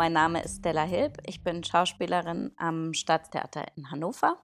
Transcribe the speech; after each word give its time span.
mein 0.00 0.14
Name 0.14 0.42
ist 0.42 0.60
Stella 0.60 0.84
Hilb. 0.84 1.18
Ich 1.26 1.42
bin 1.42 1.62
Schauspielerin 1.62 2.52
am 2.56 2.94
Staatstheater 2.94 3.66
in 3.76 3.90
Hannover 3.90 4.42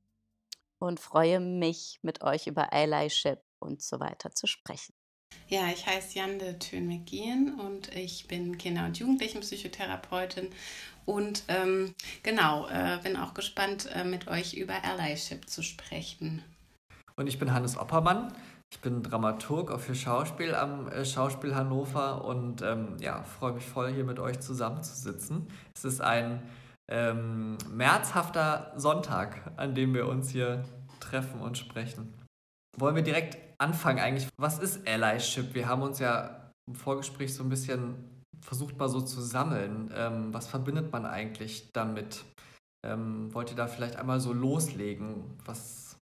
und 0.79 1.01
freue 1.01 1.41
mich, 1.41 1.99
mit 2.03 2.21
euch 2.21 2.47
über 2.47 2.75
Allyship 2.75 3.41
und 3.59 3.81
so 3.81 3.99
weiter 3.99 4.33
zu 4.33 4.47
sprechen. 4.47 4.93
Ja, 5.49 5.69
ich 5.69 5.87
heiße 5.87 6.19
Jande 6.19 6.59
Thön-McGehan 6.59 7.59
und 7.59 7.89
ich 7.97 8.29
bin 8.29 8.59
Kinder- 8.59 8.85
und 8.85 8.99
Jugendlichenpsychotherapeutin 8.99 10.51
und 11.07 11.45
ähm, 11.49 11.95
genau, 12.23 12.69
äh, 12.69 12.99
bin 13.03 13.17
auch 13.17 13.33
gespannt, 13.33 13.89
äh, 13.95 14.05
mit 14.05 14.29
euch 14.29 14.53
über 14.53 14.85
Allyship 14.85 15.49
zu 15.49 15.63
sprechen. 15.63 16.45
Und 17.17 17.29
ich 17.29 17.39
bin 17.39 17.55
Hannes 17.55 17.79
Oppermann. 17.79 18.37
Ich 18.73 18.81
bin 18.81 19.03
Dramaturg 19.03 19.71
auch 19.71 19.81
für 19.81 19.95
Schauspiel 19.95 20.55
am 20.55 20.89
äh, 20.89 21.05
Schauspiel 21.05 21.55
Hannover 21.55 22.25
und 22.25 22.63
ähm, 22.63 22.97
ja, 23.01 23.23
freue 23.23 23.53
mich 23.53 23.65
voll, 23.65 23.93
hier 23.93 24.05
mit 24.05 24.19
euch 24.19 24.41
zusammenzusitzen. 24.41 25.47
Es 25.75 25.85
ist 25.85 26.01
ein 26.01 26.43
ähm, 26.89 27.59
märzhafter 27.71 28.73
Sonntag, 28.77 29.53
an 29.57 29.75
dem 29.75 29.95
wir 29.95 30.07
uns 30.09 30.31
hier 30.31 30.65
treffen 31.01 31.41
und 31.41 31.59
sprechen. 31.59 32.15
Wollen 32.77 32.97
wir 32.97 33.03
direkt 33.03 33.39
anfangen 33.59 34.01
eigentlich? 34.01 34.29
Was 34.37 34.59
ist 34.59 34.87
Allyship? 34.87 35.55
Wir 35.55 35.69
haben 35.69 35.83
uns 35.83 35.99
ja 35.99 36.53
im 36.69 36.75
Vorgespräch 36.75 37.35
so 37.35 37.43
ein 37.43 37.49
bisschen 37.49 38.25
versucht 38.41 38.79
mal 38.79 38.89
so 38.89 39.01
zu 39.01 39.21
sammeln. 39.21 39.91
Ähm, 39.95 40.35
was 40.35 40.47
verbindet 40.47 40.93
man 40.93 41.07
eigentlich 41.07 41.71
damit? 41.73 42.25
Ähm, 42.85 43.33
wollt 43.33 43.51
ihr 43.51 43.57
da 43.57 43.67
vielleicht 43.67 43.97
einmal 43.97 44.21
so 44.21 44.33
loslegen, 44.33 45.39
was 45.45 45.97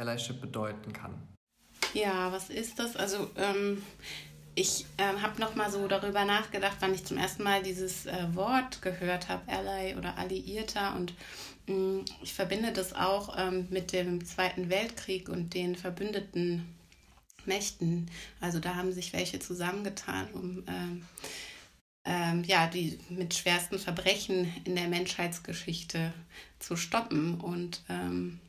Allyship 0.00 0.40
bedeuten 0.40 0.92
kann? 0.92 1.33
Ja, 1.94 2.32
was 2.32 2.50
ist 2.50 2.80
das? 2.80 2.96
Also 2.96 3.30
ähm, 3.36 3.82
ich 4.56 4.84
äh, 4.96 5.20
habe 5.22 5.40
noch 5.40 5.54
mal 5.54 5.70
so 5.70 5.86
darüber 5.86 6.24
nachgedacht, 6.24 6.76
wann 6.80 6.92
ich 6.92 7.04
zum 7.04 7.18
ersten 7.18 7.44
Mal 7.44 7.62
dieses 7.62 8.06
äh, 8.06 8.34
Wort 8.34 8.82
gehört 8.82 9.28
habe, 9.28 9.50
Ally 9.50 9.94
oder 9.94 10.18
Alliierter. 10.18 10.96
Und 10.96 11.14
mh, 11.66 11.74
mm, 11.76 12.04
ich 12.22 12.34
verbinde 12.34 12.72
das 12.72 12.94
auch 12.94 13.36
ähm, 13.38 13.68
mit 13.70 13.92
dem 13.92 14.24
Zweiten 14.24 14.70
Weltkrieg 14.70 15.28
und 15.28 15.54
den 15.54 15.76
verbündeten 15.76 16.66
Mächten. 17.46 18.10
Also 18.40 18.58
da 18.58 18.74
haben 18.74 18.92
sich 18.92 19.12
welche 19.12 19.38
zusammengetan, 19.38 20.28
um 20.32 20.64
ähm, 20.66 21.04
ähm, 22.04 22.42
ja, 22.44 22.66
die 22.66 22.98
mit 23.08 23.34
schwersten 23.34 23.78
Verbrechen 23.78 24.52
in 24.64 24.74
der 24.74 24.88
Menschheitsgeschichte 24.88 26.12
zu 26.58 26.74
stoppen. 26.74 27.40
Und 27.40 27.82
ähm, 27.88 28.40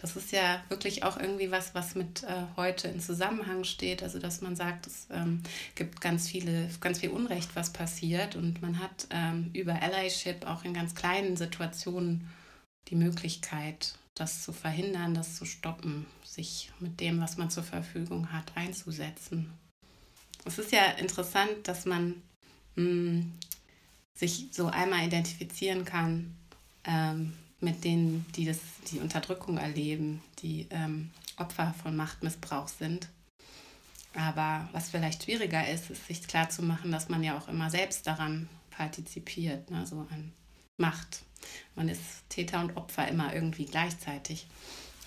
das 0.00 0.14
ist 0.14 0.30
ja 0.30 0.62
wirklich 0.68 1.02
auch 1.02 1.18
irgendwie 1.18 1.50
was, 1.50 1.74
was 1.74 1.96
mit 1.96 2.22
äh, 2.22 2.44
heute 2.56 2.86
in 2.86 3.00
Zusammenhang 3.00 3.64
steht. 3.64 4.02
Also 4.02 4.20
dass 4.20 4.40
man 4.40 4.54
sagt, 4.54 4.86
es 4.86 5.08
ähm, 5.10 5.42
gibt 5.74 6.00
ganz 6.00 6.28
viele, 6.28 6.70
ganz 6.80 7.00
viel 7.00 7.10
Unrecht, 7.10 7.54
was 7.54 7.72
passiert 7.72 8.36
und 8.36 8.62
man 8.62 8.78
hat 8.78 9.08
ähm, 9.10 9.50
über 9.52 9.82
Allyship 9.82 10.46
auch 10.46 10.64
in 10.64 10.72
ganz 10.72 10.94
kleinen 10.94 11.36
Situationen 11.36 12.30
die 12.88 12.94
Möglichkeit, 12.94 13.98
das 14.14 14.44
zu 14.44 14.52
verhindern, 14.52 15.14
das 15.14 15.36
zu 15.36 15.44
stoppen, 15.44 16.06
sich 16.24 16.70
mit 16.78 17.00
dem, 17.00 17.20
was 17.20 17.36
man 17.36 17.50
zur 17.50 17.64
Verfügung 17.64 18.32
hat, 18.32 18.52
einzusetzen. 18.56 19.52
Es 20.44 20.58
ist 20.58 20.70
ja 20.70 20.92
interessant, 20.92 21.50
dass 21.64 21.86
man 21.86 22.22
mh, 22.76 22.84
hm, 22.84 23.32
sich 24.14 24.46
so 24.52 24.66
einmal 24.68 25.04
identifizieren 25.04 25.84
kann 25.84 26.36
ähm, 26.84 27.32
mit 27.60 27.84
denen, 27.84 28.24
die 28.36 28.44
das, 28.44 28.58
die 28.90 29.00
Unterdrückung 29.00 29.58
erleben, 29.58 30.22
die 30.42 30.66
ähm, 30.70 31.10
Opfer 31.36 31.74
von 31.82 31.96
Machtmissbrauch 31.96 32.68
sind. 32.68 33.08
Aber 34.14 34.68
was 34.72 34.90
vielleicht 34.90 35.24
schwieriger 35.24 35.68
ist, 35.68 35.90
ist 35.90 36.06
sich 36.06 36.26
klarzumachen, 36.26 36.90
dass 36.92 37.08
man 37.08 37.22
ja 37.22 37.36
auch 37.36 37.48
immer 37.48 37.70
selbst 37.70 38.06
daran 38.06 38.48
partizipiert, 38.70 39.70
ne? 39.70 39.86
so 39.86 40.06
an 40.10 40.32
Macht. 40.76 41.22
Man 41.74 41.88
ist 41.88 42.00
Täter 42.28 42.60
und 42.60 42.76
Opfer 42.76 43.08
immer 43.08 43.34
irgendwie 43.34 43.66
gleichzeitig. 43.66 44.46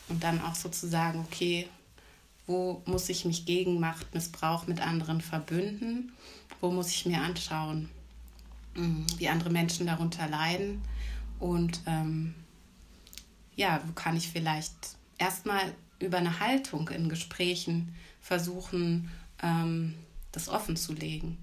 Und 0.10 0.24
dann 0.24 0.42
auch 0.42 0.56
sozusagen, 0.56 1.20
okay, 1.20 1.68
wo 2.48 2.82
muss 2.86 3.08
ich 3.10 3.24
mich 3.24 3.46
gegen 3.46 3.80
Machtmissbrauch 3.80 4.68
mit 4.68 4.82
anderen 4.82 5.22
verbünden? 5.22 6.12
Wo 6.60 6.72
muss 6.72 6.90
ich 6.90 7.06
mir 7.06 7.22
anschauen, 7.22 7.90
hm, 8.76 9.06
wie 9.18 9.30
andere 9.30 9.50
Menschen 9.50 9.88
darunter 9.88 10.28
leiden? 10.28 10.82
Und 11.40 11.82
ähm, 11.86 12.36
ja, 13.56 13.82
kann 13.96 14.18
ich 14.18 14.30
vielleicht 14.30 14.74
erstmal 15.18 15.74
über 16.00 16.18
eine 16.18 16.40
Haltung 16.40 16.90
in 16.90 17.10
Gesprächen 17.10 17.94
versuchen, 18.20 19.12
ähm, 19.42 19.96
das 20.32 20.50
offen 20.50 20.76
zu 20.76 20.94
legen. 20.94 21.38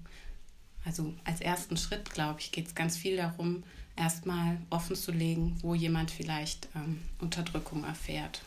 Also 0.85 1.13
als 1.23 1.41
ersten 1.41 1.77
Schritt, 1.77 2.09
glaube 2.09 2.39
ich, 2.39 2.51
geht 2.51 2.67
es 2.67 2.75
ganz 2.75 2.97
viel 2.97 3.17
darum, 3.17 3.63
erstmal 3.95 4.57
offen 4.69 4.95
zu 4.95 5.11
legen, 5.11 5.57
wo 5.61 5.75
jemand 5.75 6.09
vielleicht 6.09 6.69
ähm, 6.75 6.99
Unterdrückung 7.19 7.83
erfährt. 7.83 8.41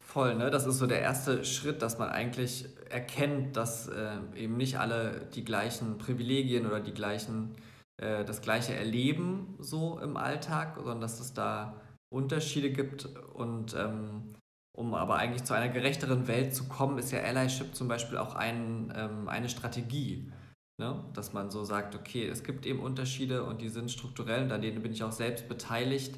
Voll, 0.00 0.34
ne? 0.34 0.50
Das 0.50 0.66
ist 0.66 0.78
so 0.78 0.86
der 0.86 1.00
erste 1.00 1.44
Schritt, 1.44 1.82
dass 1.82 1.98
man 1.98 2.08
eigentlich 2.08 2.66
erkennt, 2.88 3.56
dass 3.56 3.86
äh, 3.86 4.16
eben 4.34 4.56
nicht 4.56 4.78
alle 4.78 5.28
die 5.34 5.44
gleichen 5.44 5.98
Privilegien 5.98 6.66
oder 6.66 6.80
die 6.80 6.92
gleichen, 6.92 7.54
äh, 7.98 8.24
das 8.24 8.40
gleiche 8.40 8.74
erleben 8.74 9.54
so 9.60 10.00
im 10.00 10.16
Alltag, 10.16 10.74
sondern 10.76 11.00
dass 11.00 11.20
es 11.20 11.32
da 11.32 11.79
Unterschiede 12.12 12.70
gibt 12.70 13.06
und 13.34 13.74
ähm, 13.74 14.34
um 14.76 14.94
aber 14.94 15.16
eigentlich 15.16 15.44
zu 15.44 15.54
einer 15.54 15.68
gerechteren 15.68 16.28
Welt 16.28 16.54
zu 16.54 16.68
kommen, 16.68 16.98
ist 16.98 17.10
ja 17.10 17.20
Allyship 17.20 17.74
zum 17.74 17.88
Beispiel 17.88 18.18
auch 18.18 18.34
ein, 18.34 18.92
ähm, 18.96 19.28
eine 19.28 19.48
Strategie. 19.48 20.32
Ne? 20.80 21.04
Dass 21.12 21.32
man 21.32 21.50
so 21.50 21.64
sagt, 21.64 21.94
okay, 21.94 22.26
es 22.26 22.42
gibt 22.42 22.64
eben 22.66 22.80
Unterschiede 22.80 23.44
und 23.44 23.60
die 23.60 23.68
sind 23.68 23.90
strukturell 23.90 24.44
und 24.44 24.52
an 24.52 24.62
denen 24.62 24.82
bin 24.82 24.92
ich 24.92 25.04
auch 25.04 25.12
selbst 25.12 25.48
beteiligt. 25.48 26.16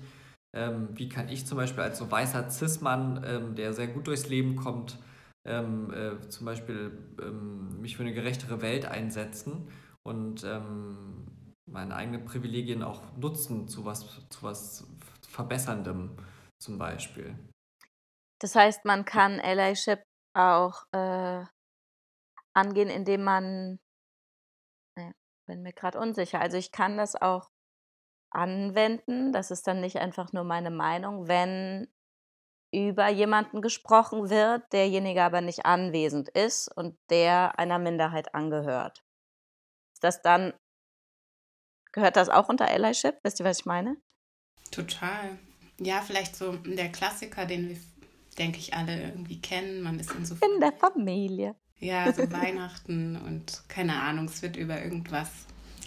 Ähm, 0.55 0.91
wie 0.93 1.09
kann 1.09 1.29
ich 1.29 1.47
zum 1.47 1.57
Beispiel 1.57 1.83
als 1.83 1.99
so 1.99 2.11
weißer 2.11 2.49
Cis-Mann, 2.51 3.25
ähm, 3.27 3.55
der 3.57 3.73
sehr 3.73 3.89
gut 3.89 4.07
durchs 4.07 4.29
Leben 4.29 4.55
kommt, 4.55 4.99
ähm, 5.45 5.93
äh, 5.93 6.29
zum 6.29 6.47
Beispiel 6.47 6.93
ähm, 7.21 7.81
mich 7.81 7.97
für 7.97 8.05
eine 8.05 8.13
gerechtere 8.13 8.63
Welt 8.63 8.87
einsetzen 8.87 9.69
und 10.05 10.45
meine 11.71 11.95
eigenen 11.95 12.25
Privilegien 12.25 12.83
auch 12.83 13.03
nutzen 13.17 13.69
zu 13.69 13.85
was, 13.85 14.29
zu 14.29 14.43
was 14.43 14.85
Verbesserndem 15.33 16.17
zum 16.61 16.79
Beispiel. 16.79 17.37
Das 18.41 18.55
heißt, 18.55 18.85
man 18.85 19.05
kann 19.05 19.41
Allyship 19.41 20.03
auch 20.35 20.85
äh, 20.93 21.45
angehen, 22.55 22.91
indem 22.91 23.25
man, 23.25 23.79
ne, 24.99 25.15
bin 25.47 25.63
mir 25.63 25.73
gerade 25.73 25.99
unsicher, 25.99 26.41
also 26.41 26.57
ich 26.57 26.73
kann 26.73 26.97
das 26.97 27.15
auch 27.15 27.51
anwenden, 28.31 29.33
das 29.33 29.51
ist 29.51 29.67
dann 29.67 29.81
nicht 29.81 29.99
einfach 29.99 30.33
nur 30.33 30.45
meine 30.45 30.71
Meinung, 30.71 31.29
wenn 31.29 31.93
über 32.75 33.09
jemanden 33.09 33.61
gesprochen 33.61 34.31
wird, 34.31 34.73
derjenige 34.73 35.23
aber 35.23 35.43
nicht 35.43 35.67
anwesend 35.67 36.31
ist 36.31 36.69
und 36.75 36.99
der 37.11 37.59
einer 37.59 37.79
Minderheit 37.79 38.35
angehört. 38.35 39.05
Ist 39.95 40.03
das 40.03 40.23
dann, 40.23 40.55
gehört 41.93 42.17
das 42.17 42.31
auch 42.31 42.49
unter 42.49 42.67
Allyship? 42.67 43.19
Wisst 43.23 43.41
ihr, 43.41 43.47
was 43.47 43.61
ich 43.61 43.67
meine? 43.67 44.01
Total. 44.73 45.39
Ja, 45.79 46.01
vielleicht 46.01 46.35
so 46.35 46.57
der 46.57 46.91
Klassiker, 46.91 47.47
den 47.47 47.69
wir, 47.69 47.77
denke 48.39 48.59
ich, 48.59 48.75
alle 48.75 49.03
irgendwie 49.03 49.41
kennen. 49.41 49.83
Man 49.83 50.01
ist 50.01 50.11
in 50.13 50.27
so. 50.27 50.35
In 50.35 50.61
der 50.61 50.73
Familie. 50.73 51.55
Ja, 51.79 52.13
so 52.13 52.31
Weihnachten 52.31 53.17
und 53.17 53.65
keine 53.69 54.01
Ahnung, 54.01 54.27
es 54.27 54.41
wird 54.43 54.57
über 54.57 54.83
irgendwas, 54.83 55.29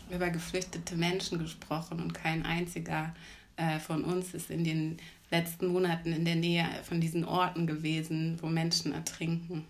über 0.10 0.30
geflüchtete 0.30 0.96
Menschen 0.96 1.40
gesprochen 1.40 2.02
und 2.02 2.14
kein 2.14 2.46
einziger 2.46 3.16
äh, 3.56 3.80
von 3.80 4.04
uns 4.04 4.34
ist 4.34 4.50
in 4.50 4.66
den 4.66 4.98
letzten 5.32 5.68
Monaten 5.68 6.12
in 6.12 6.26
der 6.26 6.36
Nähe 6.36 6.68
von 6.84 7.00
diesen 7.00 7.24
Orten 7.24 7.66
gewesen, 7.66 8.38
wo 8.42 8.48
Menschen 8.48 8.92
ertrinken. 8.92 9.66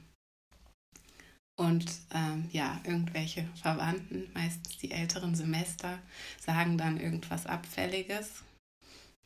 Und 1.58 1.86
ähm, 2.14 2.50
ja, 2.52 2.82
irgendwelche 2.84 3.48
Verwandten, 3.62 4.28
meistens 4.34 4.80
die 4.80 4.92
älteren 4.92 5.36
Semester, 5.36 6.00
sagen 6.40 6.78
dann 6.78 7.00
irgendwas 7.00 7.46
Abfälliges 7.46 8.44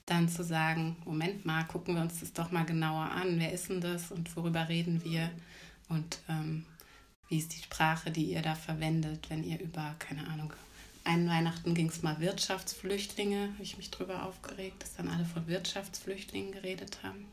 dann 0.10 0.30
zu 0.30 0.44
sagen, 0.44 0.98
Moment 1.06 1.46
mal, 1.46 1.64
gucken 1.66 1.96
wir 1.96 2.02
uns 2.02 2.20
das 2.20 2.34
doch 2.34 2.52
mal 2.52 2.66
genauer 2.66 3.12
an. 3.12 3.40
Wer 3.40 3.52
ist 3.52 3.70
denn 3.70 3.82
das 3.82 4.12
und 4.12 4.36
worüber 4.36 4.70
reden 4.70 5.04
wir? 5.04 5.30
Und 5.88 6.20
ähm, 6.30 6.66
wie 7.28 7.38
ist 7.38 7.54
die 7.56 7.62
Sprache, 7.62 8.12
die 8.12 8.26
ihr 8.26 8.42
da 8.42 8.56
verwendet, 8.56 9.30
wenn 9.30 9.44
ihr 9.44 9.60
über, 9.60 9.96
keine 10.00 10.28
Ahnung, 10.28 10.54
einen 11.04 11.30
Weihnachten 11.30 11.74
ging 11.74 11.90
es 11.90 12.04
mal 12.04 12.20
Wirtschaftsflüchtlinge, 12.20 13.54
habe 13.54 13.64
ich 13.64 13.78
mich 13.78 13.90
drüber 13.90 14.24
aufgeregt, 14.26 14.84
dass 14.84 14.96
dann 14.96 15.08
alle 15.08 15.26
von 15.26 15.48
Wirtschaftsflüchtlingen 15.48 16.52
geredet 16.52 17.00
haben. 17.04 17.26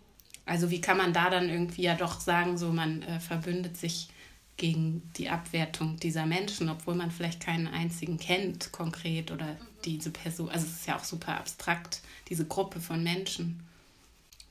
Also 0.47 0.71
wie 0.71 0.81
kann 0.81 0.97
man 0.97 1.13
da 1.13 1.29
dann 1.29 1.49
irgendwie 1.51 1.83
ja 1.83 1.95
doch 1.95 2.21
sagen, 2.21 2.57
so 2.57 2.73
man 2.73 3.03
äh, 3.03 3.21
verbündet 3.21 3.77
sich 3.77 4.09
gegen 4.57 5.03
die 5.17 5.29
Abwertung 5.29 5.97
dieser 5.99 6.25
Menschen, 6.25 6.69
obwohl 6.69 6.95
man 6.95 7.11
vielleicht 7.11 7.41
keinen 7.41 7.67
einzigen 7.67 8.17
kennt 8.17 8.73
konkret 8.73 9.31
oder 9.31 9.57
diese 9.87 10.11
Person, 10.11 10.49
also 10.51 10.67
es 10.67 10.73
ist 10.73 10.87
ja 10.87 10.97
auch 10.97 11.05
super 11.05 11.39
abstrakt, 11.39 12.01
diese 12.29 12.47
Gruppe 12.47 12.81
von 12.81 13.03
Menschen, 13.03 13.67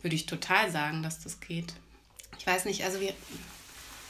würde 0.01 0.15
ich 0.15 0.25
total 0.25 0.71
sagen, 0.71 1.03
dass 1.03 1.21
das 1.23 1.39
geht. 1.39 1.73
Ich 2.37 2.47
weiß 2.47 2.65
nicht, 2.65 2.83
also 2.83 2.99
wir 2.99 3.13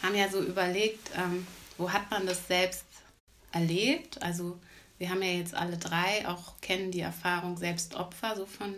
haben 0.02 0.16
ja 0.16 0.30
so 0.30 0.42
überlegt, 0.42 1.12
ähm, 1.18 1.46
wo 1.78 1.92
hat 1.92 2.10
man 2.12 2.26
das 2.26 2.48
selbst 2.48 2.86
erlebt? 3.52 4.22
Also 4.22 4.60
wir 4.98 5.10
haben 5.10 5.22
ja 5.22 5.32
jetzt 5.32 5.54
alle 5.54 5.78
drei 5.78 6.28
auch 6.28 6.60
kennen 6.62 6.92
die 6.92 7.02
Erfahrung, 7.02 7.58
selbst 7.58 7.96
Opfer 7.96 8.36
so 8.36 8.46
von 8.46 8.76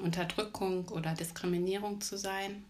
Unterdrückung 0.00 0.88
oder 0.88 1.14
Diskriminierung 1.14 2.00
zu 2.00 2.16
sein. 2.18 2.64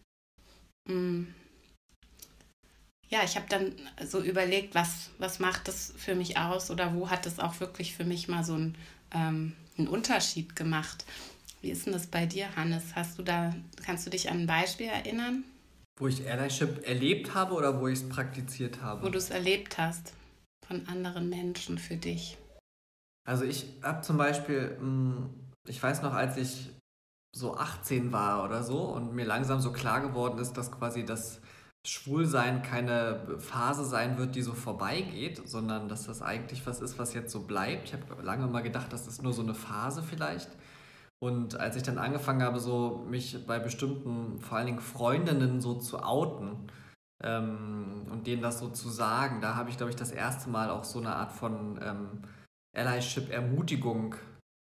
Ja, 3.11 3.25
ich 3.25 3.35
habe 3.37 3.47
dann 3.49 3.73
so 4.07 4.21
überlegt, 4.23 4.75
was, 4.75 5.11
was 5.19 5.41
macht 5.41 5.67
das 5.67 5.93
für 5.97 6.15
mich 6.15 6.39
aus 6.39 6.71
oder 6.71 6.95
wo 6.95 7.11
hat 7.11 7.27
es 7.27 7.41
auch 7.41 7.59
wirklich 7.59 7.95
für 7.95 8.05
mich 8.05 8.29
mal 8.29 8.45
so 8.45 8.55
einen, 8.55 8.77
ähm, 9.13 9.57
einen 9.77 9.89
Unterschied 9.89 10.55
gemacht. 10.55 11.05
Wie 11.61 11.71
ist 11.71 11.87
denn 11.87 11.93
das 11.93 12.07
bei 12.07 12.27
dir, 12.27 12.55
Hannes? 12.55 12.95
Hast 12.95 13.19
du 13.19 13.23
da, 13.23 13.53
kannst 13.85 14.07
du 14.07 14.11
dich 14.11 14.31
an 14.31 14.43
ein 14.43 14.47
Beispiel 14.47 14.87
erinnern? 14.87 15.43
Wo 15.99 16.07
ich 16.07 16.31
Allyship 16.31 16.87
erlebt 16.87 17.35
habe 17.35 17.55
oder 17.55 17.81
wo 17.81 17.89
ich 17.89 17.99
es 17.99 18.09
praktiziert 18.09 18.81
habe? 18.81 19.05
Wo 19.05 19.11
du 19.11 19.19
es 19.19 19.31
erlebt 19.31 19.77
hast 19.77 20.15
von 20.67 20.87
anderen 20.87 21.29
Menschen 21.29 21.79
für 21.79 21.97
dich. 21.97 22.39
Also 23.29 23.45
ich 23.45 23.67
habe 23.83 24.03
zum 24.03 24.17
Beispiel, 24.19 24.79
mm, 24.81 25.35
ich 25.67 25.83
weiß 25.83 26.03
noch, 26.03 26.15
als 26.15 26.37
ich 26.37 26.71
so 27.37 27.57
18 27.57 28.13
war 28.13 28.45
oder 28.45 28.63
so 28.63 28.83
und 28.83 29.15
mir 29.15 29.25
langsam 29.25 29.61
so 29.61 29.73
klar 29.73 30.01
geworden 30.01 30.39
ist, 30.39 30.53
dass 30.53 30.71
quasi 30.71 31.05
das 31.05 31.41
Schwulsein 31.87 32.63
keine 32.63 33.39
Phase 33.39 33.85
sein 33.85 34.19
wird, 34.19 34.35
die 34.35 34.43
so 34.43 34.53
vorbeigeht, 34.53 35.49
sondern 35.49 35.89
dass 35.89 36.07
das 36.07 36.21
eigentlich 36.21 36.67
was 36.67 36.81
ist, 36.81 36.99
was 36.99 37.15
jetzt 37.15 37.33
so 37.33 37.41
bleibt. 37.43 37.85
Ich 37.87 37.95
habe 37.95 38.23
lange 38.23 38.47
mal 38.47 38.63
gedacht, 38.63 38.93
das 38.93 39.07
ist 39.07 39.23
nur 39.23 39.33
so 39.33 39.43
eine 39.43 39.55
Phase 39.55 40.03
vielleicht. 40.03 40.51
Und 41.23 41.59
als 41.59 41.77
ich 41.77 41.83
dann 41.83 41.99
angefangen 41.99 42.43
habe, 42.43 42.61
so 42.61 43.05
mich 43.09 43.47
bei 43.47 43.59
bestimmten, 43.59 44.41
vor 44.41 44.59
allen 44.59 44.67
Dingen 44.67 44.81
Freundinnen 44.81 45.61
so 45.61 45.75
zu 45.75 46.03
outen 46.03 46.71
ähm, 47.23 48.07
und 48.11 48.27
denen 48.27 48.43
das 48.43 48.59
so 48.59 48.69
zu 48.69 48.89
sagen, 48.89 49.41
da 49.41 49.55
habe 49.55 49.71
ich, 49.71 49.77
glaube 49.77 49.91
ich, 49.91 49.97
das 49.97 50.13
erste 50.13 50.49
Mal 50.51 50.71
auch 50.71 50.85
so 50.85 50.99
eine 50.99 51.15
Art 51.15 51.33
von 51.33 51.79
ähm, 51.83 52.23
Allyship-Ermutigung 52.77 54.15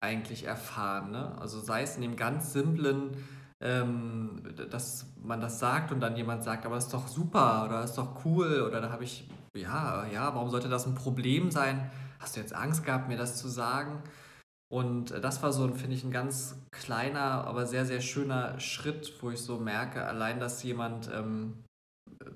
eigentlich 0.01 0.45
erfahren. 0.45 1.11
Ne? 1.11 1.37
Also 1.39 1.61
sei 1.61 1.83
es 1.83 1.97
in 1.97 2.03
dem 2.03 2.17
ganz 2.17 2.53
simplen, 2.53 3.17
ähm, 3.61 4.43
dass 4.71 5.07
man 5.23 5.41
das 5.41 5.59
sagt 5.59 5.91
und 5.93 6.01
dann 6.01 6.17
jemand 6.17 6.45
sagt, 6.45 6.65
aber 6.65 6.77
das 6.77 6.85
ist 6.85 6.95
doch 6.95 7.09
super 7.09 7.65
oder 7.65 7.81
das 7.81 7.91
ist 7.91 7.99
doch 7.99 8.25
cool 8.25 8.63
oder 8.63 8.81
da 8.81 8.91
habe 8.91 9.05
ich, 9.05 9.29
ja, 9.57 10.07
ja, 10.07 10.35
warum 10.35 10.51
sollte 10.51 10.69
das 10.69 10.87
ein 10.87 10.95
Problem 10.95 11.51
sein? 11.51 11.91
Hast 12.21 12.37
du 12.37 12.41
jetzt 12.41 12.55
Angst 12.55 12.85
gehabt, 12.85 13.09
mir 13.09 13.17
das 13.17 13.37
zu 13.37 13.49
sagen? 13.49 14.03
Und 14.71 15.11
das 15.25 15.43
war 15.43 15.53
so, 15.53 15.67
finde 15.73 15.97
ich, 15.97 16.05
ein 16.05 16.11
ganz 16.11 16.57
kleiner, 16.71 17.47
aber 17.47 17.67
sehr, 17.67 17.87
sehr 17.87 18.03
schöner 18.03 18.61
Schritt, 18.61 19.15
wo 19.23 19.31
ich 19.31 19.41
so 19.41 19.59
merke, 19.59 20.05
allein, 20.05 20.41
dass 20.41 20.63
jemand 20.63 21.11
ähm, 21.13 21.65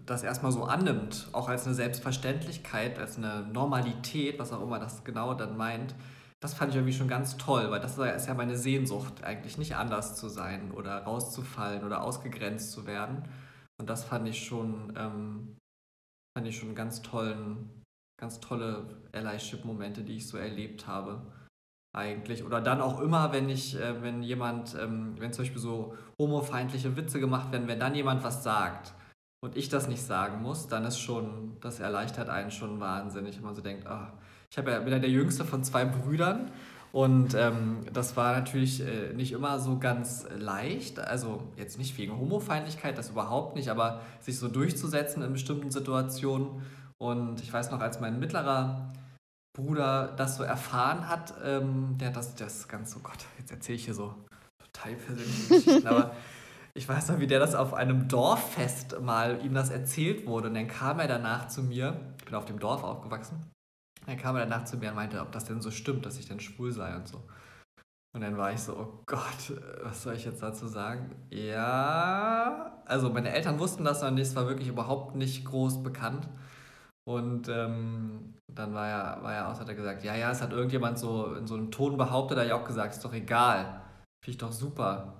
das 0.06 0.22
erstmal 0.22 0.52
so 0.52 0.64
annimmt, 0.64 1.28
auch 1.32 1.48
als 1.48 1.66
eine 1.66 1.74
Selbstverständlichkeit, 1.74 2.98
als 2.98 3.18
eine 3.18 3.42
Normalität, 3.52 4.38
was 4.38 4.52
auch 4.52 4.62
immer 4.62 4.78
das 4.78 5.04
genau 5.04 5.34
dann 5.34 5.56
meint, 5.56 5.94
das 6.42 6.54
fand 6.54 6.70
ich 6.70 6.76
irgendwie 6.76 6.92
schon 6.92 7.06
ganz 7.06 7.36
toll, 7.36 7.70
weil 7.70 7.78
das 7.78 7.96
ist 7.98 8.26
ja 8.26 8.34
meine 8.34 8.56
Sehnsucht, 8.56 9.22
eigentlich 9.22 9.58
nicht 9.58 9.76
anders 9.76 10.16
zu 10.16 10.28
sein 10.28 10.72
oder 10.72 11.04
rauszufallen 11.04 11.84
oder 11.84 12.02
ausgegrenzt 12.02 12.72
zu 12.72 12.84
werden. 12.84 13.22
Und 13.80 13.88
das 13.88 14.02
fand 14.02 14.28
ich 14.28 14.44
schon, 14.44 14.92
ähm, 14.96 15.56
fand 16.36 16.48
ich 16.48 16.58
schon 16.58 16.74
ganz 16.74 17.00
tollen, 17.00 17.84
ganz 18.20 18.40
tolle 18.40 19.02
Allyship-Momente, 19.12 20.02
die 20.02 20.16
ich 20.16 20.26
so 20.26 20.36
erlebt 20.36 20.88
habe. 20.88 21.22
Eigentlich. 21.94 22.42
Oder 22.42 22.60
dann 22.60 22.80
auch 22.80 23.00
immer, 23.00 23.32
wenn 23.32 23.48
ich, 23.48 23.76
äh, 23.76 24.02
wenn 24.02 24.24
jemand, 24.24 24.74
ähm, 24.74 25.14
wenn 25.18 25.32
zum 25.32 25.44
Beispiel 25.44 25.60
so 25.60 25.94
homofeindliche 26.20 26.96
Witze 26.96 27.20
gemacht 27.20 27.52
werden, 27.52 27.68
wenn 27.68 27.78
dann 27.78 27.94
jemand 27.94 28.24
was 28.24 28.42
sagt 28.42 28.94
und 29.44 29.56
ich 29.56 29.68
das 29.68 29.86
nicht 29.86 30.02
sagen 30.02 30.42
muss, 30.42 30.66
dann 30.66 30.84
ist 30.86 30.98
schon, 30.98 31.56
das 31.60 31.78
erleichtert 31.78 32.30
einen 32.30 32.50
schon 32.50 32.80
wahnsinnig, 32.80 33.36
wenn 33.36 33.44
man 33.44 33.54
so 33.54 33.62
denkt, 33.62 33.86
ach, 33.86 34.12
ich 34.52 34.56
ja, 34.58 34.62
bin 34.62 34.92
ja 34.92 34.98
der 34.98 35.08
jüngste 35.08 35.46
von 35.46 35.64
zwei 35.64 35.86
Brüdern 35.86 36.52
und 36.92 37.32
ähm, 37.32 37.86
das 37.90 38.18
war 38.18 38.36
natürlich 38.36 38.86
äh, 38.86 39.14
nicht 39.14 39.32
immer 39.32 39.58
so 39.58 39.78
ganz 39.78 40.26
leicht. 40.36 40.98
Also 40.98 41.42
jetzt 41.56 41.78
nicht 41.78 41.96
wegen 41.96 42.18
Homofeindlichkeit, 42.18 42.98
das 42.98 43.08
überhaupt 43.08 43.56
nicht, 43.56 43.70
aber 43.70 44.02
sich 44.20 44.38
so 44.38 44.48
durchzusetzen 44.48 45.22
in 45.22 45.32
bestimmten 45.32 45.70
Situationen. 45.70 46.60
Und 46.98 47.40
ich 47.40 47.50
weiß 47.50 47.70
noch, 47.70 47.80
als 47.80 47.98
mein 48.00 48.20
mittlerer 48.20 48.92
Bruder 49.56 50.12
das 50.18 50.36
so 50.36 50.42
erfahren 50.42 51.08
hat, 51.08 51.32
ähm, 51.42 51.96
der 51.98 52.08
hat 52.08 52.16
das, 52.16 52.34
das 52.34 52.68
ganz, 52.68 52.94
oh 52.94 53.00
Gott, 53.02 53.24
jetzt 53.38 53.50
erzähle 53.50 53.76
ich 53.76 53.86
hier 53.86 53.94
so 53.94 54.14
total 54.58 54.94
persönliche 54.96 55.48
Geschichten, 55.48 55.86
aber 55.86 56.14
ich 56.74 56.86
weiß 56.86 57.08
noch, 57.08 57.20
wie 57.20 57.26
der 57.26 57.40
das 57.40 57.54
auf 57.54 57.72
einem 57.72 58.06
Dorffest 58.06 59.00
mal 59.00 59.42
ihm 59.42 59.54
das 59.54 59.70
erzählt 59.70 60.26
wurde. 60.26 60.48
Und 60.48 60.54
dann 60.54 60.68
kam 60.68 61.00
er 61.00 61.08
danach 61.08 61.48
zu 61.48 61.62
mir, 61.62 61.98
ich 62.18 62.26
bin 62.26 62.34
auf 62.34 62.44
dem 62.44 62.58
Dorf 62.58 62.82
aufgewachsen, 62.82 63.50
dann 64.06 64.16
kam 64.16 64.36
er 64.36 64.46
danach 64.46 64.64
zu 64.64 64.76
mir 64.76 64.90
und 64.90 64.96
meinte, 64.96 65.20
ob 65.20 65.32
das 65.32 65.44
denn 65.44 65.60
so 65.60 65.70
stimmt, 65.70 66.06
dass 66.06 66.18
ich 66.18 66.26
denn 66.26 66.40
schwul 66.40 66.72
sei 66.72 66.94
und 66.96 67.06
so. 67.06 67.22
Und 68.14 68.20
dann 68.20 68.36
war 68.36 68.52
ich 68.52 68.60
so, 68.60 68.76
oh 68.76 69.02
Gott, 69.06 69.54
was 69.82 70.02
soll 70.02 70.14
ich 70.14 70.24
jetzt 70.24 70.42
dazu 70.42 70.66
sagen? 70.66 71.14
Ja, 71.30 72.82
also 72.84 73.08
meine 73.08 73.32
Eltern 73.32 73.58
wussten 73.58 73.84
das 73.84 74.02
noch 74.02 74.10
nicht, 74.10 74.28
es 74.28 74.36
war 74.36 74.46
wirklich 74.46 74.68
überhaupt 74.68 75.14
nicht 75.16 75.44
groß 75.46 75.82
bekannt. 75.82 76.28
Und 77.04 77.48
ähm, 77.48 78.34
dann 78.52 78.74
war 78.74 78.86
er, 78.86 79.22
war 79.22 79.34
er 79.34 79.48
aus, 79.48 79.60
hat 79.60 79.68
er 79.68 79.74
gesagt, 79.74 80.04
ja, 80.04 80.14
ja, 80.14 80.30
es 80.30 80.42
hat 80.42 80.52
irgendjemand 80.52 80.98
so 80.98 81.34
in 81.34 81.46
so 81.46 81.54
einem 81.54 81.70
Ton 81.70 81.96
behauptet, 81.96 82.38
da 82.38 82.44
ich 82.44 82.52
auch 82.52 82.66
gesagt, 82.66 82.94
ist 82.94 83.04
doch 83.04 83.14
egal, 83.14 83.80
finde 84.22 84.32
ich 84.32 84.38
doch 84.38 84.52
super. 84.52 85.14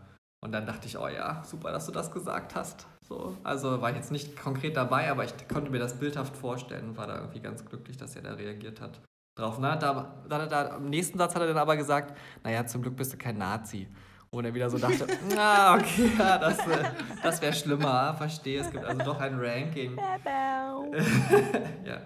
Und 0.45 0.53
dann 0.53 0.67
dachte 0.67 0.87
ich, 0.87 0.99
oh 0.99 1.09
ja, 1.09 1.43
super, 1.45 1.73
dass 1.73 1.87
du 1.87 1.93
das 1.93 2.13
gesagt 2.13 2.55
hast. 2.55 2.87
So, 3.13 3.37
also 3.45 3.83
war 3.83 3.91
ich 3.91 3.97
jetzt 3.97 4.11
nicht 4.11 4.41
konkret 4.41 4.75
dabei, 4.75 5.11
aber 5.11 5.25
ich 5.25 5.35
konnte 5.47 5.71
mir 5.71 5.79
das 5.79 5.99
bildhaft 5.99 6.35
vorstellen 6.35 6.91
und 6.91 6.97
war 6.97 7.07
da 7.07 7.19
irgendwie 7.19 7.41
ganz 7.41 7.63
glücklich, 7.63 7.99
dass 7.99 8.17
er 8.17 8.23
da 8.23 8.33
reagiert 8.33 8.81
hat. 8.81 9.01
Drauf. 9.37 9.59
Na, 9.61 9.77
da, 9.77 10.15
da, 10.31 10.47
da, 10.47 10.77
Im 10.77 10.89
nächsten 10.89 11.19
Satz 11.19 11.35
hat 11.35 11.43
er 11.43 11.49
dann 11.49 11.59
aber 11.59 11.77
gesagt, 11.77 12.17
naja, 12.43 12.65
zum 12.65 12.81
Glück 12.81 12.97
bist 12.97 13.13
du 13.13 13.19
kein 13.19 13.37
Nazi. 13.37 13.87
Und 14.31 14.47
er 14.47 14.55
wieder 14.55 14.71
so 14.71 14.79
dachte, 14.79 15.07
na, 15.35 15.75
okay, 15.75 16.11
ja, 16.19 16.39
das, 16.39 16.59
äh, 16.61 16.85
das 17.23 17.43
wäre 17.43 17.53
schlimmer, 17.53 18.15
verstehe. 18.15 18.63
Es 18.63 18.71
gibt 18.71 18.85
also 18.85 19.05
doch 19.05 19.21
ein 19.21 19.39
Ranking. 19.39 19.99
ja. 21.85 22.01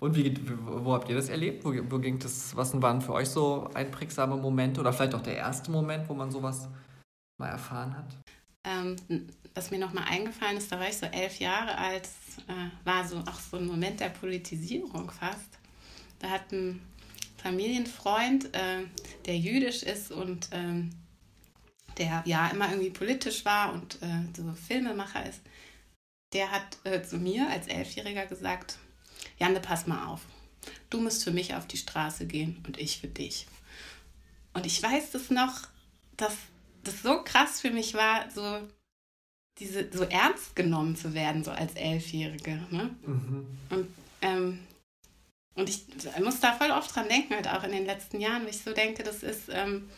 Und 0.00 0.16
wie, 0.16 0.34
wo 0.64 0.94
habt 0.94 1.10
ihr 1.10 1.16
das 1.16 1.28
erlebt? 1.28 1.66
Wo, 1.66 1.74
wo 1.90 1.98
ging 1.98 2.18
das, 2.18 2.56
was 2.56 2.80
waren 2.80 3.02
für 3.02 3.12
euch 3.12 3.28
so 3.28 3.68
einprägsame 3.74 4.36
Momente 4.38 4.80
oder 4.80 4.94
vielleicht 4.94 5.14
auch 5.14 5.22
der 5.22 5.36
erste 5.36 5.70
Moment, 5.70 6.08
wo 6.08 6.14
man 6.14 6.30
sowas 6.30 6.70
mal 7.36 7.48
erfahren 7.48 7.94
hat? 7.94 8.23
Ähm, 8.64 8.96
was 9.54 9.70
mir 9.70 9.78
nochmal 9.78 10.04
eingefallen 10.08 10.56
ist, 10.56 10.72
da 10.72 10.80
war 10.80 10.88
ich 10.88 10.96
so 10.96 11.06
elf 11.06 11.38
Jahre 11.38 11.76
alt, 11.76 12.08
äh, 12.48 12.86
war 12.86 13.06
so 13.06 13.18
auch 13.18 13.38
so 13.38 13.58
ein 13.58 13.66
Moment 13.66 14.00
der 14.00 14.08
Politisierung 14.08 15.10
fast. 15.10 15.58
Da 16.18 16.30
hat 16.30 16.50
ein 16.52 16.80
Familienfreund, 17.36 18.54
äh, 18.54 18.84
der 19.26 19.38
jüdisch 19.38 19.82
ist 19.82 20.10
und 20.10 20.48
ähm, 20.52 20.90
der 21.98 22.22
ja 22.26 22.48
immer 22.48 22.68
irgendwie 22.70 22.90
politisch 22.90 23.44
war 23.44 23.72
und 23.72 24.02
äh, 24.02 24.24
so 24.36 24.52
Filmemacher 24.54 25.28
ist, 25.28 25.40
der 26.32 26.50
hat 26.50 26.78
äh, 26.84 27.02
zu 27.02 27.18
mir 27.18 27.48
als 27.50 27.68
Elfjähriger 27.68 28.26
gesagt, 28.26 28.78
Janne, 29.38 29.60
pass 29.60 29.86
mal 29.86 30.06
auf. 30.06 30.22
Du 30.90 31.00
musst 31.00 31.22
für 31.22 31.30
mich 31.30 31.54
auf 31.54 31.66
die 31.66 31.76
Straße 31.76 32.26
gehen 32.26 32.62
und 32.66 32.78
ich 32.78 33.00
für 33.00 33.08
dich. 33.08 33.46
Und 34.54 34.66
ich 34.66 34.82
weiß 34.82 35.10
das 35.12 35.30
noch, 35.30 35.68
dass 36.16 36.34
das 36.84 37.02
so 37.02 37.22
krass 37.22 37.60
für 37.60 37.70
mich 37.70 37.94
war, 37.94 38.30
so 38.30 38.60
diese 39.58 39.88
so 39.92 40.04
ernst 40.04 40.56
genommen 40.56 40.96
zu 40.96 41.14
werden, 41.14 41.44
so 41.44 41.50
als 41.50 41.74
Elfjährige. 41.74 42.60
Ne? 42.70 42.94
Mhm. 43.06 43.46
Und, 43.70 43.88
ähm, 44.22 44.58
und 45.54 45.68
ich, 45.68 45.86
muss 46.20 46.40
da 46.40 46.52
voll 46.52 46.70
oft 46.70 46.94
dran 46.94 47.08
denken, 47.08 47.34
halt 47.34 47.48
auch 47.48 47.62
in 47.62 47.70
den 47.70 47.86
letzten 47.86 48.20
Jahren, 48.20 48.44
wo 48.44 48.48
ich 48.48 48.60
so 48.60 48.72
denke, 48.72 49.04
das 49.04 49.22
ist, 49.22 49.48
ähm, 49.50 49.88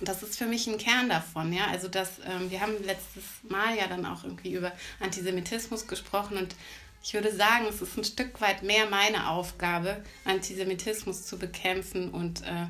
das 0.00 0.22
ist 0.22 0.36
für 0.36 0.46
mich 0.46 0.66
ein 0.66 0.78
Kern 0.78 1.08
davon, 1.08 1.52
ja. 1.52 1.66
Also 1.68 1.86
das, 1.86 2.18
ähm, 2.24 2.50
wir 2.50 2.60
haben 2.60 2.72
letztes 2.84 3.24
Mal 3.48 3.76
ja 3.76 3.86
dann 3.86 4.06
auch 4.06 4.24
irgendwie 4.24 4.54
über 4.54 4.72
Antisemitismus 4.98 5.86
gesprochen 5.86 6.36
und 6.36 6.56
ich 7.02 7.14
würde 7.14 7.34
sagen, 7.34 7.66
es 7.68 7.80
ist 7.80 7.96
ein 7.96 8.04
Stück 8.04 8.40
weit 8.40 8.62
mehr 8.62 8.88
meine 8.90 9.28
Aufgabe, 9.28 10.02
Antisemitismus 10.24 11.26
zu 11.26 11.38
bekämpfen 11.38 12.10
und 12.10 12.42
äh, 12.42 12.66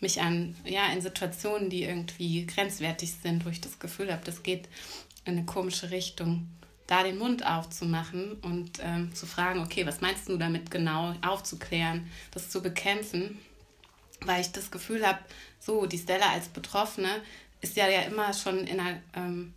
mich 0.00 0.20
an, 0.20 0.56
ja, 0.64 0.86
in 0.92 1.00
Situationen, 1.00 1.70
die 1.70 1.84
irgendwie 1.84 2.46
grenzwertig 2.46 3.12
sind, 3.22 3.44
wo 3.44 3.50
ich 3.50 3.60
das 3.60 3.78
Gefühl 3.78 4.12
habe, 4.12 4.24
das 4.24 4.42
geht 4.42 4.68
in 5.24 5.36
eine 5.36 5.44
komische 5.44 5.90
Richtung, 5.90 6.48
da 6.86 7.02
den 7.02 7.18
Mund 7.18 7.44
aufzumachen 7.44 8.32
und 8.40 8.78
ähm, 8.82 9.14
zu 9.14 9.26
fragen, 9.26 9.60
okay, 9.60 9.86
was 9.86 10.00
meinst 10.00 10.28
du 10.28 10.38
damit 10.38 10.70
genau, 10.70 11.14
aufzuklären, 11.26 12.10
das 12.30 12.48
zu 12.48 12.62
bekämpfen, 12.62 13.38
weil 14.22 14.40
ich 14.40 14.52
das 14.52 14.70
Gefühl 14.70 15.06
habe, 15.06 15.18
so, 15.60 15.86
die 15.86 15.98
Stella 15.98 16.32
als 16.32 16.48
Betroffene 16.48 17.20
ist 17.60 17.76
ja, 17.76 17.88
ja 17.88 18.02
immer 18.02 18.32
schon 18.32 18.66
in 18.66 18.80
einer 18.80 19.00
ähm, 19.14 19.52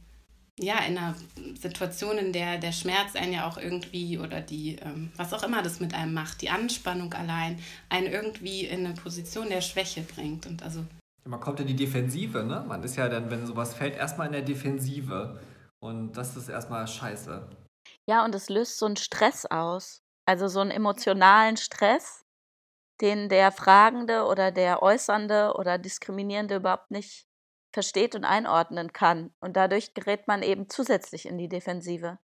ja, 0.61 0.79
in 0.79 0.97
einer 0.97 1.15
Situation, 1.59 2.17
in 2.17 2.33
der 2.33 2.57
der 2.59 2.71
Schmerz 2.71 3.15
einen 3.15 3.33
ja 3.33 3.47
auch 3.47 3.57
irgendwie 3.57 4.19
oder 4.19 4.41
die, 4.41 4.75
ähm, 4.75 5.11
was 5.17 5.33
auch 5.33 5.43
immer 5.43 5.63
das 5.63 5.79
mit 5.79 5.93
einem 5.93 6.13
macht, 6.13 6.41
die 6.41 6.49
Anspannung 6.49 7.13
allein, 7.13 7.59
einen 7.89 8.07
irgendwie 8.07 8.65
in 8.65 8.85
eine 8.85 8.93
Position 8.93 9.49
der 9.49 9.61
Schwäche 9.61 10.01
bringt. 10.01 10.45
Und 10.45 10.61
also 10.63 10.85
man 11.25 11.39
kommt 11.39 11.59
in 11.59 11.67
die 11.67 11.75
Defensive, 11.75 12.43
ne? 12.43 12.63
Man 12.67 12.83
ist 12.83 12.95
ja 12.95 13.09
dann, 13.09 13.29
wenn 13.31 13.45
sowas 13.45 13.73
fällt, 13.73 13.95
erstmal 13.95 14.27
in 14.27 14.33
der 14.33 14.41
Defensive. 14.43 15.39
Und 15.79 16.13
das 16.13 16.35
ist 16.37 16.47
erstmal 16.47 16.87
scheiße. 16.87 17.47
Ja, 18.07 18.23
und 18.23 18.35
es 18.35 18.49
löst 18.49 18.77
so 18.77 18.85
einen 18.85 18.97
Stress 18.97 19.45
aus. 19.45 20.03
Also 20.25 20.47
so 20.47 20.59
einen 20.59 20.71
emotionalen 20.71 21.57
Stress, 21.57 22.23
den 23.01 23.29
der 23.29 23.51
Fragende 23.51 24.25
oder 24.25 24.51
der 24.51 24.83
Äußernde 24.83 25.53
oder 25.55 25.79
Diskriminierende 25.79 26.57
überhaupt 26.57 26.91
nicht 26.91 27.25
versteht 27.73 28.15
und 28.15 28.25
einordnen 28.25 28.93
kann. 28.93 29.33
Und 29.39 29.55
dadurch 29.55 29.93
gerät 29.93 30.27
man 30.27 30.43
eben 30.43 30.69
zusätzlich 30.69 31.25
in 31.25 31.37
die 31.37 31.49
Defensive 31.49 32.19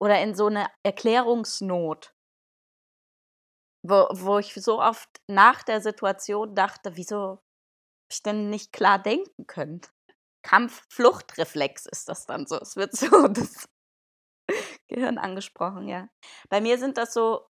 oder 0.00 0.20
in 0.20 0.34
so 0.34 0.46
eine 0.46 0.66
Erklärungsnot, 0.82 2.14
wo, 3.82 4.08
wo 4.12 4.38
ich 4.38 4.54
so 4.54 4.80
oft 4.80 5.08
nach 5.28 5.62
der 5.62 5.80
Situation 5.80 6.54
dachte, 6.54 6.96
wieso 6.96 7.40
ich 8.10 8.22
denn 8.22 8.50
nicht 8.50 8.72
klar 8.72 8.98
denken 8.98 9.46
können? 9.46 9.80
Kampf-Fluchtreflex 10.42 11.86
ist 11.86 12.08
das 12.08 12.26
dann 12.26 12.46
so. 12.46 12.56
Es 12.56 12.76
wird 12.76 12.94
so 12.96 13.28
das 13.28 13.68
Gehirn 14.88 15.18
angesprochen, 15.18 15.88
ja. 15.88 16.08
Bei 16.48 16.60
mir 16.60 16.78
sind 16.78 16.98
das 16.98 17.12
so, 17.12 17.46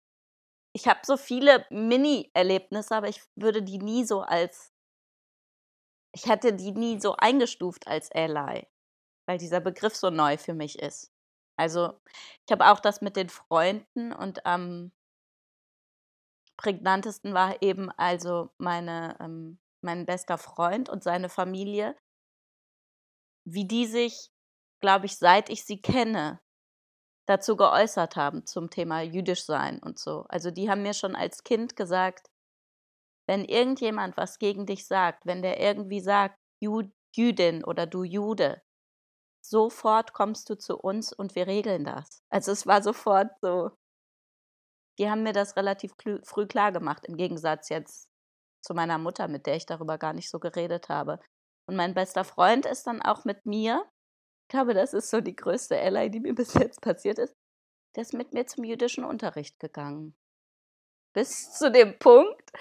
ich 0.75 0.87
habe 0.87 0.99
so 1.03 1.17
viele 1.17 1.65
Mini-Erlebnisse, 1.69 2.95
aber 2.95 3.09
ich 3.09 3.21
würde 3.35 3.63
die 3.63 3.79
nie 3.79 4.05
so 4.05 4.21
als, 4.21 4.72
ich 6.13 6.27
hätte 6.27 6.53
die 6.53 6.71
nie 6.71 6.99
so 6.99 7.15
eingestuft 7.17 7.87
als 7.87 8.11
Ally, 8.11 8.67
weil 9.27 9.37
dieser 9.37 9.59
Begriff 9.59 9.95
so 9.95 10.09
neu 10.09 10.37
für 10.37 10.53
mich 10.53 10.79
ist. 10.79 11.11
Also 11.57 11.99
ich 12.45 12.51
habe 12.51 12.67
auch 12.67 12.79
das 12.79 13.01
mit 13.01 13.15
den 13.15 13.29
Freunden 13.29 14.13
und 14.13 14.45
am 14.45 14.91
prägnantesten 16.57 17.33
war 17.33 17.61
eben 17.61 17.91
also 17.91 18.51
meine, 18.57 19.17
ähm, 19.19 19.59
mein 19.81 20.05
bester 20.05 20.37
Freund 20.37 20.89
und 20.89 21.03
seine 21.03 21.29
Familie, 21.29 21.97
wie 23.45 23.67
die 23.67 23.85
sich, 23.85 24.31
glaube 24.81 25.07
ich, 25.07 25.17
seit 25.17 25.49
ich 25.49 25.65
sie 25.65 25.81
kenne, 25.81 26.39
dazu 27.25 27.55
geäußert 27.55 28.15
haben 28.15 28.45
zum 28.45 28.69
Thema 28.69 29.01
jüdisch 29.01 29.45
sein 29.45 29.79
und 29.81 29.99
so. 29.99 30.25
Also 30.29 30.51
die 30.51 30.69
haben 30.69 30.83
mir 30.83 30.93
schon 30.93 31.15
als 31.15 31.43
Kind 31.43 31.75
gesagt, 31.75 32.29
wenn 33.27 33.45
irgendjemand 33.45 34.17
was 34.17 34.39
gegen 34.39 34.65
dich 34.65 34.87
sagt, 34.87 35.25
wenn 35.25 35.41
der 35.41 35.59
irgendwie 35.59 36.01
sagt, 36.01 36.39
Jüdin 37.15 37.63
oder 37.63 37.85
du 37.85 38.03
Jude, 38.03 38.61
sofort 39.41 40.13
kommst 40.13 40.49
du 40.49 40.57
zu 40.57 40.77
uns 40.77 41.13
und 41.13 41.35
wir 41.35 41.47
regeln 41.47 41.83
das. 41.83 42.23
Also 42.29 42.51
es 42.51 42.65
war 42.65 42.81
sofort 42.81 43.31
so, 43.41 43.71
die 44.99 45.09
haben 45.09 45.23
mir 45.23 45.33
das 45.33 45.55
relativ 45.55 45.93
früh 46.23 46.47
klar 46.47 46.71
gemacht, 46.71 47.05
im 47.05 47.17
Gegensatz 47.17 47.69
jetzt 47.69 48.09
zu 48.63 48.73
meiner 48.73 48.97
Mutter, 48.97 49.27
mit 49.27 49.45
der 49.45 49.55
ich 49.55 49.65
darüber 49.65 49.97
gar 49.97 50.13
nicht 50.13 50.29
so 50.29 50.39
geredet 50.39 50.89
habe. 50.89 51.19
Und 51.67 51.75
mein 51.75 51.93
bester 51.93 52.23
Freund 52.23 52.65
ist 52.65 52.87
dann 52.87 53.01
auch 53.01 53.25
mit 53.25 53.45
mir, 53.45 53.85
ich 54.43 54.49
glaube, 54.49 54.73
das 54.73 54.93
ist 54.93 55.09
so 55.09 55.21
die 55.21 55.35
größte 55.35 55.79
Ally, 55.79 56.09
die 56.09 56.19
mir 56.19 56.35
bis 56.35 56.53
jetzt 56.53 56.81
passiert 56.81 57.19
ist, 57.19 57.35
der 57.95 58.03
ist 58.03 58.13
mit 58.13 58.33
mir 58.33 58.47
zum 58.47 58.63
jüdischen 58.63 59.03
Unterricht 59.03 59.59
gegangen. 59.59 60.15
Bis 61.13 61.51
zu 61.53 61.71
dem 61.71 61.97
Punkt, 61.99 62.51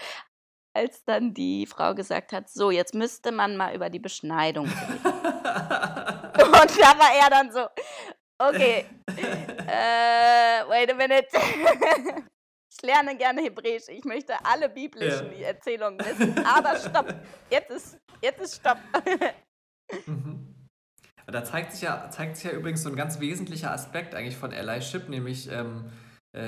als 0.75 1.05
dann 1.05 1.35
die 1.35 1.67
Frau 1.67 1.95
gesagt 1.95 2.33
hat, 2.33 2.49
so, 2.49 2.71
jetzt 2.71 2.95
müsste 2.95 3.33
man 3.33 3.57
mal 3.57 3.75
über 3.75 3.91
die 3.91 3.99
Beschneidung 3.99 4.67
reden. 4.67 5.05
Und 6.35 6.81
da 6.81 6.99
war 6.99 7.12
er 7.14 7.31
dann 7.31 7.52
so, 7.52 7.67
okay, 8.38 8.87
äh, 9.07 10.69
wait 10.69 10.91
a 10.91 10.95
minute. 10.95 11.26
ich 12.71 12.83
lerne 12.83 13.17
gerne 13.17 13.43
Hebräisch, 13.43 13.88
ich 13.88 14.05
möchte 14.05 14.35
alle 14.45 14.69
biblischen 14.69 15.33
ja. 15.38 15.49
Erzählungen 15.49 15.99
wissen, 16.00 16.45
aber 16.47 16.76
stopp, 16.76 17.14
jetzt 17.50 17.71
ist, 17.71 17.99
jetzt 18.23 18.41
ist 18.41 18.57
stopp. 18.57 18.79
mhm. 20.07 20.49
Da 21.26 21.45
zeigt 21.45 21.73
sich, 21.73 21.83
ja, 21.83 22.11
zeigt 22.11 22.37
sich 22.37 22.50
ja 22.50 22.52
übrigens 22.52 22.83
so 22.83 22.88
ein 22.88 22.97
ganz 22.97 23.21
wesentlicher 23.21 23.71
Aspekt 23.71 24.14
eigentlich 24.14 24.37
von 24.37 24.52
Allyship, 24.52 25.09
nämlich 25.09 25.50
ähm, 25.50 25.91
äh, 26.35 26.41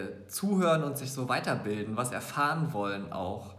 äh, 0.00 0.26
zuhören 0.28 0.84
und 0.84 0.96
sich 0.96 1.12
so 1.12 1.28
weiterbilden, 1.28 1.96
was 1.96 2.12
erfahren 2.12 2.72
wollen 2.72 3.12
auch. 3.12 3.51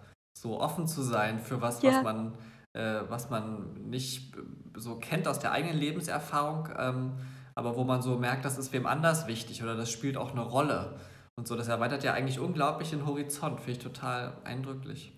So 0.44 0.60
offen 0.60 0.88
zu 0.88 1.02
sein 1.02 1.40
für 1.40 1.62
was, 1.62 1.82
ja. 1.82 1.94
was 1.94 2.04
man 2.04 2.38
äh, 2.74 3.02
was 3.08 3.30
man 3.30 3.74
nicht 3.90 4.36
so 4.76 4.98
kennt 4.98 5.28
aus 5.28 5.40
der 5.40 5.54
eigenen 5.54 5.78
Lebenserfahrung, 5.78 6.70
ähm, 6.78 7.18
aber 7.56 7.78
wo 7.78 7.84
man 7.84 8.02
so 8.02 8.18
merkt, 8.18 8.46
das 8.46 8.58
ist 8.58 8.74
wem 8.74 8.86
anders 8.86 9.28
wichtig 9.28 9.64
oder 9.64 9.76
das 9.76 9.90
spielt 9.90 10.18
auch 10.18 10.32
eine 10.32 10.42
Rolle. 10.42 11.00
Und 11.38 11.48
so, 11.48 11.56
das 11.56 11.68
erweitert 11.68 12.04
ja 12.04 12.14
eigentlich 12.14 12.40
unglaublich 12.40 12.90
den 12.90 13.06
Horizont, 13.06 13.60
finde 13.60 13.72
ich 13.72 13.80
total 13.80 14.38
eindrücklich. 14.44 15.18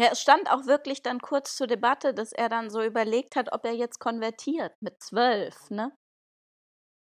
Ja, 0.00 0.08
es 0.12 0.22
stand 0.22 0.50
auch 0.50 0.66
wirklich 0.66 1.02
dann 1.02 1.20
kurz 1.20 1.56
zur 1.56 1.66
Debatte, 1.66 2.14
dass 2.14 2.32
er 2.32 2.48
dann 2.48 2.70
so 2.70 2.82
überlegt 2.82 3.36
hat, 3.36 3.52
ob 3.52 3.64
er 3.64 3.74
jetzt 3.74 3.98
konvertiert 3.98 4.72
mit 4.80 5.02
zwölf, 5.02 5.70
ne? 5.70 5.92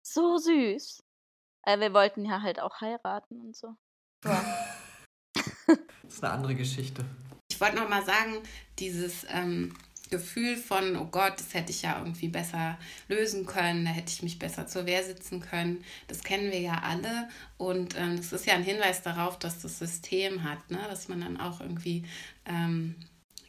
So 0.07 0.37
süß. 0.37 1.03
Äh, 1.65 1.79
wir 1.79 1.93
wollten 1.93 2.25
ja 2.25 2.41
halt 2.41 2.61
auch 2.61 2.79
heiraten 2.79 3.41
und 3.41 3.55
so. 3.55 3.75
Ja. 4.23 4.41
das 5.67 5.77
ist 6.07 6.23
eine 6.23 6.33
andere 6.33 6.55
Geschichte. 6.55 7.03
Ich 7.59 7.61
wollte 7.61 7.75
noch 7.75 7.89
mal 7.89 8.05
sagen, 8.05 8.37
dieses 8.79 9.25
ähm, 9.33 9.75
Gefühl 10.09 10.55
von, 10.55 10.95
oh 10.95 11.07
Gott, 11.07 11.33
das 11.41 11.53
hätte 11.53 11.71
ich 11.71 11.81
ja 11.81 11.99
irgendwie 11.99 12.29
besser 12.29 12.77
lösen 13.09 13.45
können, 13.45 13.83
da 13.83 13.91
hätte 13.91 14.13
ich 14.13 14.23
mich 14.23 14.39
besser 14.39 14.65
zur 14.65 14.85
Wehr 14.85 15.03
sitzen 15.03 15.41
können, 15.41 15.83
das 16.07 16.23
kennen 16.23 16.53
wir 16.53 16.61
ja 16.61 16.79
alle. 16.83 17.27
Und 17.57 17.97
ähm, 17.97 18.15
das 18.15 18.31
ist 18.31 18.45
ja 18.45 18.53
ein 18.53 18.63
Hinweis 18.63 19.01
darauf, 19.01 19.37
dass 19.39 19.61
das 19.61 19.77
System 19.77 20.45
hat, 20.45 20.71
ne? 20.71 20.79
dass 20.87 21.09
man 21.09 21.19
dann 21.19 21.37
auch 21.37 21.59
irgendwie 21.59 22.05
ähm, 22.45 22.95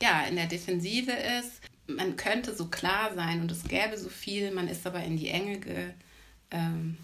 ja, 0.02 0.22
in 0.22 0.34
der 0.34 0.46
Defensive 0.46 1.12
ist. 1.12 1.60
Man 1.86 2.16
könnte 2.16 2.56
so 2.56 2.66
klar 2.66 3.14
sein 3.14 3.40
und 3.40 3.52
es 3.52 3.62
gäbe 3.62 3.96
so 3.96 4.08
viel, 4.08 4.50
man 4.50 4.66
ist 4.66 4.88
aber 4.88 5.04
in 5.04 5.18
die 5.18 5.28
Enge 5.28 5.60
ge, 5.60 5.90
ähm, 6.50 6.96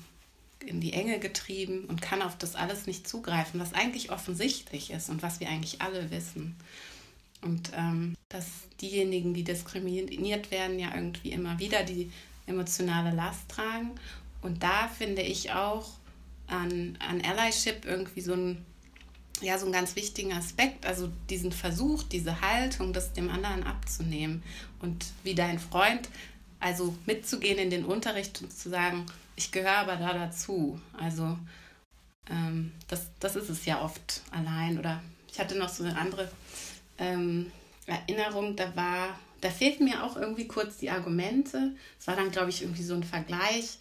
in 0.58 0.80
die 0.80 0.92
Enge 0.92 1.20
getrieben 1.20 1.84
und 1.84 2.02
kann 2.02 2.20
auf 2.20 2.36
das 2.36 2.56
alles 2.56 2.88
nicht 2.88 3.06
zugreifen, 3.06 3.60
was 3.60 3.75
eigentlich 3.75 4.10
offensichtlich 4.10 4.90
ist 4.90 5.08
und 5.08 5.22
was 5.22 5.38
wir 5.38 5.48
eigentlich 5.48 5.80
alle 5.82 6.10
wissen. 6.10 6.56
Und 7.43 7.71
ähm, 7.76 8.14
dass 8.28 8.47
diejenigen, 8.81 9.35
die 9.35 9.45
diskriminiert 9.45 10.50
werden, 10.50 10.78
ja 10.78 10.95
irgendwie 10.95 11.31
immer 11.31 11.59
wieder 11.59 11.85
die 11.85 12.11
emotionale 12.47 13.14
Last 13.14 13.49
tragen. 13.49 13.93
Und 14.43 14.62
da 14.62 14.88
finde 14.88 15.23
ich 15.23 15.52
auch 15.52 15.90
an, 16.47 16.97
an 17.07 17.21
Allyship 17.23 17.85
irgendwie 17.85 18.21
so 18.21 18.35
ein 18.35 18.64
ja, 19.43 19.59
so 19.59 19.66
einen 19.66 19.73
ganz 19.75 19.97
wichtigen 19.97 20.33
Aspekt, 20.33 20.87
also 20.87 21.11
diesen 21.28 21.52
Versuch, 21.52 22.02
diese 22.05 22.40
Haltung, 22.40 22.95
das 22.95 23.12
dem 23.12 23.28
anderen 23.28 23.64
abzunehmen 23.64 24.43
und 24.81 25.05
wie 25.25 25.35
dein 25.35 25.59
Freund, 25.59 26.09
also 26.59 26.97
mitzugehen 27.05 27.59
in 27.59 27.69
den 27.69 27.85
Unterricht 27.85 28.40
und 28.40 28.50
zu 28.50 28.71
sagen, 28.71 29.05
ich 29.37 29.52
gehöre 29.52 29.76
aber 29.76 29.97
da 29.97 30.14
dazu. 30.14 30.81
Also 30.99 31.38
ähm, 32.31 32.73
das, 32.88 33.09
das 33.21 33.37
ist 33.37 33.50
es 33.50 33.66
ja 33.66 33.83
oft 33.83 34.23
allein. 34.31 34.78
Oder 34.78 35.02
ich 35.31 35.38
hatte 35.38 35.59
noch 35.59 35.69
so 35.69 35.85
eine 35.85 35.97
andere 35.97 36.31
ähm, 36.98 37.50
Erinnerung, 37.86 38.56
da 38.56 38.74
war, 38.74 39.18
da 39.40 39.50
fehlten 39.50 39.84
mir 39.84 40.04
auch 40.04 40.16
irgendwie 40.16 40.48
kurz 40.48 40.78
die 40.78 40.90
Argumente. 40.90 41.74
Es 41.98 42.06
war 42.06 42.16
dann, 42.16 42.30
glaube 42.30 42.50
ich, 42.50 42.62
irgendwie 42.62 42.82
so 42.82 42.94
ein 42.94 43.04
Vergleich, 43.04 43.78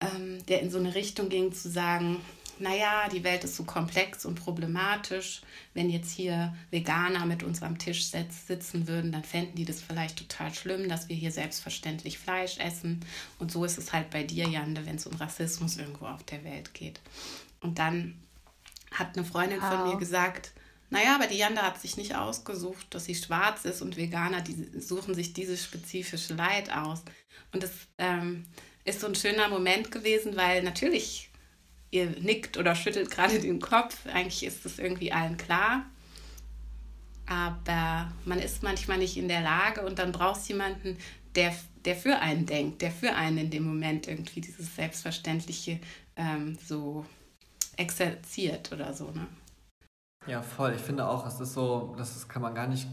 ähm, 0.00 0.44
der 0.46 0.60
in 0.60 0.70
so 0.70 0.78
eine 0.78 0.94
Richtung 0.94 1.28
ging, 1.28 1.52
zu 1.52 1.68
sagen, 1.70 2.20
naja, 2.60 3.08
die 3.10 3.24
Welt 3.24 3.42
ist 3.44 3.56
so 3.56 3.64
komplex 3.64 4.26
und 4.26 4.34
problematisch. 4.34 5.40
Wenn 5.72 5.88
jetzt 5.88 6.10
hier 6.10 6.54
Veganer 6.70 7.24
mit 7.24 7.42
uns 7.42 7.62
am 7.62 7.78
Tisch 7.78 8.04
sitzen 8.04 8.86
würden, 8.86 9.12
dann 9.12 9.24
fänden 9.24 9.54
die 9.54 9.64
das 9.64 9.80
vielleicht 9.80 10.18
total 10.18 10.52
schlimm, 10.52 10.88
dass 10.88 11.08
wir 11.08 11.16
hier 11.16 11.32
selbstverständlich 11.32 12.18
Fleisch 12.18 12.58
essen. 12.58 13.00
Und 13.38 13.50
so 13.50 13.64
ist 13.64 13.78
es 13.78 13.92
halt 13.92 14.10
bei 14.10 14.24
dir, 14.24 14.46
Jande, 14.46 14.84
wenn 14.84 14.96
es 14.96 15.06
um 15.06 15.16
Rassismus 15.16 15.78
irgendwo 15.78 16.06
auf 16.06 16.22
der 16.24 16.44
Welt 16.44 16.74
geht. 16.74 17.00
Und 17.60 17.78
dann 17.78 18.18
hat 18.92 19.16
eine 19.16 19.24
Freundin 19.24 19.60
wow. 19.62 19.72
von 19.72 19.88
mir 19.88 19.96
gesagt, 19.96 20.52
naja, 20.90 21.14
aber 21.14 21.28
die 21.28 21.38
Janda 21.38 21.62
hat 21.62 21.80
sich 21.80 21.96
nicht 21.96 22.16
ausgesucht, 22.16 22.86
dass 22.90 23.04
sie 23.04 23.14
schwarz 23.14 23.64
ist 23.64 23.80
und 23.80 23.96
Veganer, 23.96 24.40
die 24.40 24.80
suchen 24.80 25.14
sich 25.14 25.32
dieses 25.32 25.64
spezifische 25.64 26.34
Leid 26.34 26.72
aus. 26.72 27.02
Und 27.52 27.62
das 27.62 27.70
ähm, 27.98 28.44
ist 28.84 29.00
so 29.00 29.06
ein 29.06 29.14
schöner 29.14 29.48
Moment 29.48 29.92
gewesen, 29.92 30.36
weil 30.36 30.62
natürlich 30.62 31.30
ihr 31.92 32.10
nickt 32.20 32.56
oder 32.56 32.74
schüttelt 32.74 33.10
gerade 33.10 33.38
den 33.38 33.60
Kopf. 33.60 33.96
Eigentlich 34.06 34.44
ist 34.44 34.64
das 34.64 34.78
irgendwie 34.78 35.12
allen 35.12 35.36
klar. 35.36 35.86
Aber 37.26 38.12
man 38.24 38.40
ist 38.40 38.64
manchmal 38.64 38.98
nicht 38.98 39.16
in 39.16 39.28
der 39.28 39.42
Lage 39.42 39.82
und 39.82 40.00
dann 40.00 40.10
brauchst 40.10 40.48
du 40.48 40.54
jemanden, 40.54 40.98
der, 41.36 41.54
der 41.84 41.94
für 41.94 42.18
einen 42.18 42.46
denkt, 42.46 42.82
der 42.82 42.90
für 42.90 43.14
einen 43.14 43.38
in 43.38 43.50
dem 43.50 43.62
Moment 43.62 44.08
irgendwie 44.08 44.40
dieses 44.40 44.74
Selbstverständliche 44.74 45.78
ähm, 46.16 46.58
so 46.66 47.06
exerziert 47.76 48.72
oder 48.72 48.92
so. 48.92 49.12
Ne? 49.12 49.28
Ja, 50.26 50.42
voll. 50.42 50.74
Ich 50.74 50.82
finde 50.82 51.08
auch, 51.08 51.26
es 51.26 51.40
ist 51.40 51.54
so, 51.54 51.94
das 51.96 52.28
kann 52.28 52.42
man 52.42 52.54
gar 52.54 52.66
nicht, 52.66 52.88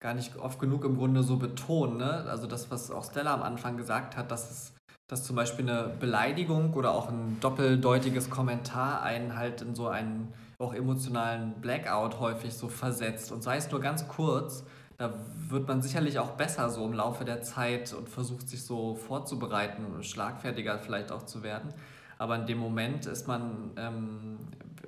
gar 0.00 0.14
nicht 0.14 0.36
oft 0.36 0.58
genug 0.58 0.84
im 0.84 0.96
Grunde 0.96 1.22
so 1.22 1.36
betonen. 1.36 1.96
Ne? 1.96 2.26
Also 2.28 2.46
das, 2.46 2.70
was 2.70 2.90
auch 2.90 3.04
Stella 3.04 3.34
am 3.34 3.42
Anfang 3.42 3.76
gesagt 3.76 4.16
hat, 4.16 4.30
dass 4.30 4.50
es 4.50 4.72
dass 5.08 5.24
zum 5.24 5.36
Beispiel 5.36 5.68
eine 5.68 5.88
Beleidigung 5.88 6.74
oder 6.74 6.92
auch 6.92 7.08
ein 7.08 7.38
doppeldeutiges 7.40 8.28
Kommentar 8.28 9.02
einen 9.02 9.36
halt 9.36 9.62
in 9.62 9.74
so 9.74 9.88
einen 9.88 10.34
auch 10.58 10.74
emotionalen 10.74 11.54
Blackout 11.62 12.20
häufig 12.20 12.52
so 12.52 12.68
versetzt. 12.68 13.32
Und 13.32 13.42
sei 13.42 13.56
es 13.56 13.70
nur 13.70 13.80
ganz 13.80 14.06
kurz, 14.06 14.64
da 14.98 15.14
wird 15.48 15.66
man 15.66 15.80
sicherlich 15.80 16.18
auch 16.18 16.32
besser 16.32 16.68
so 16.68 16.84
im 16.84 16.92
Laufe 16.92 17.24
der 17.24 17.40
Zeit 17.42 17.94
und 17.94 18.08
versucht 18.08 18.48
sich 18.50 18.64
so 18.64 18.96
vorzubereiten, 18.96 20.02
schlagfertiger 20.02 20.78
vielleicht 20.78 21.10
auch 21.10 21.22
zu 21.22 21.42
werden. 21.42 21.72
Aber 22.18 22.36
in 22.36 22.46
dem 22.46 22.58
Moment 22.58 23.06
ist 23.06 23.26
man, 23.28 23.70
ähm, 23.76 24.38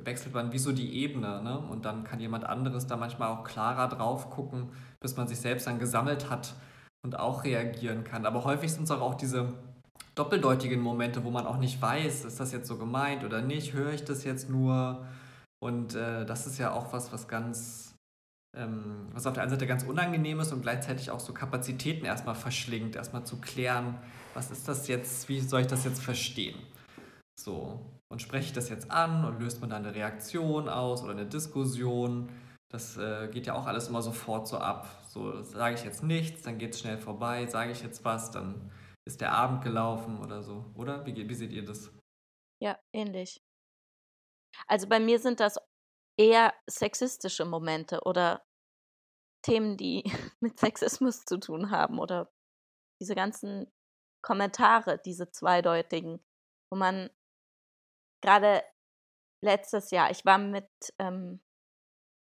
wechselt 0.02 0.34
man 0.34 0.52
wie 0.52 0.58
so 0.58 0.72
die 0.72 0.94
Ebene. 1.02 1.42
Ne? 1.42 1.58
Und 1.58 1.84
dann 1.84 2.04
kann 2.04 2.20
jemand 2.20 2.44
anderes 2.44 2.86
da 2.86 2.96
manchmal 2.96 3.28
auch 3.28 3.44
klarer 3.44 3.88
drauf 3.88 4.30
gucken, 4.30 4.70
bis 5.00 5.16
man 5.16 5.28
sich 5.28 5.38
selbst 5.38 5.66
dann 5.66 5.78
gesammelt 5.78 6.30
hat 6.30 6.54
und 7.02 7.18
auch 7.18 7.44
reagieren 7.44 8.04
kann. 8.04 8.26
Aber 8.26 8.44
häufig 8.44 8.72
sind 8.72 8.84
es 8.84 8.90
auch, 8.90 9.00
auch 9.00 9.14
diese 9.14 9.54
doppeldeutigen 10.14 10.80
Momente, 10.80 11.24
wo 11.24 11.30
man 11.30 11.46
auch 11.46 11.58
nicht 11.58 11.80
weiß, 11.80 12.24
ist 12.24 12.40
das 12.40 12.52
jetzt 12.52 12.68
so 12.68 12.76
gemeint 12.76 13.24
oder 13.24 13.42
nicht, 13.42 13.72
höre 13.72 13.92
ich 13.92 14.04
das 14.04 14.24
jetzt 14.24 14.50
nur? 14.50 15.06
Und 15.62 15.94
äh, 15.94 16.24
das 16.24 16.46
ist 16.46 16.58
ja 16.58 16.72
auch 16.72 16.92
was, 16.92 17.12
was 17.12 17.28
ganz, 17.28 17.94
ähm, 18.56 19.08
was 19.12 19.26
auf 19.26 19.34
der 19.34 19.42
einen 19.42 19.50
Seite 19.50 19.66
ganz 19.66 19.84
unangenehm 19.84 20.40
ist 20.40 20.52
und 20.52 20.62
gleichzeitig 20.62 21.10
auch 21.10 21.20
so 21.20 21.32
Kapazitäten 21.32 22.04
erstmal 22.04 22.34
verschlingt, 22.34 22.96
erstmal 22.96 23.24
zu 23.24 23.38
klären, 23.38 23.98
was 24.34 24.50
ist 24.50 24.68
das 24.68 24.88
jetzt, 24.88 25.28
wie 25.28 25.40
soll 25.40 25.62
ich 25.62 25.66
das 25.66 25.84
jetzt 25.84 26.02
verstehen? 26.02 26.58
So, 27.38 27.80
und 28.10 28.20
spreche 28.20 28.46
ich 28.46 28.52
das 28.52 28.68
jetzt 28.68 28.90
an 28.90 29.24
und 29.24 29.40
löst 29.40 29.60
man 29.60 29.70
da 29.70 29.76
eine 29.76 29.94
Reaktion 29.94 30.68
aus 30.68 31.02
oder 31.02 31.12
eine 31.12 31.26
Diskussion? 31.26 32.28
Das 32.68 32.96
äh, 32.96 33.28
geht 33.28 33.46
ja 33.46 33.54
auch 33.54 33.66
alles 33.66 33.88
immer 33.88 34.02
sofort 34.02 34.46
so 34.48 34.58
ab. 34.58 34.88
So 35.08 35.42
sage 35.42 35.74
ich 35.74 35.84
jetzt 35.84 36.02
nichts, 36.02 36.42
dann 36.42 36.58
geht 36.58 36.74
es 36.74 36.80
schnell 36.80 36.98
vorbei. 36.98 37.46
Sage 37.46 37.72
ich 37.72 37.82
jetzt 37.82 38.04
was, 38.04 38.30
dann 38.30 38.70
ist 39.06 39.20
der 39.20 39.32
Abend 39.32 39.62
gelaufen 39.62 40.18
oder 40.20 40.42
so, 40.42 40.64
oder? 40.74 41.04
Wie, 41.06 41.28
wie 41.28 41.34
seht 41.34 41.52
ihr 41.52 41.64
das? 41.64 41.90
Ja, 42.62 42.78
ähnlich. 42.94 43.42
Also 44.66 44.88
bei 44.88 45.00
mir 45.00 45.18
sind 45.18 45.40
das 45.40 45.58
eher 46.18 46.52
sexistische 46.68 47.44
Momente 47.44 48.00
oder 48.04 48.44
Themen, 49.42 49.76
die 49.76 50.04
mit 50.40 50.58
Sexismus 50.58 51.24
zu 51.24 51.38
tun 51.38 51.70
haben 51.70 51.98
oder 51.98 52.30
diese 53.00 53.14
ganzen 53.14 53.72
Kommentare, 54.22 55.00
diese 55.04 55.30
zweideutigen, 55.30 56.20
wo 56.70 56.78
man 56.78 57.10
gerade 58.20 58.62
letztes 59.42 59.90
Jahr, 59.90 60.10
ich 60.10 60.24
war 60.24 60.38
mit, 60.38 60.68
ähm, 60.98 61.40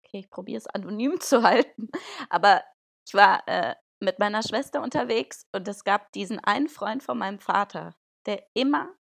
okay, 0.04 0.20
ich 0.20 0.30
probiere 0.30 0.58
es 0.58 0.66
anonym 0.66 1.20
zu 1.20 1.42
halten, 1.42 1.90
aber 2.30 2.62
ich 3.06 3.14
war 3.14 3.46
äh, 3.48 3.74
mit 4.00 4.18
meiner 4.18 4.42
Schwester 4.42 4.82
unterwegs 4.82 5.46
und 5.52 5.68
es 5.68 5.84
gab 5.84 6.12
diesen 6.12 6.40
einen 6.40 6.68
Freund 6.68 7.02
von 7.02 7.18
meinem 7.18 7.38
Vater, 7.38 7.94
der 8.26 8.44
immer 8.54 8.94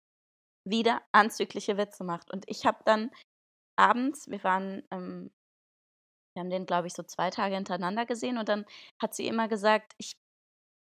wieder 0.66 1.02
anzügliche 1.12 1.78
Witze 1.78 2.04
macht. 2.04 2.32
Und 2.32 2.46
ich 2.48 2.66
habe 2.66 2.80
dann 2.86 3.12
abends, 3.78 4.30
wir 4.30 4.44
waren, 4.44 4.84
ähm, 4.92 5.32
wir 6.36 6.42
haben 6.42 6.50
den, 6.50 6.66
glaube 6.66 6.88
ich, 6.88 6.94
so 6.94 7.04
zwei 7.04 7.30
Tage 7.30 7.56
hintereinander 7.56 8.06
gesehen 8.06 8.38
und 8.38 8.50
dann 8.50 8.66
hat 9.02 9.16
sie 9.16 9.28
immer 9.28 9.48
gesagt, 9.48 9.94
ich, 9.98 10.14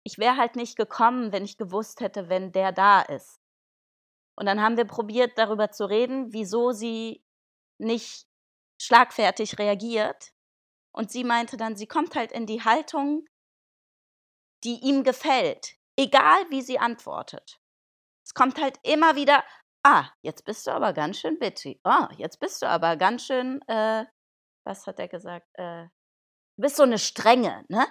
ich 0.05 0.19
wäre 0.19 0.37
halt 0.37 0.57
nicht 0.57 0.77
gekommen, 0.77 1.33
wenn 1.33 1.45
ich 1.45 1.57
gewusst 1.57 2.01
hätte, 2.01 2.29
wenn 2.29 2.53
der 2.53 2.73
da 2.73 3.03
ist. 3.03 3.40
Und 4.37 4.47
dann 4.47 4.61
haben 4.61 4.77
wir 4.77 4.87
probiert, 4.87 5.37
darüber 5.37 5.71
zu 5.71 5.89
reden, 5.89 6.33
wieso 6.33 6.73
sie 6.73 7.25
nicht 7.79 8.27
schlagfertig 8.81 9.59
reagiert. 9.59 10.33
Und 10.93 11.11
sie 11.11 11.25
meinte 11.25 11.57
dann, 11.57 11.77
sie 11.77 11.87
kommt 11.87 12.17
halt 12.17 12.33
in 12.33 12.47
die 12.47 12.65
Haltung, 12.65 13.27
die 14.65 14.81
ihm 14.83 15.05
gefällt, 15.05 15.77
egal 15.97 16.45
wie 16.51 16.63
sie 16.63 16.79
antwortet. 16.79 17.61
Es 18.25 18.35
kommt 18.35 18.61
halt 18.61 18.79
immer 18.83 19.17
wieder, 19.17 19.45
ah, 19.85 20.09
jetzt 20.23 20.45
bist 20.45 20.67
du 20.67 20.73
aber 20.73 20.93
ganz 20.93 21.19
schön 21.19 21.39
bitchy. 21.39 21.81
Ah, 21.85 22.09
jetzt 22.17 22.39
bist 22.41 22.63
du 22.63 22.69
aber 22.69 22.97
ganz 22.97 23.25
schön, 23.25 23.61
äh, 23.69 24.05
was 24.65 24.87
hat 24.87 24.99
er 24.99 25.09
gesagt? 25.09 25.49
Äh, 25.55 25.85
du 26.57 26.63
bist 26.63 26.77
so 26.77 26.83
eine 26.83 26.99
Strenge, 26.99 27.65
ne? 27.69 27.87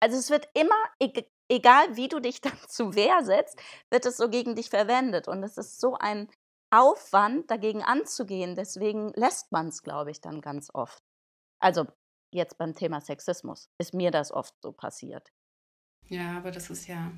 Also 0.00 0.16
es 0.16 0.30
wird 0.30 0.48
immer, 0.54 0.76
egal 1.48 1.96
wie 1.96 2.08
du 2.08 2.20
dich 2.20 2.40
dann 2.40 2.58
zu 2.68 2.94
Wehr 2.94 3.24
setzt, 3.24 3.58
wird 3.90 4.06
es 4.06 4.16
so 4.16 4.28
gegen 4.28 4.54
dich 4.54 4.70
verwendet. 4.70 5.28
Und 5.28 5.42
es 5.42 5.56
ist 5.56 5.80
so 5.80 5.94
ein 5.94 6.28
Aufwand, 6.70 7.50
dagegen 7.50 7.82
anzugehen. 7.82 8.54
Deswegen 8.54 9.12
lässt 9.14 9.52
man 9.52 9.68
es, 9.68 9.82
glaube 9.82 10.10
ich, 10.10 10.20
dann 10.20 10.40
ganz 10.40 10.70
oft. 10.74 11.02
Also 11.60 11.86
jetzt 12.32 12.58
beim 12.58 12.74
Thema 12.74 13.00
Sexismus 13.00 13.70
ist 13.78 13.94
mir 13.94 14.10
das 14.10 14.32
oft 14.32 14.54
so 14.62 14.72
passiert. 14.72 15.30
Ja, 16.08 16.36
aber 16.36 16.50
das 16.50 16.70
ist 16.70 16.86
ja, 16.86 17.12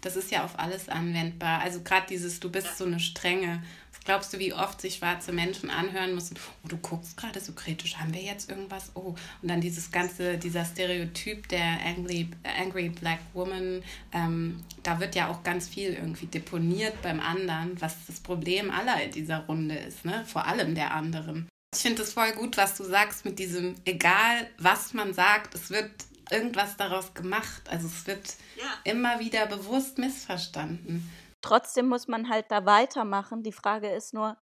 das 0.00 0.16
ist 0.16 0.30
ja 0.30 0.44
auf 0.44 0.58
alles 0.58 0.88
anwendbar. 0.88 1.60
Also 1.60 1.80
gerade 1.82 2.06
dieses, 2.08 2.40
du 2.40 2.50
bist 2.50 2.78
so 2.78 2.84
eine 2.84 3.00
Strenge. 3.00 3.62
Was 3.92 4.04
glaubst 4.04 4.32
du, 4.32 4.38
wie 4.38 4.54
oft 4.54 4.80
sich 4.80 4.96
schwarze 4.96 5.32
Menschen 5.32 5.68
anhören 5.70 6.14
müssen? 6.14 6.38
Oh, 6.64 6.68
du 6.68 6.76
guckst 6.78 7.16
gerade 7.16 7.40
so 7.40 7.52
kritisch. 7.52 7.96
Haben 7.96 8.14
wir 8.14 8.22
jetzt 8.22 8.48
irgendwas? 8.48 8.92
Oh, 8.94 9.14
und 9.42 9.48
dann 9.48 9.60
dieses 9.60 9.90
ganze, 9.90 10.38
dieser 10.38 10.64
Stereotyp 10.64 11.48
der 11.48 11.80
angry, 11.84 12.30
angry 12.58 12.88
black 12.88 13.20
woman. 13.34 13.82
Ähm, 14.12 14.62
da 14.82 15.00
wird 15.00 15.14
ja 15.14 15.28
auch 15.28 15.42
ganz 15.42 15.68
viel 15.68 15.92
irgendwie 15.92 16.26
deponiert 16.26 17.02
beim 17.02 17.20
anderen, 17.20 17.80
was 17.80 17.96
das 18.06 18.20
Problem 18.20 18.70
aller 18.70 19.02
in 19.02 19.10
dieser 19.10 19.40
Runde 19.40 19.76
ist, 19.76 20.04
ne? 20.04 20.24
Vor 20.26 20.46
allem 20.46 20.74
der 20.74 20.94
anderen. 20.94 21.48
Ich 21.72 21.82
finde 21.82 22.02
es 22.02 22.14
voll 22.14 22.32
gut, 22.32 22.56
was 22.56 22.76
du 22.76 22.84
sagst 22.84 23.24
mit 23.24 23.38
diesem, 23.38 23.76
egal 23.84 24.48
was 24.58 24.92
man 24.92 25.14
sagt, 25.14 25.54
es 25.54 25.70
wird 25.70 25.90
irgendwas 26.30 26.76
daraus 26.76 27.14
gemacht. 27.14 27.68
Also 27.68 27.86
es 27.86 28.06
wird 28.06 28.36
ja. 28.56 28.64
immer 28.84 29.20
wieder 29.20 29.46
bewusst 29.46 29.98
missverstanden. 29.98 31.10
Trotzdem 31.42 31.88
muss 31.88 32.08
man 32.08 32.28
halt 32.28 32.50
da 32.50 32.66
weitermachen. 32.66 33.42
Die 33.42 33.52
Frage 33.52 33.90
ist 33.90 34.12
nur, 34.12 34.40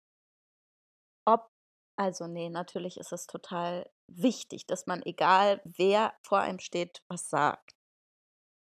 ob, 1.27 1.51
also 1.97 2.27
nee, 2.27 2.51
natürlich 2.51 2.99
ist 2.99 3.13
es 3.13 3.27
total 3.27 3.91
wichtig, 4.09 4.67
dass 4.67 4.87
man, 4.87 5.03
egal 5.03 5.61
wer 5.65 6.15
vor 6.23 6.41
einem 6.41 6.59
steht, 6.59 7.03
was 7.09 7.31
sagt. 7.31 7.75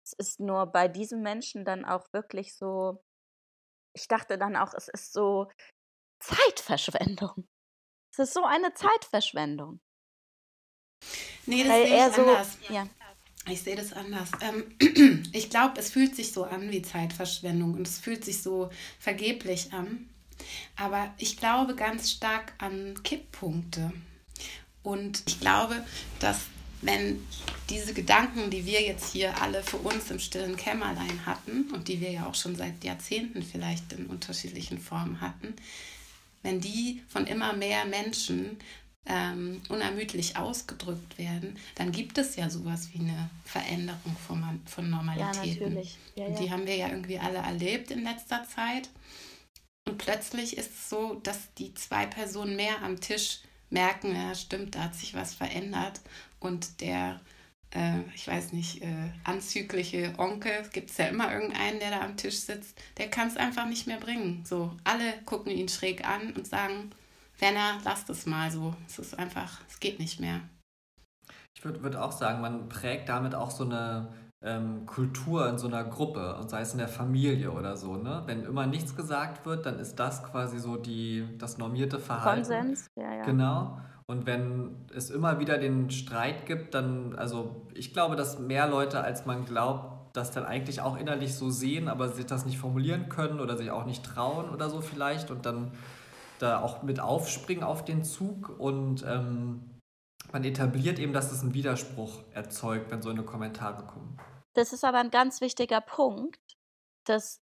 Es 0.06 0.14
ist 0.14 0.40
nur 0.40 0.66
bei 0.68 0.88
diesen 0.88 1.22
Menschen 1.22 1.66
dann 1.66 1.86
auch 1.86 2.12
wirklich 2.14 2.56
so, 2.56 3.04
ich 3.96 4.08
dachte 4.08 4.38
dann 4.38 4.56
auch, 4.56 4.74
es 4.74 4.88
ist 4.88 5.14
so 5.14 5.50
Zeitverschwendung. 6.20 7.48
Es 8.14 8.20
ist 8.20 8.34
so 8.34 8.44
eine 8.44 8.74
Zeitverschwendung. 8.74 9.80
Nee, 11.46 11.64
das 11.64 11.72
Weil 11.72 11.88
sehe 11.88 12.08
ich 12.08 12.16
so, 12.16 12.22
anders. 12.22 12.58
Ja. 12.70 12.88
Ich 13.50 13.62
sehe 13.62 13.76
das 13.76 13.94
anders. 13.94 14.30
Ähm, 14.42 15.24
ich 15.32 15.50
glaube, 15.50 15.80
es 15.80 15.90
fühlt 15.90 16.16
sich 16.16 16.32
so 16.32 16.44
an 16.44 16.72
wie 16.72 16.82
Zeitverschwendung 16.82 17.74
und 17.74 17.88
es 17.88 17.98
fühlt 17.98 18.26
sich 18.26 18.42
so 18.42 18.70
vergeblich 19.00 19.74
an. 19.74 20.10
Aber 20.76 21.14
ich 21.18 21.38
glaube 21.38 21.76
ganz 21.76 22.12
stark 22.12 22.54
an 22.58 23.02
Kipppunkte. 23.04 23.92
Und 24.84 25.24
ich 25.28 25.40
glaube, 25.40 25.84
dass 26.20 26.42
wenn 26.82 27.26
diese 27.70 27.94
Gedanken, 27.94 28.50
die 28.50 28.66
wir 28.66 28.82
jetzt 28.82 29.12
hier 29.12 29.42
alle 29.42 29.64
für 29.64 29.78
uns 29.78 30.12
im 30.12 30.20
stillen 30.20 30.56
Kämmerlein 30.56 31.26
hatten 31.26 31.72
und 31.74 31.88
die 31.88 32.00
wir 32.02 32.12
ja 32.12 32.28
auch 32.28 32.36
schon 32.36 32.56
seit 32.56 32.84
Jahrzehnten 32.84 33.42
vielleicht 33.42 33.94
in 33.94 34.06
unterschiedlichen 34.06 34.78
Formen 34.78 35.20
hatten, 35.20 35.56
wenn 36.44 36.62
die 36.62 37.02
von 37.10 37.26
immer 37.26 37.54
mehr 37.54 37.86
Menschen 37.86 38.58
ähm, 39.08 39.62
unermüdlich 39.70 40.38
ausgedrückt 40.38 41.18
werden, 41.18 41.58
dann 41.76 41.92
gibt 41.92 42.18
es 42.18 42.36
ja 42.36 42.50
sowas 42.50 42.90
wie 42.94 43.00
eine 43.00 43.30
Veränderung 43.46 44.16
von, 44.28 44.62
von 44.66 44.90
Normalitäten. 44.90 45.44
Ja, 45.44 45.70
natürlich. 45.70 45.98
Ja, 46.16 46.24
ja. 46.24 46.30
Und 46.30 46.40
die 46.40 46.52
haben 46.52 46.68
wir 46.68 46.76
ja 46.76 46.90
irgendwie 46.90 47.20
alle 47.20 47.38
erlebt 47.38 47.92
in 47.92 48.04
letzter 48.04 48.44
Zeit. 48.44 48.90
Und 49.88 49.98
plötzlich 49.98 50.58
ist 50.58 50.72
es 50.72 50.90
so, 50.90 51.16
dass 51.24 51.54
die 51.58 51.74
zwei 51.74 52.06
Personen 52.06 52.58
mehr 52.58 52.82
am 52.84 53.00
Tisch 53.00 53.40
merken, 53.70 54.14
ja 54.14 54.36
stimmt, 54.36 54.76
da 54.76 54.86
hat 54.86 54.96
sich 54.96 55.14
was 55.14 55.34
verändert. 55.34 56.02
Und 56.40 56.82
der, 56.82 57.22
äh, 57.74 58.02
ich 58.14 58.28
weiß 58.28 58.52
nicht, 58.52 58.82
äh, 58.82 59.10
anzügliche 59.24 60.14
Onkel, 60.18 60.68
gibt 60.74 60.90
es 60.90 60.98
ja 60.98 61.08
immer 61.08 61.34
irgendeinen, 61.34 61.80
der 61.80 61.92
da 61.92 62.02
am 62.02 62.18
Tisch 62.18 62.40
sitzt, 62.40 62.78
der 62.98 63.10
kann 63.10 63.30
es 63.30 63.38
einfach 63.38 63.66
nicht 63.66 63.88
mehr 63.88 64.00
bringen. 64.00 64.44
So, 64.46 64.76
alle 64.84 65.14
gucken 65.26 65.54
ihn 65.54 65.70
schräg 65.70 66.06
an 66.06 66.34
und 66.34 66.46
sagen, 66.46 66.92
Werner, 67.40 67.78
lasst 67.84 68.10
es 68.10 68.26
mal 68.26 68.52
so. 68.52 68.74
Es 68.88 69.00
ist 69.00 69.18
einfach, 69.18 69.62
es 69.68 69.80
geht 69.80 70.00
nicht 70.00 70.20
mehr. 70.20 70.42
Ich 71.56 71.64
würde 71.64 71.82
würd 71.84 71.96
auch 71.96 72.12
sagen, 72.12 72.42
man 72.42 72.70
prägt 72.70 73.10
damit 73.10 73.34
auch 73.34 73.52
so 73.52 73.64
eine 73.64 74.10
ähm, 74.44 74.86
Kultur 74.86 75.50
in 75.50 75.58
so 75.58 75.68
einer 75.68 75.84
Gruppe 75.84 76.36
und 76.36 76.50
sei 76.50 76.62
es 76.62 76.72
in 76.72 76.78
der 76.78 76.88
Familie 76.88 77.52
oder 77.52 77.76
so. 77.78 77.96
Ne? 77.96 78.24
Wenn 78.26 78.44
immer 78.44 78.68
nichts 78.68 78.96
gesagt 78.96 79.46
wird, 79.46 79.66
dann 79.66 79.80
ist 79.80 79.96
das 79.96 80.24
quasi 80.24 80.60
so 80.60 80.78
die, 80.78 81.28
das 81.38 81.58
normierte 81.58 82.00
Verhalten. 82.00 82.44
Konsens, 82.44 82.88
ja, 82.96 83.16
ja. 83.16 83.24
Genau. 83.24 83.80
Und 84.06 84.26
wenn 84.26 84.86
es 84.96 85.10
immer 85.10 85.40
wieder 85.40 85.58
den 85.58 85.90
Streit 85.90 86.46
gibt, 86.46 86.74
dann, 86.74 87.16
also 87.16 87.68
ich 87.74 87.94
glaube, 87.94 88.16
dass 88.16 88.40
mehr 88.40 88.68
Leute, 88.68 89.02
als 89.02 89.26
man 89.26 89.46
glaubt, 89.46 90.16
das 90.16 90.32
dann 90.32 90.46
eigentlich 90.46 90.82
auch 90.82 90.98
innerlich 90.98 91.36
so 91.36 91.50
sehen, 91.50 91.90
aber 91.90 92.10
sich 92.10 92.26
das 92.26 92.46
nicht 92.46 92.58
formulieren 92.58 93.10
können 93.10 93.40
oder 93.40 93.58
sich 93.58 93.70
auch 93.70 93.86
nicht 93.86 94.04
trauen 94.06 94.50
oder 94.50 94.70
so 94.70 94.82
vielleicht 94.82 95.30
und 95.30 95.46
dann 95.46 95.72
da 96.40 96.62
auch 96.62 96.84
mit 96.84 97.00
aufspringen 97.00 97.64
auf 97.64 97.86
den 97.86 98.04
Zug 98.04 98.50
und 98.60 99.04
ähm, 99.08 99.80
man 100.32 100.44
etabliert 100.44 101.00
eben, 101.00 101.14
dass 101.14 101.32
es 101.32 101.42
einen 101.42 101.54
Widerspruch 101.54 102.24
erzeugt, 102.32 102.92
wenn 102.92 103.02
so 103.02 103.10
eine 103.10 103.24
Kommentare 103.24 103.86
kommen. 103.86 104.20
Das 104.54 104.74
ist 104.74 104.84
aber 104.84 105.00
ein 105.00 105.12
ganz 105.12 105.40
wichtiger 105.40 105.82
Punkt, 105.82 106.58
dass 107.06 107.42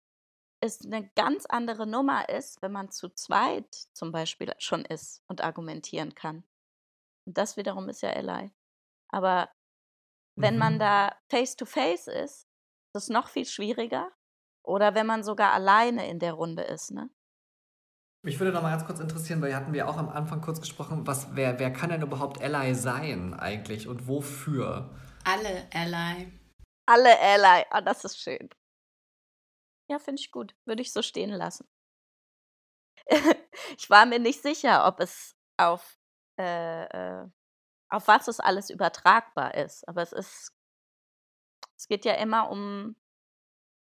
es 0.62 0.86
eine 0.86 1.10
ganz 1.16 1.46
andere 1.46 1.86
Nummer 1.86 2.30
ist, 2.30 2.62
wenn 2.62 2.72
man 2.72 2.92
zu 2.92 3.10
zweit 3.10 3.74
zum 3.94 4.12
Beispiel 4.12 4.54
schon 4.60 4.86
ist 4.86 5.24
und 5.28 5.42
argumentieren 5.42 6.16
kann. 6.16 6.44
Und 7.26 7.38
das 7.38 7.58
wiederum 7.58 7.90
ist 7.90 8.02
ja 8.02 8.12
Ally. 8.12 8.52
Aber 9.10 9.52
wenn 10.36 10.56
mhm. 10.56 10.60
man 10.60 10.80
da 10.80 11.16
face-to-face 11.30 12.08
-face 12.08 12.24
ist, 12.24 12.48
ist 12.94 13.04
es 13.04 13.10
noch 13.10 13.28
viel 13.28 13.46
schwieriger. 13.46 14.12
Oder 14.64 14.96
wenn 14.96 15.08
man 15.08 15.24
sogar 15.24 15.54
alleine 15.54 16.08
in 16.08 16.20
der 16.20 16.34
Runde 16.34 16.64
ist, 16.64 16.92
ne? 16.92 17.10
Mich 18.24 18.40
würde 18.40 18.52
noch 18.52 18.62
mal 18.62 18.70
ganz 18.70 18.86
kurz 18.86 19.00
interessieren, 19.00 19.42
weil 19.42 19.56
hatten 19.56 19.74
wir 19.74 19.90
auch 19.90 19.98
am 19.98 20.10
Anfang 20.10 20.42
kurz 20.42 20.60
gesprochen, 20.60 21.08
was, 21.08 21.36
wer, 21.36 21.58
wer 21.60 21.74
kann 21.74 21.90
denn 21.90 22.04
überhaupt 22.04 22.40
Ally 22.40 22.76
sein 22.76 23.34
eigentlich 23.34 23.88
und 23.88 24.08
wofür? 24.08 24.96
Alle 25.24 25.68
Ally. 25.74 26.32
Alle 26.86 27.20
Ally. 27.20 27.66
Ah, 27.72 27.80
oh, 27.80 27.82
das 27.84 28.06
ist 28.06 28.20
schön. 28.20 28.50
Ja, 29.90 29.98
finde 29.98 30.22
ich 30.22 30.32
gut. 30.32 30.56
Würde 30.66 30.84
ich 30.84 30.94
so 30.94 31.02
stehen 31.02 31.32
lassen. 31.32 31.68
ich 33.78 33.90
war 33.90 34.06
mir 34.06 34.20
nicht 34.20 34.42
sicher, 34.44 34.86
ob 34.86 35.00
es 35.00 35.36
auf, 35.58 35.98
äh, 36.38 36.84
äh, 36.84 37.28
auf 37.90 38.08
was 38.08 38.28
es 38.28 38.40
alles 38.40 38.70
übertragbar 38.70 39.56
ist. 39.56 39.88
Aber 39.88 40.04
es 40.04 40.12
ist, 40.12 40.56
es 41.76 41.88
geht 41.88 42.06
ja 42.06 42.14
immer 42.14 42.52
um 42.52 42.96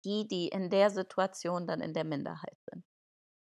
die, 0.04 0.26
die 0.26 0.48
in 0.48 0.70
der 0.70 0.90
Situation 0.90 1.68
dann 1.68 1.80
in 1.80 1.94
der 1.94 2.04
Minderheit 2.04 2.58
sind. 2.68 2.84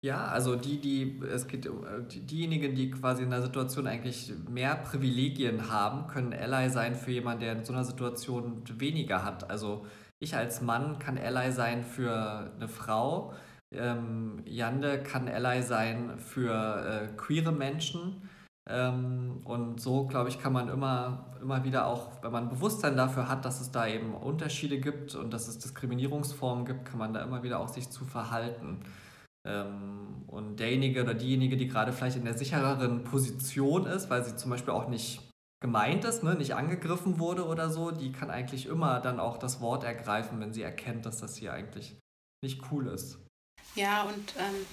Ja, 0.03 0.25
also 0.25 0.55
die, 0.55 0.79
die, 0.81 1.21
es 1.31 1.47
geht 1.47 1.67
äh, 1.67 1.71
diejenigen, 2.07 2.73
die 2.73 2.89
quasi 2.89 3.21
in 3.21 3.31
einer 3.31 3.43
Situation 3.43 3.85
eigentlich 3.85 4.33
mehr 4.49 4.75
Privilegien 4.75 5.69
haben, 5.69 6.07
können 6.07 6.33
Ally 6.33 6.71
sein 6.71 6.95
für 6.95 7.11
jemanden, 7.11 7.41
der 7.41 7.53
in 7.53 7.63
so 7.65 7.71
einer 7.71 7.83
Situation 7.83 8.63
weniger 8.79 9.23
hat. 9.23 9.47
Also 9.51 9.85
ich 10.17 10.35
als 10.35 10.61
Mann 10.61 10.97
kann 10.97 11.19
Ally 11.19 11.51
sein 11.51 11.83
für 11.83 12.51
eine 12.55 12.67
Frau. 12.67 13.33
Ähm, 13.71 14.41
Jande 14.45 15.03
kann 15.03 15.27
Ally 15.27 15.61
sein 15.61 16.17
für 16.17 17.11
äh, 17.11 17.15
queere 17.15 17.51
Menschen. 17.51 18.27
Ähm, 18.67 19.41
und 19.43 19.79
so, 19.79 20.07
glaube 20.07 20.29
ich, 20.29 20.39
kann 20.39 20.53
man 20.53 20.67
immer, 20.69 21.35
immer 21.41 21.63
wieder 21.63 21.85
auch, 21.85 22.23
wenn 22.23 22.31
man 22.31 22.49
Bewusstsein 22.49 22.97
dafür 22.97 23.29
hat, 23.29 23.45
dass 23.45 23.61
es 23.61 23.71
da 23.71 23.87
eben 23.87 24.15
Unterschiede 24.15 24.79
gibt 24.79 25.13
und 25.13 25.31
dass 25.31 25.47
es 25.47 25.59
Diskriminierungsformen 25.59 26.65
gibt, 26.65 26.85
kann 26.85 26.97
man 26.97 27.13
da 27.13 27.21
immer 27.23 27.43
wieder 27.43 27.59
auch 27.59 27.69
sich 27.69 27.89
zu 27.91 28.03
verhalten. 28.05 28.79
Ähm, 29.47 30.23
und 30.27 30.59
derjenige 30.59 31.03
oder 31.03 31.13
diejenige, 31.13 31.57
die 31.57 31.67
gerade 31.67 31.93
vielleicht 31.93 32.17
in 32.17 32.25
der 32.25 32.37
sichereren 32.37 33.03
Position 33.03 33.85
ist, 33.85 34.09
weil 34.09 34.23
sie 34.23 34.35
zum 34.35 34.51
Beispiel 34.51 34.73
auch 34.73 34.87
nicht 34.87 35.21
gemeint 35.61 36.05
ist, 36.05 36.23
ne, 36.23 36.35
nicht 36.35 36.55
angegriffen 36.55 37.19
wurde 37.19 37.45
oder 37.45 37.69
so, 37.69 37.91
die 37.91 38.11
kann 38.11 38.31
eigentlich 38.31 38.65
immer 38.65 38.99
dann 38.99 39.19
auch 39.19 39.37
das 39.37 39.61
Wort 39.61 39.83
ergreifen, 39.83 40.39
wenn 40.39 40.53
sie 40.53 40.63
erkennt, 40.63 41.05
dass 41.05 41.19
das 41.19 41.37
hier 41.37 41.53
eigentlich 41.53 41.95
nicht 42.43 42.61
cool 42.71 42.87
ist. 42.87 43.19
Ja, 43.75 44.03
und 44.03 44.33
ähm, 44.37 44.65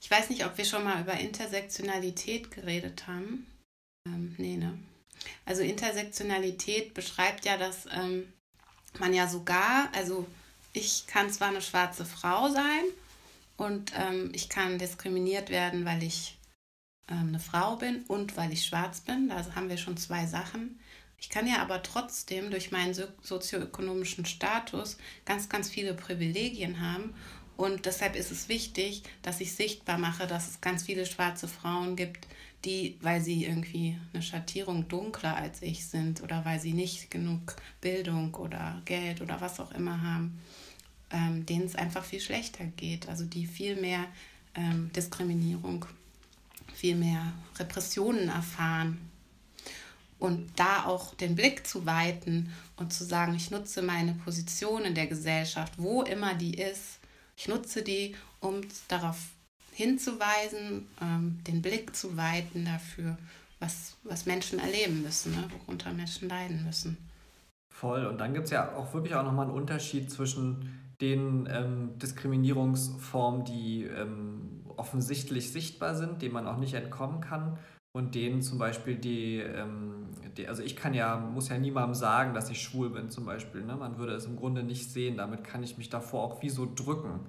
ich 0.00 0.10
weiß 0.10 0.30
nicht, 0.30 0.44
ob 0.46 0.56
wir 0.56 0.64
schon 0.64 0.84
mal 0.84 1.00
über 1.00 1.14
Intersektionalität 1.14 2.50
geredet 2.50 3.06
haben. 3.06 3.46
Ähm, 4.08 4.34
nee, 4.38 4.56
ne? 4.56 4.78
Also 5.44 5.62
Intersektionalität 5.62 6.94
beschreibt 6.94 7.44
ja, 7.44 7.56
dass 7.56 7.86
ähm, 7.86 8.32
man 9.00 9.12
ja 9.12 9.26
sogar, 9.26 9.88
also 9.94 10.26
ich 10.72 11.06
kann 11.06 11.30
zwar 11.30 11.48
eine 11.48 11.62
schwarze 11.62 12.04
Frau 12.04 12.48
sein 12.48 12.84
und 13.56 13.92
ähm, 13.96 14.30
ich 14.34 14.48
kann 14.48 14.78
diskriminiert 14.78 15.50
werden, 15.50 15.84
weil 15.84 16.02
ich 16.02 16.38
ähm, 17.08 17.28
eine 17.28 17.40
Frau 17.40 17.76
bin 17.76 18.02
und 18.08 18.36
weil 18.36 18.52
ich 18.52 18.64
schwarz 18.64 19.00
bin. 19.00 19.28
Da 19.28 19.54
haben 19.54 19.68
wir 19.68 19.78
schon 19.78 19.96
zwei 19.96 20.26
Sachen. 20.26 20.78
Ich 21.18 21.30
kann 21.30 21.46
ja 21.46 21.62
aber 21.62 21.82
trotzdem 21.82 22.50
durch 22.50 22.70
meinen 22.70 22.94
sozioökonomischen 23.22 24.26
Status 24.26 24.98
ganz, 25.24 25.48
ganz 25.48 25.70
viele 25.70 25.94
Privilegien 25.94 26.80
haben. 26.80 27.14
Und 27.56 27.86
deshalb 27.86 28.16
ist 28.16 28.30
es 28.30 28.50
wichtig, 28.50 29.02
dass 29.22 29.40
ich 29.40 29.54
sichtbar 29.54 29.96
mache, 29.96 30.26
dass 30.26 30.48
es 30.48 30.60
ganz 30.60 30.82
viele 30.82 31.06
schwarze 31.06 31.48
Frauen 31.48 31.96
gibt, 31.96 32.26
die, 32.66 32.98
weil 33.00 33.22
sie 33.22 33.44
irgendwie 33.44 33.98
eine 34.12 34.22
Schattierung 34.22 34.88
dunkler 34.88 35.36
als 35.36 35.62
ich 35.62 35.86
sind 35.86 36.22
oder 36.22 36.44
weil 36.44 36.60
sie 36.60 36.74
nicht 36.74 37.10
genug 37.10 37.56
Bildung 37.80 38.34
oder 38.34 38.82
Geld 38.84 39.22
oder 39.22 39.40
was 39.40 39.58
auch 39.58 39.72
immer 39.72 40.02
haben, 40.02 40.38
ähm, 41.16 41.46
denen 41.46 41.64
es 41.64 41.74
einfach 41.74 42.04
viel 42.04 42.20
schlechter 42.20 42.64
geht. 42.76 43.08
Also 43.08 43.24
die 43.24 43.46
viel 43.46 43.80
mehr 43.80 44.04
ähm, 44.54 44.90
Diskriminierung 44.94 45.86
viel 46.76 46.96
mehr 46.96 47.32
Repressionen 47.58 48.28
erfahren. 48.28 48.98
Und 50.18 50.50
da 50.56 50.84
auch 50.84 51.14
den 51.14 51.34
Blick 51.34 51.66
zu 51.66 51.84
weiten 51.84 52.52
und 52.76 52.92
zu 52.92 53.04
sagen, 53.04 53.34
ich 53.34 53.50
nutze 53.50 53.82
meine 53.82 54.12
Position 54.12 54.84
in 54.84 54.94
der 54.94 55.06
Gesellschaft, 55.06 55.74
wo 55.76 56.02
immer 56.02 56.34
die 56.34 56.54
ist, 56.54 56.98
ich 57.36 57.48
nutze 57.48 57.82
die, 57.82 58.14
um 58.40 58.62
darauf 58.88 59.18
hinzuweisen, 59.72 60.86
ähm, 61.02 61.38
den 61.46 61.60
Blick 61.60 61.94
zu 61.94 62.16
weiten 62.16 62.64
dafür, 62.64 63.18
was, 63.58 63.96
was 64.04 64.24
Menschen 64.24 64.58
erleben 64.58 65.02
müssen, 65.02 65.32
ne? 65.32 65.48
worunter 65.50 65.92
Menschen 65.92 66.30
leiden 66.30 66.64
müssen. 66.64 66.96
Voll. 67.74 68.06
Und 68.06 68.18
dann 68.18 68.32
gibt 68.32 68.46
es 68.46 68.52
ja 68.52 68.74
auch 68.74 68.94
wirklich 68.94 69.14
auch 69.14 69.22
nochmal 69.22 69.46
einen 69.46 69.54
Unterschied 69.54 70.10
zwischen 70.10 70.85
den 71.00 71.48
ähm, 71.50 71.98
Diskriminierungsformen, 71.98 73.44
die 73.44 73.84
ähm, 73.84 74.62
offensichtlich 74.76 75.52
sichtbar 75.52 75.94
sind, 75.94 76.22
denen 76.22 76.34
man 76.34 76.46
auch 76.46 76.58
nicht 76.58 76.74
entkommen 76.74 77.20
kann 77.20 77.58
und 77.92 78.14
denen 78.14 78.42
zum 78.42 78.58
Beispiel 78.58 78.96
die, 78.96 79.38
ähm, 79.38 80.08
die, 80.36 80.48
also 80.48 80.62
ich 80.62 80.76
kann 80.76 80.94
ja, 80.94 81.16
muss 81.16 81.48
ja 81.48 81.58
niemandem 81.58 81.94
sagen, 81.94 82.34
dass 82.34 82.50
ich 82.50 82.62
schwul 82.62 82.90
bin 82.90 83.10
zum 83.10 83.24
Beispiel, 83.24 83.62
ne? 83.62 83.76
man 83.76 83.98
würde 83.98 84.14
es 84.14 84.26
im 84.26 84.36
Grunde 84.36 84.62
nicht 84.62 84.90
sehen, 84.90 85.16
damit 85.16 85.44
kann 85.44 85.62
ich 85.62 85.78
mich 85.78 85.88
davor 85.88 86.22
auch 86.22 86.42
wie 86.42 86.50
so 86.50 86.68
drücken 86.74 87.20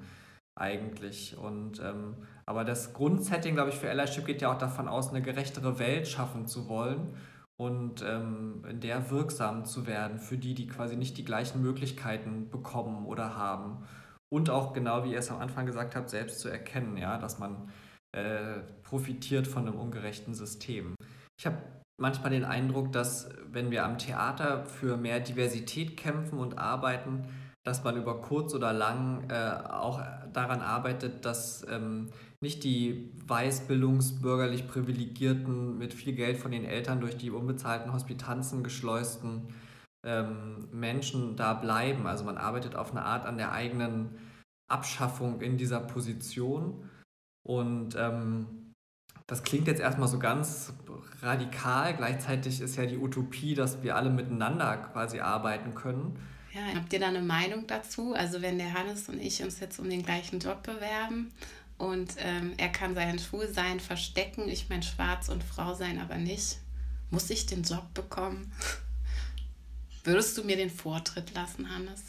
eigentlich 0.56 1.38
und 1.38 1.80
ähm, 1.80 2.16
aber 2.46 2.64
das 2.64 2.94
Grundsetting, 2.94 3.56
glaube 3.56 3.70
ich, 3.70 3.76
für 3.76 3.90
Allyship 3.90 4.26
geht 4.26 4.42
ja 4.42 4.52
auch 4.52 4.58
davon 4.58 4.88
aus, 4.88 5.10
eine 5.10 5.22
gerechtere 5.22 5.80
Welt 5.80 6.08
schaffen 6.08 6.48
zu 6.48 6.68
wollen 6.68 7.14
und 7.60 8.04
ähm, 8.04 8.64
in 8.70 8.80
der 8.80 9.10
wirksam 9.10 9.66
zu 9.66 9.88
werden 9.88 10.20
für 10.20 10.38
die, 10.38 10.54
die 10.54 10.68
quasi 10.68 10.96
nicht 10.96 11.18
die 11.18 11.26
gleichen 11.26 11.62
Möglichkeiten 11.62 12.50
bekommen 12.50 13.06
oder 13.06 13.36
haben 13.36 13.84
und 14.30 14.50
auch 14.50 14.74
genau 14.74 15.04
wie 15.04 15.12
ihr 15.12 15.20
es 15.20 15.32
am 15.32 15.40
Anfang 15.40 15.66
gesagt 15.66 15.96
habt, 15.96 16.10
selbst 16.10 16.40
zu 16.40 16.50
erkennen, 16.50 16.98
ja, 16.98 17.18
dass 17.18 17.40
man 17.40 17.70
äh, 18.12 18.60
profitiert 18.84 19.48
von 19.48 19.68
einem 19.68 19.80
ungerechten 19.80 20.34
System. 20.34 20.96
Ich 21.40 21.46
habe 21.46 21.58
manchmal 22.00 22.32
den 22.32 22.46
Eindruck, 22.46 22.92
dass 22.92 23.30
wenn 23.52 23.72
wir 23.72 23.86
am 23.86 23.98
Theater 23.98 24.66
für 24.66 24.98
mehr 24.98 25.20
Diversität 25.20 25.98
kämpfen 25.98 26.40
und 26.40 26.58
arbeiten, 26.58 27.28
dass 27.64 27.84
man 27.84 27.98
über 27.98 28.22
kurz 28.22 28.54
oder 28.54 28.72
lang 28.72 29.30
äh, 29.30 29.70
auch 29.70 30.02
daran 30.32 30.62
arbeitet, 30.62 31.26
dass 31.26 31.66
ähm, 31.70 32.10
nicht 32.40 32.64
die 32.64 33.12
weißbildungsbürgerlich 33.26 34.68
privilegierten, 34.68 35.78
mit 35.78 35.94
viel 35.94 36.14
Geld 36.14 36.38
von 36.38 36.52
den 36.52 36.66
Eltern 36.66 37.02
durch 37.02 37.18
die 37.18 37.32
unbezahlten 37.32 37.94
Hospitanzen 37.94 38.64
geschleusten 38.64 39.54
ähm, 40.06 40.68
Menschen 40.72 41.36
da 41.36 41.54
bleiben. 41.54 42.06
Also 42.06 42.24
man 42.24 42.38
arbeitet 42.38 42.76
auf 42.76 42.92
eine 42.92 43.04
Art 43.04 43.26
an 43.26 43.38
der 43.38 43.52
eigenen 43.52 44.18
Abschaffung 44.70 45.42
in 45.42 45.58
dieser 45.58 45.80
Position. 45.80 46.90
Und 47.44 47.96
ähm, 47.96 48.74
das 49.26 49.44
klingt 49.44 49.68
jetzt 49.68 49.82
erstmal 49.82 50.08
so 50.08 50.20
ganz 50.20 50.74
radikal. 51.22 51.96
Gleichzeitig 51.96 52.62
ist 52.62 52.76
ja 52.76 52.86
die 52.86 52.98
Utopie, 52.98 53.56
dass 53.56 53.82
wir 53.82 53.96
alle 53.96 54.12
miteinander 54.12 54.78
quasi 54.78 55.20
arbeiten 55.20 55.74
können. 55.74 56.20
Ja, 56.54 56.76
habt 56.76 56.94
ihr 56.94 57.00
da 57.00 57.08
eine 57.08 57.22
Meinung 57.22 57.66
dazu? 57.68 58.14
Also 58.14 58.42
wenn 58.42 58.58
der 58.58 58.74
Hannes 58.74 59.10
und 59.10 59.20
ich 59.20 59.44
uns 59.44 59.60
jetzt 59.60 59.80
um 59.80 59.90
den 59.90 60.04
gleichen 60.04 60.40
Job 60.40 60.64
bewerben 60.64 61.32
und 61.78 62.16
ähm, 62.18 62.54
er 62.58 62.70
kann 62.70 62.96
sein 62.96 63.20
Schwulsein 63.20 63.80
verstecken, 63.80 64.50
ich 64.50 64.70
mein 64.70 64.82
Schwarz 64.82 65.30
und 65.30 65.44
Frau 65.44 65.74
sein 65.74 66.00
aber 66.00 66.18
nicht, 66.18 66.58
muss 67.12 67.30
ich 67.30 67.46
den 67.46 67.64
Job 67.64 67.94
bekommen? 67.94 68.52
Würdest 70.04 70.38
du 70.38 70.44
mir 70.44 70.56
den 70.56 70.70
Vortritt 70.70 71.34
lassen, 71.34 71.70
Hannes? 71.70 72.04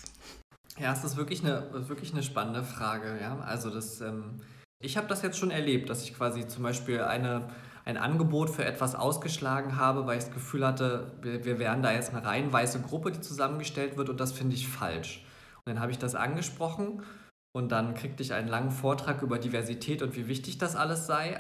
Ja, 0.78 0.92
es 0.92 1.04
ist 1.04 1.16
wirklich 1.16 1.44
eine, 1.44 1.88
wirklich 1.88 2.12
eine 2.12 2.22
spannende 2.22 2.62
Frage. 2.62 3.18
Ja? 3.20 3.40
Also 3.40 3.70
das, 3.70 4.00
ähm, 4.00 4.40
ich 4.80 4.96
habe 4.96 5.08
das 5.08 5.22
jetzt 5.22 5.36
schon 5.36 5.50
erlebt, 5.50 5.90
dass 5.90 6.04
ich 6.04 6.14
quasi 6.14 6.46
zum 6.46 6.62
Beispiel 6.62 7.02
eine, 7.02 7.48
ein 7.84 7.96
Angebot 7.96 8.50
für 8.50 8.64
etwas 8.64 8.94
ausgeschlagen 8.94 9.76
habe, 9.76 10.06
weil 10.06 10.18
ich 10.18 10.24
das 10.24 10.32
Gefühl 10.32 10.64
hatte, 10.64 11.12
wir, 11.20 11.44
wir 11.44 11.58
wären 11.58 11.82
da 11.82 11.92
jetzt 11.92 12.14
eine 12.14 12.24
rein 12.24 12.52
weiße 12.52 12.80
Gruppe, 12.80 13.10
die 13.10 13.20
zusammengestellt 13.20 13.96
wird 13.96 14.08
und 14.08 14.20
das 14.20 14.32
finde 14.32 14.54
ich 14.54 14.68
falsch. 14.68 15.24
Und 15.64 15.74
dann 15.74 15.80
habe 15.80 15.90
ich 15.90 15.98
das 15.98 16.14
angesprochen 16.14 17.02
und 17.58 17.72
dann 17.72 17.94
kriegte 17.94 18.22
ich 18.22 18.32
einen 18.32 18.48
langen 18.48 18.70
Vortrag 18.70 19.22
über 19.22 19.38
Diversität 19.38 20.02
und 20.02 20.16
wie 20.16 20.28
wichtig 20.28 20.58
das 20.58 20.76
alles 20.76 21.06
sei. 21.06 21.38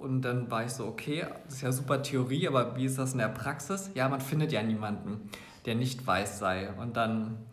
Und 0.00 0.22
dann 0.22 0.50
war 0.50 0.64
ich 0.64 0.72
so, 0.72 0.86
okay, 0.86 1.26
das 1.44 1.54
ist 1.54 1.62
ja 1.62 1.72
super 1.72 2.02
Theorie, 2.02 2.48
aber 2.48 2.76
wie 2.76 2.86
ist 2.86 2.98
das 2.98 3.12
in 3.12 3.18
der 3.18 3.28
Praxis? 3.28 3.90
Ja, 3.94 4.08
man 4.08 4.20
findet 4.20 4.52
ja 4.52 4.62
niemanden 4.62 5.30
der 5.64 5.74
nicht 5.74 6.06
weiß 6.06 6.38
sei. 6.38 6.72
Und 6.74 6.96
dann 6.96 7.46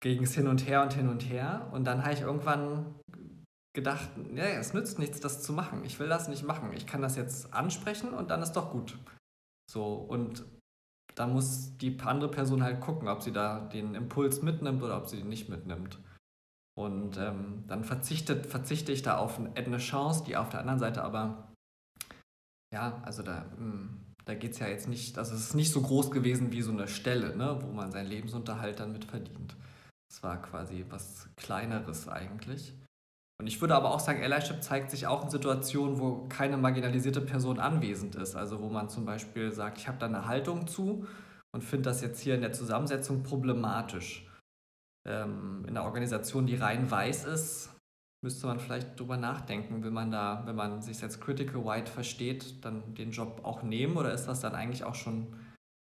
ging 0.00 0.22
es 0.22 0.34
hin 0.34 0.46
und 0.46 0.66
her 0.66 0.82
und 0.82 0.94
hin 0.94 1.08
und 1.08 1.22
her. 1.22 1.68
Und 1.72 1.84
dann 1.84 2.02
habe 2.02 2.14
ich 2.14 2.20
irgendwann 2.20 2.94
gedacht, 3.74 4.08
ja, 4.34 4.44
es 4.44 4.74
nützt 4.74 4.98
nichts, 4.98 5.20
das 5.20 5.42
zu 5.42 5.52
machen. 5.52 5.84
Ich 5.84 5.98
will 6.00 6.08
das 6.08 6.28
nicht 6.28 6.44
machen. 6.44 6.72
Ich 6.72 6.86
kann 6.86 7.02
das 7.02 7.16
jetzt 7.16 7.52
ansprechen 7.52 8.12
und 8.12 8.30
dann 8.30 8.42
ist 8.42 8.52
doch 8.52 8.70
gut. 8.70 8.98
So, 9.70 9.94
und 9.94 10.44
da 11.14 11.26
muss 11.26 11.76
die 11.78 11.98
andere 12.00 12.30
Person 12.30 12.62
halt 12.62 12.80
gucken, 12.80 13.08
ob 13.08 13.22
sie 13.22 13.32
da 13.32 13.60
den 13.60 13.94
Impuls 13.94 14.42
mitnimmt 14.42 14.82
oder 14.82 14.96
ob 14.96 15.08
sie 15.08 15.18
den 15.18 15.28
nicht 15.28 15.48
mitnimmt. 15.48 15.98
Und 16.78 17.16
ähm, 17.16 17.64
dann 17.66 17.82
verzichtet, 17.82 18.46
verzichte 18.46 18.92
ich 18.92 19.02
da 19.02 19.18
auf 19.18 19.40
eine 19.40 19.78
Chance, 19.78 20.22
die 20.24 20.36
auf 20.36 20.48
der 20.48 20.60
anderen 20.60 20.78
Seite 20.78 21.02
aber, 21.02 21.48
ja, 22.72 23.02
also 23.04 23.24
da, 23.24 23.46
hm, 23.56 23.98
da 24.24 24.36
geht 24.36 24.52
es 24.52 24.60
ja 24.60 24.68
jetzt 24.68 24.86
nicht, 24.86 25.18
also 25.18 25.34
es 25.34 25.40
ist 25.40 25.54
nicht 25.54 25.72
so 25.72 25.82
groß 25.82 26.12
gewesen 26.12 26.52
wie 26.52 26.62
so 26.62 26.70
eine 26.70 26.86
Stelle, 26.86 27.36
ne, 27.36 27.58
wo 27.62 27.72
man 27.72 27.90
seinen 27.90 28.06
Lebensunterhalt 28.06 28.78
dann 28.78 28.92
mit 28.92 29.06
verdient. 29.06 29.56
Es 30.08 30.22
war 30.22 30.40
quasi 30.40 30.84
was 30.88 31.28
Kleineres 31.34 32.06
eigentlich. 32.06 32.72
Und 33.40 33.48
ich 33.48 33.60
würde 33.60 33.74
aber 33.74 33.90
auch 33.90 34.00
sagen, 34.00 34.22
Allyship 34.22 34.62
zeigt 34.62 34.92
sich 34.92 35.08
auch 35.08 35.24
in 35.24 35.30
Situationen, 35.30 35.98
wo 35.98 36.28
keine 36.28 36.58
marginalisierte 36.58 37.22
Person 37.22 37.58
anwesend 37.58 38.14
ist. 38.14 38.36
Also 38.36 38.62
wo 38.62 38.68
man 38.68 38.88
zum 38.88 39.04
Beispiel 39.04 39.50
sagt, 39.50 39.78
ich 39.78 39.88
habe 39.88 39.98
da 39.98 40.06
eine 40.06 40.26
Haltung 40.26 40.68
zu 40.68 41.08
und 41.52 41.64
finde 41.64 41.90
das 41.90 42.02
jetzt 42.02 42.20
hier 42.20 42.36
in 42.36 42.40
der 42.42 42.52
Zusammensetzung 42.52 43.24
problematisch. 43.24 44.27
Ähm, 45.08 45.64
in 45.66 45.76
einer 45.76 45.84
Organisation, 45.84 46.46
die 46.46 46.56
rein 46.56 46.90
weiß 46.90 47.24
ist, 47.24 47.74
müsste 48.24 48.46
man 48.46 48.60
vielleicht 48.60 48.98
drüber 48.98 49.16
nachdenken, 49.16 49.82
will 49.82 49.90
man 49.90 50.10
da, 50.10 50.42
wenn 50.44 50.56
man 50.56 50.82
sich 50.82 51.02
als 51.02 51.20
Critical 51.20 51.64
White 51.64 51.90
versteht, 51.90 52.64
dann 52.64 52.94
den 52.94 53.12
Job 53.12 53.40
auch 53.44 53.62
nehmen 53.62 53.96
oder 53.96 54.12
ist 54.12 54.26
das 54.26 54.40
dann 54.40 54.54
eigentlich 54.54 54.84
auch 54.84 54.96
schon 54.96 55.34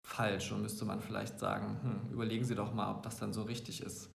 falsch 0.07 0.51
und 0.51 0.61
müsste 0.61 0.85
man 0.85 1.01
vielleicht 1.01 1.39
sagen, 1.39 1.79
hm, 1.83 2.13
überlegen 2.13 2.45
Sie 2.45 2.55
doch 2.55 2.73
mal, 2.73 2.91
ob 2.91 3.03
das 3.03 3.17
dann 3.17 3.33
so 3.33 3.43
richtig 3.43 3.81
ist 3.81 4.11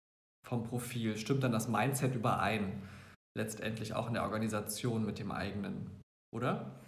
vom 0.48 0.64
Profil. 0.64 1.18
Stimmt 1.18 1.44
dann 1.44 1.52
das 1.52 1.68
Mindset 1.68 2.16
überein? 2.16 2.82
letztendlich 3.38 3.94
auch 3.94 4.08
in 4.08 4.14
der 4.14 4.24
Organisation 4.24 5.06
mit 5.06 5.20
dem 5.20 5.32
eigenen, 5.32 5.90
oder? 6.34 6.80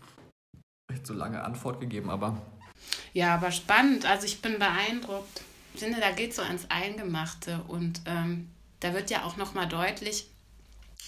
Ich 0.92 0.98
habe 0.98 1.08
so 1.08 1.14
lange 1.14 1.44
Antwort 1.44 1.80
gegeben, 1.80 2.10
aber. 2.10 2.42
Ja, 3.14 3.36
aber 3.36 3.52
spannend. 3.52 4.06
Also 4.06 4.26
ich 4.26 4.42
bin 4.42 4.60
beeindruckt. 4.60 5.42
Ich 5.76 5.82
finde, 5.82 6.00
da 6.00 6.12
geht 6.12 6.34
so 6.34 6.42
ans 6.42 6.70
Eingemachte 6.70 7.62
und 7.68 8.00
ähm, 8.06 8.50
da 8.80 8.94
wird 8.94 9.10
ja 9.10 9.26
auch 9.26 9.36
nochmal 9.36 9.68
deutlich, 9.68 10.26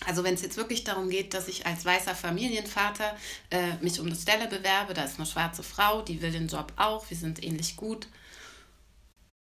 also 0.06 0.25
wenn 0.25 0.34
es 0.34 0.41
jetzt 0.41 0.58
wirklich 0.58 0.84
darum 0.84 1.10
geht, 1.10 1.34
dass 1.34 1.47
ich 1.47 1.65
als 1.65 1.86
weißer 1.86 2.13
Familienvater 2.13 3.15
äh, 3.49 3.75
mich 3.80 3.97
um 4.01 4.08
eine 4.08 4.15
Stelle 4.17 4.49
bewerbe, 4.49 4.93
da 4.93 5.06
ist 5.06 5.19
eine 5.19 5.25
schwarze 5.25 5.63
Frau, 5.63 6.01
die 6.01 6.21
will 6.21 6.32
den 6.32 6.49
Job 6.49 6.73
auch, 6.75 7.10
wir 7.10 7.15
sind 7.15 7.41
ähnlich 7.41 7.77
gut. 7.77 8.10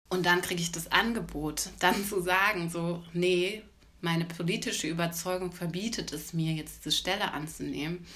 Und 0.09 0.25
dann 0.25 0.40
kriege 0.40 0.62
ich 0.62 0.72
das 0.72 0.90
Angebot, 0.90 1.68
dann 1.79 2.09
zu 2.09 2.22
sagen, 2.22 2.70
so, 2.70 3.05
nee, 3.12 3.62
meine 4.01 4.25
politische 4.25 4.87
Überzeugung 4.87 5.53
verbietet 5.53 6.11
es 6.12 6.33
mir, 6.33 6.55
jetzt 6.55 6.87
diese 6.87 6.96
Stelle 6.96 7.33
anzunehmen, 7.33 8.07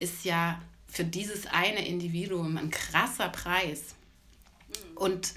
ist 0.00 0.24
ja 0.24 0.60
für 0.88 1.04
dieses 1.04 1.46
eine 1.46 1.86
Individuum 1.86 2.56
ein 2.56 2.72
krasser 2.72 3.28
Preis. 3.28 3.94
Und 4.96 5.32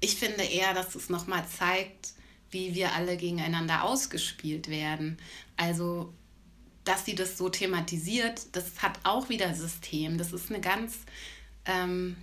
ich 0.00 0.16
finde 0.16 0.42
eher, 0.42 0.74
dass 0.74 0.94
es 0.94 1.08
nochmal 1.08 1.44
zeigt, 1.48 2.12
wie 2.50 2.74
wir 2.74 2.94
alle 2.94 3.16
gegeneinander 3.16 3.84
ausgespielt 3.84 4.68
werden. 4.68 5.18
Also, 5.56 6.12
dass 6.84 7.04
sie 7.04 7.14
das 7.14 7.36
so 7.36 7.48
thematisiert, 7.48 8.46
das 8.52 8.82
hat 8.82 8.98
auch 9.02 9.28
wieder 9.28 9.54
System. 9.54 10.18
Das 10.18 10.32
ist 10.32 10.50
eine 10.50 10.60
ganz 10.60 10.98
ähm, 11.64 12.16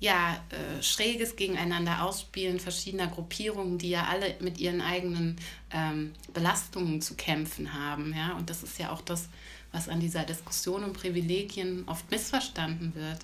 ja, 0.00 0.36
äh, 0.50 0.82
schräges 0.82 1.36
Gegeneinander 1.36 2.04
ausspielen 2.04 2.60
verschiedener 2.60 3.06
Gruppierungen, 3.06 3.78
die 3.78 3.90
ja 3.90 4.04
alle 4.04 4.36
mit 4.40 4.58
ihren 4.58 4.82
eigenen 4.82 5.36
ähm, 5.70 6.12
Belastungen 6.34 7.00
zu 7.00 7.14
kämpfen 7.14 7.72
haben. 7.72 8.14
Ja? 8.14 8.34
Und 8.36 8.50
das 8.50 8.62
ist 8.62 8.78
ja 8.78 8.90
auch 8.90 9.00
das, 9.00 9.28
was 9.72 9.88
an 9.88 10.00
dieser 10.00 10.24
Diskussion 10.24 10.84
um 10.84 10.92
Privilegien 10.92 11.84
oft 11.86 12.10
missverstanden 12.10 12.94
wird. 12.94 13.20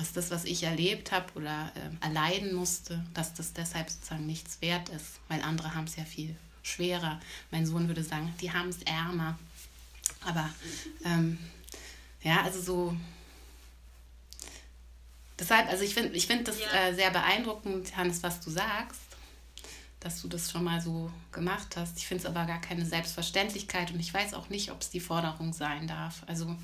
Dass 0.00 0.14
das, 0.14 0.30
was 0.30 0.46
ich 0.46 0.62
erlebt 0.62 1.12
habe 1.12 1.26
oder 1.34 1.70
äh, 1.74 2.04
erleiden 2.06 2.54
musste, 2.54 3.04
dass 3.12 3.34
das 3.34 3.52
deshalb 3.52 3.90
sozusagen 3.90 4.26
nichts 4.26 4.62
wert 4.62 4.88
ist, 4.88 5.20
weil 5.28 5.42
andere 5.42 5.74
haben 5.74 5.84
es 5.84 5.96
ja 5.96 6.04
viel 6.04 6.34
schwerer. 6.62 7.20
Mein 7.50 7.66
Sohn 7.66 7.86
würde 7.86 8.02
sagen, 8.02 8.32
die 8.40 8.50
haben 8.50 8.70
es 8.70 8.82
ärmer. 8.82 9.38
Aber 10.24 10.48
ähm, 11.04 11.38
ja, 12.22 12.42
also 12.42 12.62
so 12.62 12.96
Deshalb, 15.40 15.68
also 15.68 15.82
ich 15.82 15.94
finde 15.94 16.10
ich 16.10 16.26
find 16.26 16.46
das 16.46 16.60
ja. 16.60 16.66
äh, 16.72 16.94
sehr 16.94 17.10
beeindruckend, 17.10 17.96
Hannes, 17.96 18.22
was 18.22 18.40
du 18.40 18.50
sagst, 18.50 19.00
dass 19.98 20.20
du 20.20 20.28
das 20.28 20.50
schon 20.50 20.62
mal 20.64 20.82
so 20.82 21.10
gemacht 21.32 21.76
hast. 21.76 21.96
Ich 21.96 22.06
finde 22.06 22.24
es 22.24 22.26
aber 22.26 22.44
gar 22.44 22.60
keine 22.60 22.84
Selbstverständlichkeit 22.84 23.90
und 23.90 24.00
ich 24.00 24.12
weiß 24.12 24.34
auch 24.34 24.50
nicht, 24.50 24.70
ob 24.70 24.82
es 24.82 24.90
die 24.90 25.00
Forderung 25.00 25.54
sein 25.54 25.86
darf. 25.86 26.22
Also 26.26 26.56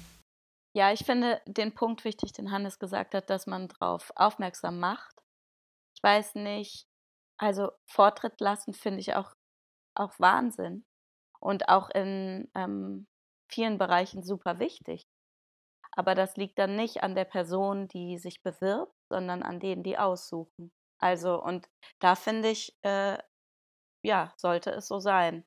ja, 0.77 0.93
ich 0.93 1.07
finde 1.07 1.41
den 1.47 1.75
Punkt 1.75 2.05
wichtig, 2.05 2.35
den 2.35 2.51
Hannes 2.51 2.79
gesagt 2.79 3.15
hat, 3.15 3.31
dass 3.31 3.47
man 3.47 3.69
darauf 3.69 4.13
aufmerksam 4.15 4.79
macht. 4.79 5.17
Ich 5.97 6.03
weiß 6.03 6.35
nicht, 6.35 6.87
also 7.39 7.71
Vortritt 7.87 8.39
lassen 8.43 8.75
finde 8.75 9.01
ich 9.01 9.15
auch, 9.15 9.33
auch 9.95 10.13
Wahnsinn 10.19 10.85
und 11.41 11.71
auch 11.71 11.89
in 11.89 12.51
ähm, 12.55 13.07
vielen 13.51 13.79
Bereichen 13.79 14.23
super 14.23 14.59
wichtig. 14.59 15.07
Aber 15.93 16.15
das 16.15 16.37
liegt 16.37 16.59
dann 16.59 16.77
nicht 16.77 17.03
an 17.03 17.15
der 17.15 17.25
Person, 17.25 17.89
die 17.89 18.19
sich 18.19 18.43
bewirbt, 18.43 18.93
sondern 19.11 19.43
an 19.43 19.61
denen, 19.61 19.83
die 19.83 19.97
aussuchen. 19.97 20.73
Also, 20.99 21.43
und 21.43 21.71
da 22.01 22.17
finde 22.17 22.51
ich, 22.51 22.77
äh, 22.83 23.17
ja, 24.05 24.35
sollte 24.37 24.73
es 24.73 24.89
so 24.89 24.99
sein. 24.99 25.47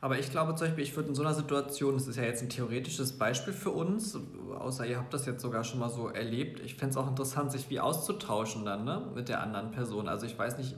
Aber 0.00 0.18
ich 0.18 0.30
glaube 0.30 0.54
zum 0.54 0.66
Beispiel, 0.66 0.84
ich 0.84 0.94
würde 0.96 1.08
in 1.08 1.14
so 1.14 1.22
einer 1.22 1.34
Situation, 1.34 1.94
das 1.94 2.06
ist 2.06 2.16
ja 2.16 2.24
jetzt 2.24 2.42
ein 2.42 2.50
theoretisches 2.50 3.16
Beispiel 3.16 3.52
für 3.52 3.70
uns, 3.70 4.18
außer 4.58 4.86
ihr 4.86 4.98
habt 4.98 5.14
das 5.14 5.24
jetzt 5.26 5.40
sogar 5.40 5.64
schon 5.64 5.80
mal 5.80 5.88
so 5.88 6.08
erlebt, 6.08 6.60
ich 6.60 6.74
fände 6.74 6.90
es 6.90 6.96
auch 6.96 7.08
interessant, 7.08 7.52
sich 7.52 7.70
wie 7.70 7.80
auszutauschen 7.80 8.64
dann 8.64 8.84
ne, 8.84 9.10
mit 9.14 9.28
der 9.28 9.42
anderen 9.42 9.70
Person. 9.70 10.08
Also 10.08 10.26
ich 10.26 10.38
weiß 10.38 10.58
nicht, 10.58 10.76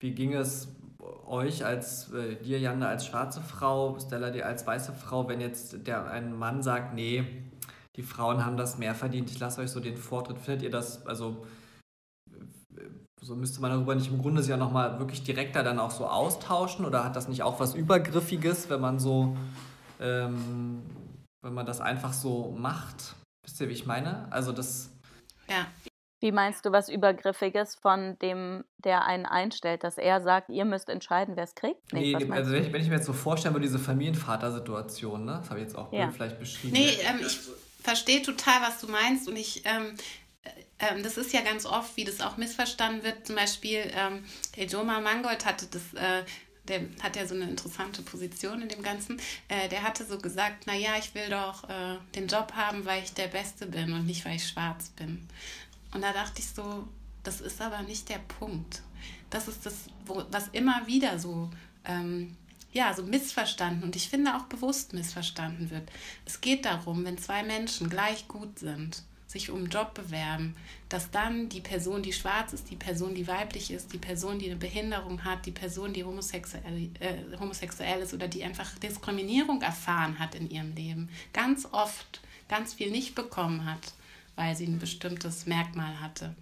wie 0.00 0.12
ging 0.12 0.34
es 0.34 0.68
euch 1.26 1.64
als 1.64 2.12
äh, 2.12 2.36
dir, 2.36 2.58
Janne, 2.58 2.88
als 2.88 3.06
schwarze 3.06 3.40
Frau, 3.40 3.98
Stella, 3.98 4.30
dir 4.30 4.46
als 4.46 4.66
weiße 4.66 4.92
Frau, 4.92 5.28
wenn 5.28 5.40
jetzt 5.40 5.86
der 5.86 6.10
ein 6.10 6.36
Mann 6.36 6.62
sagt, 6.62 6.94
nee, 6.94 7.24
die 7.96 8.02
Frauen 8.02 8.44
haben 8.44 8.56
das 8.56 8.78
mehr 8.78 8.94
verdient, 8.94 9.30
ich 9.30 9.38
lasse 9.38 9.60
euch 9.60 9.70
so 9.70 9.80
den 9.80 9.96
Vortritt. 9.96 10.38
Findet 10.38 10.62
ihr 10.62 10.70
das, 10.70 11.06
also 11.06 11.44
so 13.20 13.36
müsste 13.36 13.60
man 13.60 13.70
darüber 13.70 13.94
nicht 13.94 14.10
im 14.10 14.20
Grunde 14.20 14.42
sich 14.42 14.50
ja 14.50 14.56
nochmal 14.56 14.98
wirklich 14.98 15.22
direkter 15.22 15.62
dann 15.62 15.78
auch 15.78 15.90
so 15.90 16.06
austauschen 16.06 16.84
oder 16.84 17.04
hat 17.04 17.16
das 17.16 17.28
nicht 17.28 17.42
auch 17.42 17.60
was 17.60 17.74
Übergriffiges, 17.74 18.70
wenn 18.70 18.80
man 18.80 18.98
so, 18.98 19.36
ähm, 20.00 20.82
wenn 21.42 21.54
man 21.54 21.66
das 21.66 21.80
einfach 21.80 22.12
so 22.12 22.54
macht? 22.58 23.14
Wisst 23.44 23.60
ihr, 23.60 23.68
wie 23.68 23.74
ich 23.74 23.86
meine? 23.86 24.30
Also 24.30 24.52
das. 24.52 24.90
Ja. 25.48 25.66
Wie 26.22 26.32
meinst 26.32 26.66
du 26.66 26.72
was 26.72 26.90
Übergriffiges 26.90 27.76
von 27.76 28.18
dem, 28.18 28.64
der 28.76 29.06
einen 29.06 29.24
einstellt, 29.24 29.84
dass 29.84 29.96
er 29.96 30.20
sagt, 30.20 30.50
ihr 30.50 30.66
müsst 30.66 30.90
entscheiden, 30.90 31.34
wer 31.34 31.44
es 31.44 31.54
kriegt? 31.54 31.80
Nee, 31.94 32.14
nee 32.14 32.30
also 32.30 32.52
wenn 32.52 32.62
ich, 32.62 32.72
wenn 32.72 32.82
ich, 32.82 32.88
mir 32.88 32.96
jetzt 32.96 33.06
so 33.06 33.14
vorstelle, 33.14 33.58
diese 33.58 33.78
Familienvater-Situation, 33.78 35.24
ne? 35.24 35.38
das 35.40 35.48
habe 35.48 35.60
ich 35.60 35.66
jetzt 35.66 35.76
auch 35.76 35.90
ja. 35.94 36.10
vielleicht 36.10 36.38
beschrieben. 36.38 36.74
Nee, 36.74 36.98
ähm, 37.08 37.20
ich 37.20 37.40
verstehe 37.82 38.20
total, 38.20 38.60
was 38.60 38.82
du 38.82 38.88
meinst 38.88 39.28
und 39.28 39.36
ich, 39.36 39.64
ähm, 39.64 39.94
äh, 39.94 40.02
ähm, 40.78 41.02
das 41.02 41.16
ist 41.16 41.32
ja 41.32 41.42
ganz 41.42 41.66
oft, 41.66 41.96
wie 41.96 42.04
das 42.04 42.20
auch 42.20 42.36
missverstanden 42.36 43.02
wird. 43.02 43.26
Zum 43.26 43.36
Beispiel, 43.36 43.90
ähm, 43.94 44.24
der 44.56 44.66
Joma 44.66 45.00
Mangold 45.00 45.44
hatte 45.44 45.66
das, 45.66 45.94
äh, 45.94 46.24
der 46.68 46.82
hat 47.02 47.16
ja 47.16 47.26
so 47.26 47.34
eine 47.34 47.44
interessante 47.44 48.02
Position 48.02 48.62
in 48.62 48.68
dem 48.68 48.82
Ganzen. 48.82 49.20
Äh, 49.48 49.68
der 49.68 49.82
hatte 49.82 50.04
so 50.04 50.18
gesagt, 50.18 50.66
naja, 50.66 50.92
ich 50.98 51.14
will 51.14 51.28
doch 51.28 51.68
äh, 51.68 51.98
den 52.14 52.28
Job 52.28 52.52
haben, 52.54 52.84
weil 52.84 53.02
ich 53.02 53.12
der 53.12 53.28
Beste 53.28 53.66
bin 53.66 53.92
und 53.92 54.06
nicht, 54.06 54.24
weil 54.24 54.36
ich 54.36 54.48
schwarz 54.48 54.90
bin. 54.90 55.26
Und 55.92 56.02
da 56.02 56.12
dachte 56.12 56.40
ich 56.40 56.48
so, 56.48 56.88
das 57.22 57.40
ist 57.40 57.60
aber 57.60 57.82
nicht 57.82 58.08
der 58.08 58.18
Punkt. 58.18 58.82
Das 59.28 59.48
ist 59.48 59.66
das, 59.66 59.74
wo, 60.06 60.24
was 60.30 60.48
immer 60.48 60.86
wieder 60.86 61.18
so 61.18 61.50
ähm, 61.84 62.36
ja, 62.72 62.94
so 62.94 63.02
missverstanden 63.02 63.82
und 63.82 63.96
ich 63.96 64.08
finde 64.08 64.36
auch 64.36 64.44
bewusst 64.44 64.92
missverstanden 64.92 65.70
wird. 65.70 65.90
Es 66.24 66.40
geht 66.40 66.64
darum, 66.64 67.04
wenn 67.04 67.18
zwei 67.18 67.42
Menschen 67.42 67.90
gleich 67.90 68.28
gut 68.28 68.58
sind, 68.60 69.02
sich 69.30 69.50
um 69.50 69.58
einen 69.58 69.70
Job 69.70 69.94
bewerben, 69.94 70.56
dass 70.88 71.10
dann 71.10 71.48
die 71.48 71.60
Person, 71.60 72.02
die 72.02 72.12
schwarz 72.12 72.52
ist, 72.52 72.70
die 72.70 72.76
Person, 72.76 73.14
die 73.14 73.28
weiblich 73.28 73.70
ist, 73.70 73.92
die 73.92 73.98
Person, 73.98 74.38
die 74.38 74.46
eine 74.46 74.56
Behinderung 74.56 75.24
hat, 75.24 75.46
die 75.46 75.52
Person, 75.52 75.92
die 75.92 76.04
homosexuell, 76.04 76.90
äh, 77.00 77.38
homosexuell 77.38 78.00
ist 78.00 78.14
oder 78.14 78.28
die 78.28 78.44
einfach 78.44 78.78
Diskriminierung 78.78 79.62
erfahren 79.62 80.18
hat 80.18 80.34
in 80.34 80.50
ihrem 80.50 80.74
Leben, 80.74 81.08
ganz 81.32 81.66
oft 81.70 82.20
ganz 82.48 82.74
viel 82.74 82.90
nicht 82.90 83.14
bekommen 83.14 83.64
hat, 83.64 83.92
weil 84.36 84.56
sie 84.56 84.66
ein 84.66 84.78
bestimmtes 84.78 85.46
Merkmal 85.46 86.00
hatte 86.00 86.34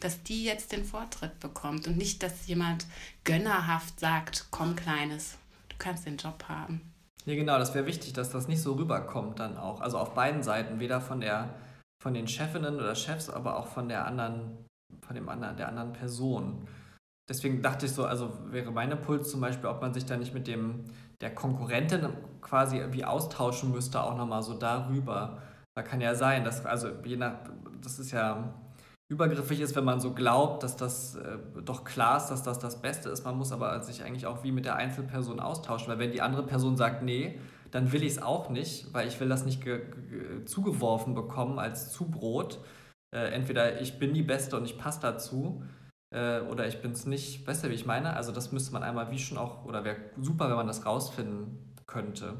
dass 0.00 0.22
die 0.22 0.44
jetzt 0.44 0.72
den 0.72 0.82
Vortritt 0.84 1.38
bekommt 1.40 1.86
und 1.86 1.98
nicht, 1.98 2.22
dass 2.22 2.46
jemand 2.46 2.86
gönnerhaft 3.24 4.00
sagt, 4.00 4.46
komm 4.50 4.74
Kleines, 4.74 5.36
kannst 5.80 6.06
den 6.06 6.16
Job 6.16 6.44
haben. 6.48 6.80
Ja, 7.26 7.34
genau, 7.34 7.58
das 7.58 7.74
wäre 7.74 7.86
wichtig, 7.86 8.12
dass 8.12 8.30
das 8.30 8.48
nicht 8.48 8.62
so 8.62 8.74
rüberkommt 8.74 9.40
dann 9.40 9.56
auch. 9.56 9.80
Also 9.80 9.98
auf 9.98 10.14
beiden 10.14 10.42
Seiten, 10.42 10.80
weder 10.80 11.00
von 11.00 11.20
der 11.20 11.50
von 12.00 12.14
den 12.14 12.26
Chefinnen 12.26 12.76
oder 12.76 12.94
Chefs, 12.94 13.28
aber 13.30 13.58
auch 13.58 13.66
von 13.66 13.88
der 13.88 14.06
anderen, 14.06 14.66
von 15.02 15.14
dem 15.14 15.28
anderen, 15.28 15.56
der 15.56 15.68
anderen 15.68 15.92
Person. 15.92 16.66
Deswegen 17.28 17.62
dachte 17.62 17.86
ich 17.86 17.92
so, 17.92 18.04
also 18.04 18.32
wäre 18.46 18.72
mein 18.72 18.90
Impuls 18.90 19.30
zum 19.30 19.40
Beispiel, 19.40 19.68
ob 19.68 19.80
man 19.80 19.94
sich 19.94 20.04
da 20.06 20.16
nicht 20.16 20.34
mit 20.34 20.48
dem 20.48 20.84
der 21.20 21.34
Konkurrentin 21.34 22.08
quasi 22.40 22.82
wie 22.90 23.04
austauschen 23.04 23.70
müsste, 23.70 24.02
auch 24.02 24.16
nochmal 24.16 24.42
so 24.42 24.54
darüber. 24.54 25.42
Da 25.76 25.82
kann 25.82 26.00
ja 26.00 26.14
sein, 26.14 26.44
dass, 26.44 26.64
also 26.64 26.88
je 27.04 27.16
nach, 27.16 27.34
das 27.82 27.98
ist 27.98 28.10
ja 28.10 28.54
übergriffig 29.08 29.60
ist, 29.60 29.76
wenn 29.76 29.84
man 29.84 30.00
so 30.00 30.14
glaubt, 30.14 30.62
dass 30.62 30.76
das 30.76 31.16
äh, 31.16 31.38
doch 31.64 31.84
klar 31.84 32.16
ist, 32.16 32.28
dass 32.28 32.42
das 32.42 32.58
das 32.58 32.80
Beste 32.80 33.10
ist. 33.10 33.24
Man 33.24 33.36
muss 33.36 33.52
aber 33.52 33.80
sich 33.82 34.02
eigentlich 34.02 34.26
auch 34.26 34.42
wie 34.42 34.52
mit 34.52 34.64
der 34.64 34.76
Einzelperson 34.76 35.40
austauschen, 35.40 35.88
weil 35.88 35.98
wenn 35.98 36.12
die 36.12 36.22
andere 36.22 36.44
Person 36.44 36.76
sagt, 36.76 37.02
nee, 37.02 37.38
dann 37.70 37.92
will 37.92 38.02
ich 38.02 38.12
es 38.12 38.22
auch 38.22 38.50
nicht, 38.50 38.92
weil 38.92 39.08
ich 39.08 39.18
will 39.20 39.28
das 39.28 39.44
nicht 39.44 39.62
zugeworfen 40.44 41.14
bekommen 41.14 41.58
als 41.58 41.92
Zubrot. 41.92 42.58
Äh, 43.14 43.32
entweder 43.32 43.80
ich 43.80 43.98
bin 43.98 44.14
die 44.14 44.22
Beste 44.22 44.56
und 44.56 44.64
ich 44.64 44.78
passe 44.78 45.00
dazu 45.00 45.64
äh, 46.14 46.40
oder 46.40 46.66
ich 46.66 46.80
bin 46.80 46.92
es 46.92 47.06
nicht. 47.06 47.46
Weißt 47.46 47.64
du, 47.64 47.70
wie 47.70 47.74
ich 47.74 47.86
meine? 47.86 48.14
Also 48.14 48.32
das 48.32 48.52
müsste 48.52 48.72
man 48.72 48.82
einmal 48.82 49.10
wie 49.10 49.18
schon 49.18 49.38
auch, 49.38 49.64
oder 49.64 49.84
wäre 49.84 49.96
super, 50.20 50.48
wenn 50.48 50.56
man 50.56 50.66
das 50.66 50.86
rausfinden 50.86 51.74
könnte, 51.86 52.36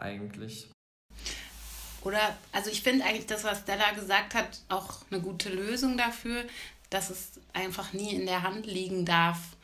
eigentlich. 0.00 0.70
Oder, 2.02 2.20
also 2.52 2.70
ich 2.70 2.82
finde 2.82 3.04
eigentlich 3.04 3.26
das, 3.26 3.42
was 3.42 3.60
Stella 3.60 3.90
gesagt 3.92 4.34
hat, 4.34 4.60
auch 4.68 5.02
eine 5.10 5.20
gute 5.20 5.50
Lösung 5.50 5.98
dafür, 5.98 6.44
dass 6.90 7.10
es 7.10 7.40
einfach 7.52 7.92
nie 7.92 8.14
in 8.14 8.26
der 8.26 8.42
Hand 8.42 8.66
liegen 8.66 9.04
darf 9.04 9.56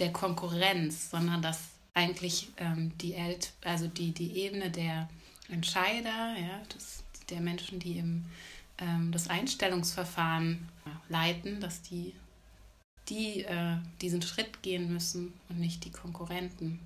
der 0.00 0.12
Konkurrenz, 0.12 1.10
sondern 1.10 1.42
dass 1.42 1.68
eigentlich 2.00 2.48
ähm, 2.56 2.92
die, 2.98 3.14
El 3.14 3.38
also 3.64 3.86
die, 3.86 4.12
die 4.12 4.32
Ebene 4.38 4.70
der 4.70 5.08
Entscheider, 5.48 6.34
ja, 6.38 6.62
das, 6.72 7.04
der 7.28 7.40
Menschen, 7.40 7.78
die 7.78 7.98
im, 7.98 8.24
ähm, 8.78 9.12
das 9.12 9.28
Einstellungsverfahren 9.28 10.68
leiten, 11.08 11.60
dass 11.60 11.82
die, 11.82 12.14
die 13.08 13.42
äh, 13.42 13.76
diesen 14.00 14.22
Schritt 14.22 14.62
gehen 14.62 14.92
müssen 14.92 15.34
und 15.48 15.60
nicht 15.60 15.84
die 15.84 15.92
Konkurrenten. 15.92 16.80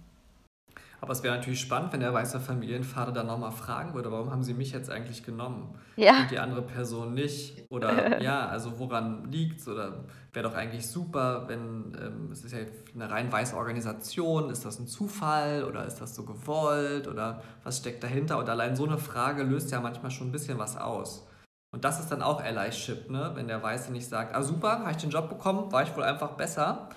Aber 1.04 1.12
es 1.12 1.22
wäre 1.22 1.36
natürlich 1.36 1.60
spannend, 1.60 1.92
wenn 1.92 2.00
der 2.00 2.14
weiße 2.14 2.40
Familienvater 2.40 3.12
dann 3.12 3.26
nochmal 3.26 3.52
fragen 3.52 3.92
würde, 3.92 4.10
warum 4.10 4.30
haben 4.30 4.42
Sie 4.42 4.54
mich 4.54 4.72
jetzt 4.72 4.88
eigentlich 4.88 5.22
genommen 5.22 5.78
ja. 5.96 6.22
und 6.22 6.30
die 6.30 6.38
andere 6.38 6.62
Person 6.62 7.12
nicht? 7.12 7.62
Oder 7.68 8.22
ja, 8.22 8.48
also 8.48 8.78
woran 8.78 9.30
liegt 9.30 9.60
es? 9.60 9.68
Oder 9.68 10.04
wäre 10.32 10.48
doch 10.48 10.54
eigentlich 10.54 10.88
super, 10.88 11.44
wenn 11.46 11.94
ähm, 12.00 12.30
es 12.32 12.42
ist 12.42 12.52
ja 12.52 12.60
eine 12.94 13.10
rein 13.10 13.30
weiße 13.30 13.54
Organisation, 13.54 14.48
ist 14.48 14.64
das 14.64 14.78
ein 14.78 14.86
Zufall 14.86 15.64
oder 15.64 15.84
ist 15.84 16.00
das 16.00 16.14
so 16.14 16.24
gewollt 16.24 17.06
oder 17.06 17.42
was 17.64 17.76
steckt 17.76 18.02
dahinter? 18.02 18.38
Und 18.38 18.48
allein 18.48 18.74
so 18.74 18.86
eine 18.86 18.96
Frage 18.96 19.42
löst 19.42 19.72
ja 19.72 19.82
manchmal 19.82 20.10
schon 20.10 20.28
ein 20.28 20.32
bisschen 20.32 20.58
was 20.58 20.78
aus. 20.78 21.28
Und 21.70 21.84
das 21.84 22.00
ist 22.00 22.12
dann 22.12 22.22
auch 22.22 22.42
Allyship, 22.42 23.10
ne? 23.10 23.32
wenn 23.34 23.46
der 23.46 23.62
Weiße 23.62 23.92
nicht 23.92 24.08
sagt, 24.08 24.34
ah 24.34 24.42
super, 24.42 24.78
habe 24.78 24.92
ich 24.92 24.96
den 24.96 25.10
Job 25.10 25.28
bekommen, 25.28 25.70
war 25.70 25.82
ich 25.82 25.94
wohl 25.94 26.04
einfach 26.04 26.30
besser, 26.30 26.88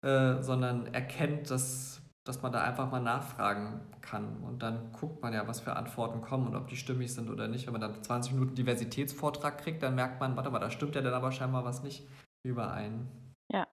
äh, 0.00 0.40
sondern 0.40 0.86
erkennt, 0.94 1.50
dass 1.50 1.99
dass 2.30 2.42
man 2.42 2.52
da 2.52 2.62
einfach 2.62 2.88
mal 2.92 3.00
nachfragen 3.00 3.80
kann. 4.02 4.44
Und 4.44 4.62
dann 4.62 4.92
guckt 4.92 5.20
man 5.20 5.32
ja, 5.32 5.48
was 5.48 5.58
für 5.58 5.74
Antworten 5.74 6.20
kommen 6.20 6.46
und 6.46 6.54
ob 6.54 6.68
die 6.68 6.76
stimmig 6.76 7.12
sind 7.12 7.28
oder 7.28 7.48
nicht. 7.48 7.66
Wenn 7.66 7.72
man 7.72 7.80
dann 7.80 8.04
20 8.04 8.34
Minuten 8.34 8.54
Diversitätsvortrag 8.54 9.58
kriegt, 9.58 9.82
dann 9.82 9.96
merkt 9.96 10.20
man, 10.20 10.36
warte 10.36 10.48
mal, 10.48 10.60
da 10.60 10.70
stimmt 10.70 10.94
ja 10.94 11.00
dann 11.00 11.12
aber 11.12 11.32
scheinbar 11.32 11.64
was 11.64 11.82
nicht 11.82 12.08
überein. 12.46 13.34
Ja. 13.52 13.66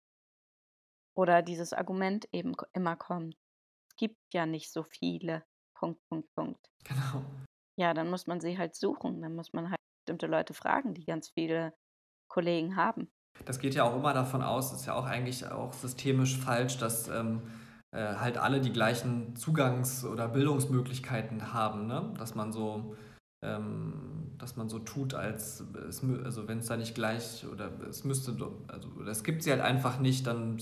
Oder 1.15 1.43
dieses 1.43 1.71
Argument 1.71 2.27
eben 2.31 2.55
immer 2.73 2.95
kommt. 2.95 3.35
Es 3.91 3.95
gibt 3.95 4.17
ja 4.33 4.47
nicht 4.47 4.71
so 4.71 4.81
viele. 4.81 5.43
Punkt, 5.75 6.01
Punkt, 6.09 6.27
Punkt. 6.33 6.71
Genau. 6.83 7.23
Ja, 7.79 7.93
dann 7.93 8.09
muss 8.09 8.25
man 8.25 8.39
sie 8.41 8.57
halt 8.57 8.75
suchen. 8.75 9.21
Dann 9.21 9.35
muss 9.35 9.53
man 9.53 9.69
halt 9.69 9.79
bestimmte 9.99 10.25
Leute 10.25 10.55
fragen, 10.55 10.95
die 10.95 11.05
ganz 11.05 11.29
viele 11.29 11.75
Kollegen 12.27 12.75
haben. 12.75 13.07
Das 13.45 13.59
geht 13.59 13.75
ja 13.75 13.83
auch 13.83 13.95
immer 13.95 14.15
davon 14.15 14.41
aus, 14.41 14.73
ist 14.73 14.87
ja 14.87 14.95
auch 14.95 15.05
eigentlich 15.05 15.45
auch 15.45 15.73
systemisch 15.73 16.39
falsch, 16.39 16.79
dass 16.79 17.07
ähm, 17.07 17.43
äh, 17.91 18.15
halt 18.15 18.37
alle 18.37 18.61
die 18.61 18.71
gleichen 18.71 19.35
Zugangs- 19.35 20.05
oder 20.05 20.27
Bildungsmöglichkeiten 20.27 21.53
haben, 21.53 21.87
ne? 21.87 22.13
dass 22.17 22.35
man 22.35 22.51
so 22.51 22.95
ähm, 23.43 24.33
dass 24.37 24.55
man 24.55 24.69
so 24.69 24.79
tut, 24.79 25.13
als 25.13 25.63
es, 25.87 26.03
also 26.23 26.47
wenn 26.47 26.59
es 26.59 26.67
da 26.67 26.77
nicht 26.77 26.95
gleich 26.95 27.45
oder 27.51 27.71
es 27.87 28.03
müsste, 28.03 28.35
also 28.67 28.89
es 29.07 29.23
gibt 29.23 29.43
sie 29.43 29.51
halt 29.51 29.61
einfach 29.61 29.99
nicht, 29.99 30.27
dann 30.27 30.57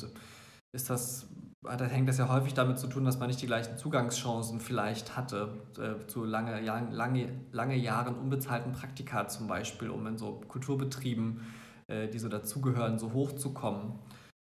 ist 0.74 0.90
das, 0.90 1.28
dann 1.62 1.90
hängt 1.90 2.08
das 2.10 2.18
ja 2.18 2.30
häufig 2.30 2.54
damit 2.54 2.80
zu 2.80 2.88
tun, 2.88 3.06
dass 3.06 3.20
man 3.20 3.28
nicht 3.28 3.42
die 3.42 3.48
gleichen 3.48 3.78
Zugangschancen 3.78 4.60
vielleicht 4.60 5.16
hatte 5.16 5.54
äh, 5.78 6.06
zu 6.08 6.26
lange, 6.26 6.60
lange, 6.62 7.30
lange 7.52 7.76
Jahren 7.76 8.16
unbezahlten 8.16 8.74
Praktika 8.74 9.28
zum 9.28 9.48
Beispiel, 9.48 9.90
um 9.90 10.06
in 10.08 10.18
so 10.18 10.42
Kulturbetrieben, 10.48 11.42
äh, 11.88 12.08
die 12.08 12.20
so 12.20 12.30
dazugehören, 12.30 13.00
so 13.00 13.14
hochzukommen. 13.14 13.94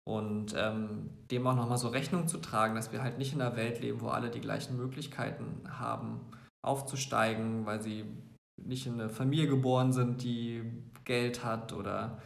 Und 0.05 0.55
ähm, 0.57 1.11
dem 1.31 1.47
auch 1.47 1.55
nochmal 1.55 1.79
so 1.79 1.89
Rechnung 1.89 2.27
zu 2.27 2.39
tragen, 2.39 2.75
dass 2.75 2.91
wir 2.91 3.03
halt 3.03 3.19
nicht 3.19 3.35
in 3.35 3.41
einer 3.41 3.57
Welt 3.57 3.81
leben, 3.81 4.01
wo 4.01 4.09
alle 4.09 4.31
die 4.31 4.41
gleichen 4.41 4.77
Möglichkeiten 4.77 5.63
haben, 5.69 6.21
aufzusteigen, 6.65 7.67
weil 7.67 7.81
sie 7.81 8.05
nicht 8.61 8.87
in 8.87 8.95
eine 8.95 9.11
Familie 9.11 9.49
geboren 9.49 9.93
sind, 9.93 10.23
die 10.23 10.63
Geld 11.05 11.45
hat 11.45 11.73
oder 11.73 12.21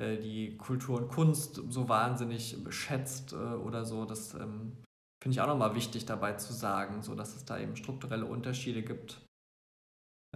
äh, 0.00 0.18
die 0.18 0.56
Kultur 0.56 0.98
und 0.98 1.08
Kunst 1.08 1.62
so 1.68 1.88
wahnsinnig 1.88 2.56
schätzt 2.70 3.32
äh, 3.32 3.36
oder 3.36 3.84
so. 3.84 4.04
Das 4.04 4.34
ähm, 4.34 4.76
finde 5.22 5.34
ich 5.34 5.40
auch 5.40 5.46
nochmal 5.46 5.74
wichtig 5.74 6.06
dabei 6.06 6.32
zu 6.32 6.52
sagen, 6.52 7.02
so 7.02 7.14
dass 7.14 7.36
es 7.36 7.44
da 7.44 7.58
eben 7.58 7.76
strukturelle 7.76 8.26
Unterschiede 8.26 8.82
gibt, 8.82 9.20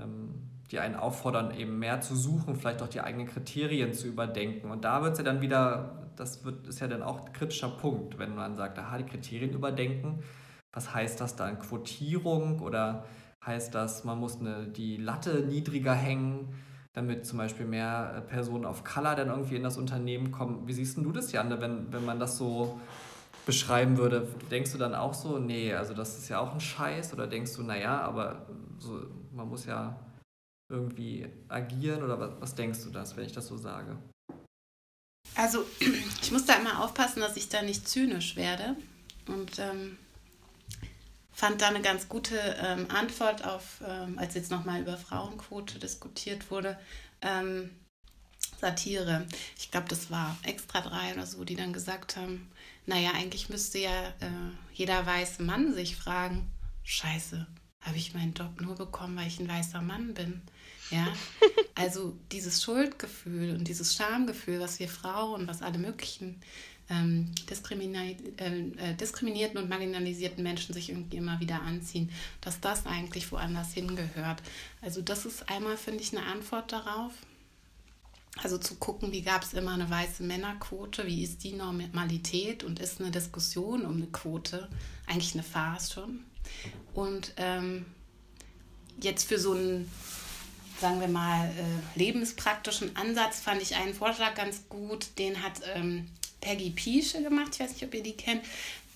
ähm, 0.01 0.51
die 0.71 0.79
einen 0.79 0.97
auffordern, 0.97 1.55
eben 1.55 1.79
mehr 1.79 2.01
zu 2.01 2.17
suchen, 2.17 2.57
vielleicht 2.57 2.83
auch 2.83 2.89
die 2.89 3.01
eigenen 3.01 3.27
Kriterien 3.27 3.93
zu 3.93 4.09
überdenken. 4.09 4.71
Und 4.71 4.85
da 4.85 5.03
wird 5.03 5.13
es 5.13 5.19
ja 5.19 5.25
dann 5.25 5.41
wieder 5.41 6.04
das 6.17 6.45
wird, 6.45 6.67
ist 6.67 6.81
ja 6.81 6.89
dann 6.89 7.03
auch 7.03 7.27
ein 7.27 7.33
kritischer 7.33 7.69
Punkt, 7.69 8.19
wenn 8.19 8.35
man 8.35 8.57
sagt, 8.57 8.79
aha, 8.79 8.99
die 8.99 9.05
Kriterien 9.05 9.53
überdenken. 9.53 10.23
Was 10.73 10.93
heißt 10.95 11.21
das 11.21 11.37
dann? 11.37 11.59
Quotierung 11.59 12.61
oder 12.61 13.05
heißt 13.45 13.75
das, 13.75 14.05
man 14.05 14.19
muss 14.19 14.41
eine, 14.41 14.67
die 14.67 14.97
Latte 14.97 15.41
niedriger 15.41 15.95
hängen, 15.95 16.55
damit 16.93 17.27
zum 17.27 17.39
Beispiel 17.39 17.67
mehr 17.67 18.15
äh, 18.17 18.21
Personen 18.23 18.65
auf 18.65 18.85
Color 18.85 19.17
dann 19.17 19.29
irgendwie 19.29 19.57
in 19.57 19.63
das 19.63 19.77
Unternehmen 19.77 20.33
kommen? 20.33 20.67
Wie 20.67 20.73
siehst 20.73 20.97
du 20.97 21.13
das, 21.13 21.33
Janne, 21.33 21.61
wenn, 21.61 21.93
wenn 21.93 22.05
man 22.05 22.19
das 22.19 22.39
so 22.39 22.81
beschreiben 23.47 23.99
würde? 23.99 24.27
Denkst 24.51 24.73
du 24.73 24.79
dann 24.79 24.95
auch 24.95 25.15
so, 25.15 25.39
nee, 25.39 25.75
also 25.75 25.95
das 25.95 26.19
ist 26.19 26.29
ja 26.29 26.39
auch 26.39 26.53
ein 26.55 26.61
Scheiß? 26.61 27.13
Oder 27.13 27.27
denkst 27.27 27.55
du, 27.57 27.63
naja, 27.63 28.01
aber 28.01 28.47
so, 28.79 29.01
man 29.33 29.49
muss 29.49 29.67
ja 29.67 29.99
irgendwie 30.69 31.27
agieren? 31.49 32.03
Oder 32.03 32.19
was, 32.19 32.31
was 32.41 32.55
denkst 32.55 32.85
du 32.85 32.91
das, 32.91 33.17
wenn 33.17 33.25
ich 33.25 33.33
das 33.33 33.47
so 33.47 33.57
sage? 33.57 33.97
Also 35.35 35.65
ich 36.23 36.31
muss 36.31 36.47
da 36.47 36.55
immer 36.55 36.83
aufpassen, 36.83 37.21
dass 37.21 37.37
ich 37.37 37.49
da 37.49 37.63
nicht 37.63 37.89
zynisch 37.89 38.37
werde. 38.37 38.77
Und 39.27 39.59
ähm, 39.59 39.99
fand 41.33 41.61
da 41.61 41.69
eine 41.69 41.83
ganz 41.83 42.09
gute 42.09 42.37
ähm, 42.63 42.91
Antwort 42.91 43.45
auf, 43.45 43.83
ähm, 43.87 44.19
als 44.19 44.35
jetzt 44.35 44.51
nochmal 44.51 44.81
über 44.81 44.97
Frauenquote 44.97 45.79
diskutiert 45.79 46.51
wurde, 46.51 46.79
ähm, 47.23 47.71
Satire. 48.61 49.27
Ich 49.59 49.71
glaube, 49.71 49.89
das 49.89 50.11
war 50.11 50.37
extra 50.43 50.81
drei 50.81 51.13
oder 51.13 51.27
so, 51.27 51.45
die 51.45 51.57
dann 51.57 51.73
gesagt 51.73 52.17
haben, 52.17 52.51
naja, 52.87 53.13
eigentlich 53.15 53.49
müsste 53.49 53.79
ja 53.79 54.09
äh, 54.21 54.53
jeder 54.73 55.05
weiße 55.05 55.43
Mann 55.43 55.75
sich 55.75 55.97
fragen, 55.97 56.51
scheiße, 56.85 57.47
habe 57.81 57.97
ich 57.97 58.15
meinen 58.15 58.35
Job 58.35 58.61
nur 58.61 58.77
bekommen, 58.77 59.17
weil 59.17 59.27
ich 59.27 59.41
ein 59.41 59.49
weißer 59.49 59.83
Mann 59.83 60.15
bin. 60.15 60.43
Ja, 60.91 61.07
also 61.75 62.17
dieses 62.31 62.63
Schuldgefühl 62.63 63.57
und 63.57 63.67
dieses 63.69 63.95
Schamgefühl, 63.95 64.61
was 64.61 64.79
wir 64.79 64.89
Frauen, 64.89 65.47
was 65.47 65.63
alle 65.63 65.79
möglichen 65.79 66.41
ähm, 66.91 67.33
diskrimini 67.49 68.17
äh, 68.37 68.91
äh, 68.91 68.95
diskriminierten 68.95 69.59
und 69.59 69.69
marginalisierten 69.69 70.43
Menschen 70.43 70.75
sich 70.75 70.91
irgendwie 70.91 71.17
immer 71.17 71.41
wieder 71.41 71.63
anziehen, 71.63 72.11
dass 72.41 72.61
das 72.61 72.87
eigentlich 72.87 73.31
woanders 73.33 73.73
hingehört. 73.73 74.43
Also 74.83 75.01
das 75.01 75.25
ist 75.25 75.49
einmal, 75.49 75.77
finde 75.77 76.03
ich, 76.03 76.17
eine 76.17 76.27
Antwort 76.27 76.73
darauf. 76.73 77.13
Also 78.43 78.59
zu 78.59 78.75
gucken, 78.75 79.13
wie 79.13 79.23
gab 79.23 79.45
es 79.45 79.55
immer 79.55 79.73
eine 79.73 79.89
weiße 79.89 80.25
Männerquote, 80.25 81.07
wie 81.07 81.23
ist 81.23 81.45
die 81.45 81.53
Normalität 81.53 82.65
und 82.65 82.81
ist 82.81 83.01
eine 83.01 83.13
Diskussion 83.13 83.87
um 83.87 83.97
eine 83.97 84.07
Quote 84.07 84.69
eigentlich 85.07 85.35
eine 85.35 85.45
Farce 85.45 85.93
schon. 85.93 86.25
Und 86.95 87.33
ähm, 87.37 87.87
jetzt 89.01 89.29
für 89.29 89.39
so 89.39 89.53
einen 89.53 89.91
sagen 90.85 91.01
wir 91.01 91.09
mal, 91.09 91.47
äh, 91.47 91.99
lebenspraktischen 91.99 92.95
Ansatz 92.95 93.41
fand 93.41 93.63
ich 93.63 93.75
einen 93.75 93.95
Vorschlag 93.95 94.35
ganz 94.35 94.69
gut. 94.69 95.19
Den 95.19 95.43
hat 95.43 95.63
ähm, 95.75 96.07
Peggy 96.43 96.69
Piesche 96.69 97.23
gemacht. 97.23 97.53
Ich 97.55 97.61
weiß 97.61 97.73
nicht, 97.73 97.85
ob 97.85 97.95
ihr 97.95 98.03
die 98.03 98.19
kennt. 98.19 98.45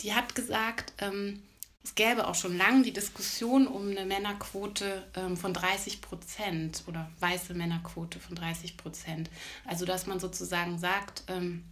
Die 0.03 0.13
hat 0.13 0.35
gesagt, 0.35 0.93
ähm, 0.99 1.43
es 1.83 1.95
gäbe 1.95 2.27
auch 2.27 2.35
schon 2.35 2.59
lange 2.59 2.83
die 2.83 2.93
Diskussion 2.93 3.67
um 3.67 3.89
eine 3.89 4.05
Männerquote 4.05 5.03
ähm, 5.17 5.39
von 5.39 5.55
30 5.55 6.03
Prozent 6.03 6.85
oder 6.89 7.11
weiße 7.21 7.55
Männerquote 7.55 8.21
von 8.21 8.37
30 8.37 8.77
Prozent. 8.77 9.31
Also, 9.65 9.87
dass 9.87 10.07
man 10.07 10.21
sozusagen 10.21 10.79
sagt, 10.79 11.23
ähm, 11.29 11.65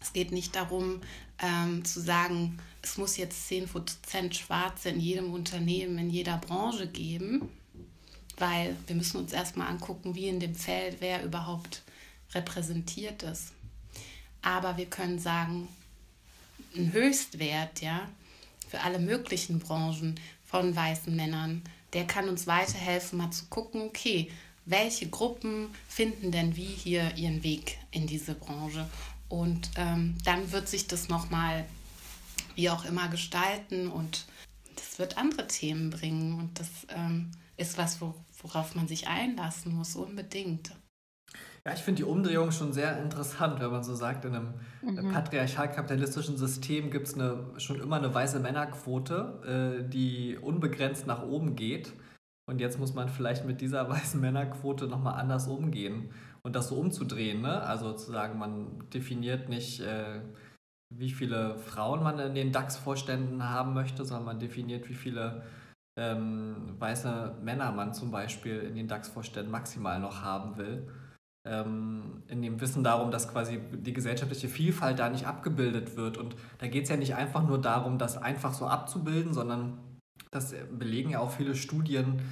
es 0.00 0.12
geht 0.12 0.32
nicht 0.32 0.56
darum 0.56 1.00
ähm, 1.38 1.84
zu 1.84 2.00
sagen, 2.00 2.58
es 2.82 2.98
muss 2.98 3.16
jetzt 3.16 3.46
10 3.46 3.68
Prozent 3.68 4.34
Schwarze 4.34 4.88
in 4.88 4.98
jedem 4.98 5.32
Unternehmen, 5.32 5.96
in 5.98 6.10
jeder 6.10 6.38
Branche 6.38 6.88
geben, 6.88 7.48
weil 8.38 8.76
wir 8.86 8.96
müssen 8.96 9.18
uns 9.18 9.32
erstmal 9.32 9.68
angucken, 9.68 10.14
wie 10.14 10.28
in 10.28 10.40
dem 10.40 10.54
Feld 10.54 10.96
wer 11.00 11.24
überhaupt 11.24 11.82
repräsentiert 12.34 13.22
ist. 13.22 13.52
Aber 14.42 14.76
wir 14.76 14.86
können 14.86 15.18
sagen, 15.18 15.68
ein 16.76 16.92
Höchstwert, 16.92 17.80
ja, 17.80 18.08
für 18.68 18.80
alle 18.80 18.98
möglichen 18.98 19.58
Branchen 19.60 20.18
von 20.44 20.74
weißen 20.74 21.14
Männern, 21.14 21.62
der 21.92 22.06
kann 22.06 22.28
uns 22.28 22.46
weiterhelfen, 22.46 23.18
mal 23.18 23.30
zu 23.30 23.46
gucken, 23.46 23.82
okay, 23.82 24.30
welche 24.66 25.08
Gruppen 25.08 25.68
finden 25.88 26.32
denn 26.32 26.56
wie 26.56 26.64
hier 26.64 27.16
ihren 27.16 27.42
Weg 27.42 27.78
in 27.90 28.06
diese 28.06 28.34
Branche? 28.34 28.88
Und 29.28 29.70
ähm, 29.76 30.16
dann 30.24 30.52
wird 30.52 30.68
sich 30.68 30.86
das 30.86 31.08
nochmal 31.08 31.64
wie 32.54 32.70
auch 32.70 32.84
immer 32.84 33.08
gestalten 33.08 33.88
und 33.88 34.26
das 34.76 34.98
wird 34.98 35.18
andere 35.18 35.46
Themen 35.46 35.90
bringen 35.90 36.38
und 36.38 36.58
das 36.58 36.68
ähm, 36.88 37.30
ist 37.56 37.78
was, 37.78 38.00
worauf 38.00 38.74
man 38.74 38.88
sich 38.88 39.08
einlassen 39.08 39.74
muss, 39.74 39.96
unbedingt. 39.96 40.74
Ja, 41.66 41.72
ich 41.72 41.80
finde 41.80 42.02
die 42.02 42.08
Umdrehung 42.08 42.52
schon 42.52 42.74
sehr 42.74 43.02
interessant, 43.02 43.58
wenn 43.58 43.70
man 43.70 43.82
so 43.82 43.94
sagt, 43.94 44.26
in 44.26 44.34
einem 44.34 44.54
mhm. 44.82 45.12
patriarchal-kapitalistischen 45.12 46.36
System 46.36 46.90
gibt 46.90 47.08
es 47.08 47.16
schon 47.62 47.80
immer 47.80 47.96
eine 47.96 48.12
weiße 48.12 48.38
Männerquote, 48.38 49.80
äh, 49.82 49.88
die 49.88 50.36
unbegrenzt 50.36 51.06
nach 51.06 51.22
oben 51.22 51.56
geht. 51.56 51.94
Und 52.46 52.60
jetzt 52.60 52.78
muss 52.78 52.92
man 52.92 53.08
vielleicht 53.08 53.46
mit 53.46 53.62
dieser 53.62 53.88
weißen 53.90 54.20
Männerquote 54.20 54.86
nochmal 54.86 55.18
anders 55.18 55.46
umgehen 55.46 56.10
und 56.42 56.54
das 56.54 56.68
so 56.68 56.76
umzudrehen. 56.76 57.40
Ne? 57.40 57.62
Also 57.62 57.94
zu 57.94 58.12
sagen, 58.12 58.38
man 58.38 58.90
definiert 58.90 59.48
nicht, 59.48 59.80
äh, 59.80 60.20
wie 60.90 61.10
viele 61.10 61.58
Frauen 61.58 62.02
man 62.02 62.18
in 62.18 62.34
den 62.34 62.52
DAX-Vorständen 62.52 63.42
haben 63.42 63.72
möchte, 63.72 64.04
sondern 64.04 64.26
man 64.26 64.38
definiert, 64.38 64.88
wie 64.90 64.94
viele 64.94 65.44
ähm, 65.96 66.74
weiße 66.78 67.36
Männer 67.42 67.72
man 67.72 67.94
zum 67.94 68.10
Beispiel 68.10 68.60
in 68.60 68.74
den 68.74 68.88
DAX-Vorständen 68.88 69.50
maximal 69.50 70.00
noch 70.00 70.22
haben 70.22 70.56
will 70.56 70.88
ähm, 71.46 72.22
in 72.28 72.42
dem 72.42 72.60
Wissen 72.60 72.82
darum, 72.82 73.10
dass 73.10 73.28
quasi 73.28 73.60
die 73.72 73.92
gesellschaftliche 73.92 74.48
Vielfalt 74.48 74.98
da 74.98 75.08
nicht 75.08 75.26
abgebildet 75.26 75.96
wird. 75.96 76.16
Und 76.16 76.36
da 76.58 76.66
geht 76.66 76.84
es 76.84 76.88
ja 76.88 76.96
nicht 76.96 77.14
einfach 77.14 77.46
nur 77.46 77.60
darum, 77.60 77.98
das 77.98 78.16
einfach 78.16 78.54
so 78.54 78.66
abzubilden, 78.66 79.34
sondern 79.34 79.78
das 80.30 80.54
belegen 80.72 81.10
ja 81.10 81.20
auch 81.20 81.30
viele 81.30 81.54
Studien, 81.54 82.22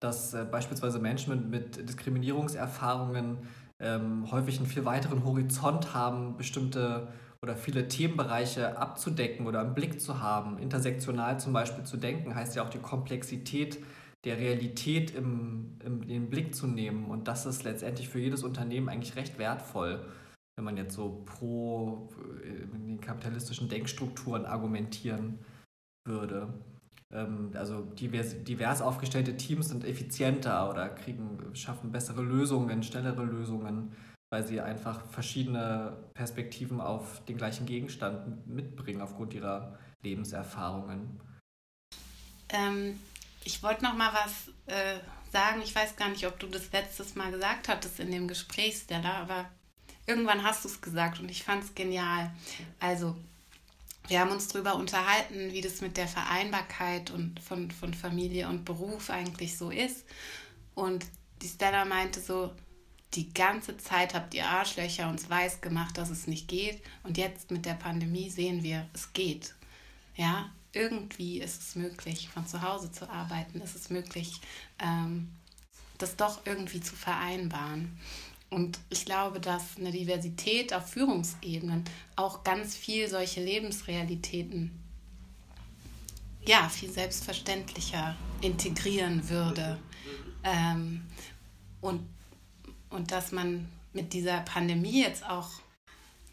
dass 0.00 0.34
äh, 0.34 0.46
beispielsweise 0.50 0.98
Menschen 0.98 1.50
mit, 1.50 1.76
mit 1.76 1.88
Diskriminierungserfahrungen 1.88 3.38
ähm, 3.78 4.30
häufig 4.30 4.58
einen 4.58 4.66
viel 4.66 4.84
weiteren 4.84 5.24
Horizont 5.24 5.94
haben, 5.94 6.36
bestimmte 6.36 7.08
oder 7.42 7.56
viele 7.56 7.88
Themenbereiche 7.88 8.78
abzudecken 8.78 9.46
oder 9.46 9.62
im 9.62 9.74
Blick 9.74 10.00
zu 10.00 10.20
haben. 10.20 10.58
Intersektional 10.58 11.40
zum 11.40 11.52
Beispiel 11.52 11.84
zu 11.84 11.96
denken, 11.96 12.34
heißt 12.34 12.54
ja 12.54 12.64
auch 12.64 12.70
die 12.70 12.78
Komplexität 12.78 13.78
der 14.24 14.38
Realität 14.38 15.12
im, 15.14 15.78
im, 15.84 16.02
in 16.02 16.08
den 16.08 16.30
Blick 16.30 16.54
zu 16.54 16.68
nehmen. 16.68 17.06
Und 17.06 17.26
das 17.26 17.44
ist 17.44 17.64
letztendlich 17.64 18.08
für 18.08 18.20
jedes 18.20 18.44
Unternehmen 18.44 18.88
eigentlich 18.88 19.16
recht 19.16 19.38
wertvoll, 19.38 20.04
wenn 20.56 20.64
man 20.64 20.76
jetzt 20.76 20.94
so 20.94 21.24
pro 21.26 22.10
äh, 22.44 22.66
den 22.66 23.00
kapitalistischen 23.00 23.68
Denkstrukturen 23.68 24.46
argumentieren 24.46 25.40
würde. 26.06 26.54
Ähm, 27.12 27.50
also 27.54 27.80
divers, 27.80 28.44
divers 28.44 28.80
aufgestellte 28.80 29.36
Teams 29.36 29.70
sind 29.70 29.84
effizienter 29.84 30.70
oder 30.70 30.88
kriegen, 30.90 31.38
schaffen 31.54 31.90
bessere 31.90 32.22
Lösungen, 32.22 32.84
schnellere 32.84 33.24
Lösungen, 33.24 33.90
weil 34.32 34.46
sie 34.46 34.62
einfach 34.62 35.04
verschiedene 35.10 35.94
Perspektiven 36.14 36.80
auf 36.80 37.22
den 37.26 37.36
gleichen 37.36 37.66
Gegenstand 37.66 38.46
mitbringen 38.46 39.02
aufgrund 39.02 39.34
ihrer 39.34 39.78
Lebenserfahrungen. 40.02 41.20
Ähm, 42.48 42.98
ich 43.44 43.62
wollte 43.62 43.84
noch 43.84 43.94
mal 43.94 44.10
was 44.14 44.48
äh, 44.74 45.00
sagen. 45.30 45.60
Ich 45.62 45.74
weiß 45.74 45.96
gar 45.96 46.08
nicht, 46.08 46.26
ob 46.26 46.38
du 46.38 46.46
das 46.46 46.72
letztes 46.72 47.14
Mal 47.14 47.30
gesagt 47.30 47.68
hattest 47.68 48.00
in 48.00 48.10
dem 48.10 48.26
Gespräch, 48.26 48.78
Stella, 48.78 49.18
aber 49.20 49.50
irgendwann 50.06 50.42
hast 50.42 50.64
du 50.64 50.68
es 50.68 50.80
gesagt 50.80 51.20
und 51.20 51.30
ich 51.30 51.44
fand 51.44 51.64
es 51.64 51.74
genial. 51.74 52.32
Also, 52.80 53.14
wir 54.08 54.18
haben 54.18 54.30
uns 54.30 54.48
darüber 54.48 54.76
unterhalten, 54.76 55.52
wie 55.52 55.60
das 55.60 55.82
mit 55.82 55.98
der 55.98 56.08
Vereinbarkeit 56.08 57.10
und 57.10 57.38
von, 57.38 57.70
von 57.70 57.92
Familie 57.92 58.48
und 58.48 58.64
Beruf 58.64 59.10
eigentlich 59.10 59.58
so 59.58 59.70
ist. 59.70 60.06
Und 60.74 61.04
die 61.42 61.48
Stella 61.48 61.84
meinte 61.84 62.18
so, 62.18 62.54
die 63.14 63.32
ganze 63.32 63.76
Zeit 63.76 64.14
habt 64.14 64.34
ihr 64.34 64.46
Arschlöcher 64.46 65.08
uns 65.08 65.28
weiß 65.28 65.60
gemacht, 65.60 65.98
dass 65.98 66.10
es 66.10 66.26
nicht 66.26 66.48
geht. 66.48 66.82
Und 67.02 67.18
jetzt 67.18 67.50
mit 67.50 67.66
der 67.66 67.74
Pandemie 67.74 68.30
sehen 68.30 68.62
wir, 68.62 68.86
es 68.94 69.12
geht. 69.12 69.54
Ja, 70.16 70.50
irgendwie 70.72 71.40
ist 71.40 71.60
es 71.60 71.74
möglich, 71.74 72.28
von 72.28 72.46
zu 72.46 72.62
Hause 72.62 72.90
zu 72.90 73.08
arbeiten. 73.10 73.60
Ist 73.60 73.76
es 73.76 73.90
möglich, 73.90 74.40
ähm, 74.78 75.30
das 75.98 76.16
doch 76.16 76.40
irgendwie 76.46 76.80
zu 76.80 76.96
vereinbaren. 76.96 77.98
Und 78.50 78.78
ich 78.90 79.04
glaube, 79.04 79.40
dass 79.40 79.76
eine 79.78 79.92
Diversität 79.92 80.74
auf 80.74 80.90
Führungsebenen 80.90 81.84
auch 82.16 82.44
ganz 82.44 82.76
viel 82.76 83.08
solche 83.08 83.42
Lebensrealitäten 83.42 84.78
ja, 86.46 86.68
viel 86.68 86.90
selbstverständlicher 86.90 88.16
integrieren 88.40 89.28
würde. 89.28 89.78
Ähm, 90.44 91.02
und, 91.80 92.02
und 92.92 93.10
dass 93.10 93.32
man 93.32 93.68
mit 93.92 94.12
dieser 94.12 94.40
Pandemie 94.40 95.02
jetzt 95.02 95.28
auch 95.28 95.50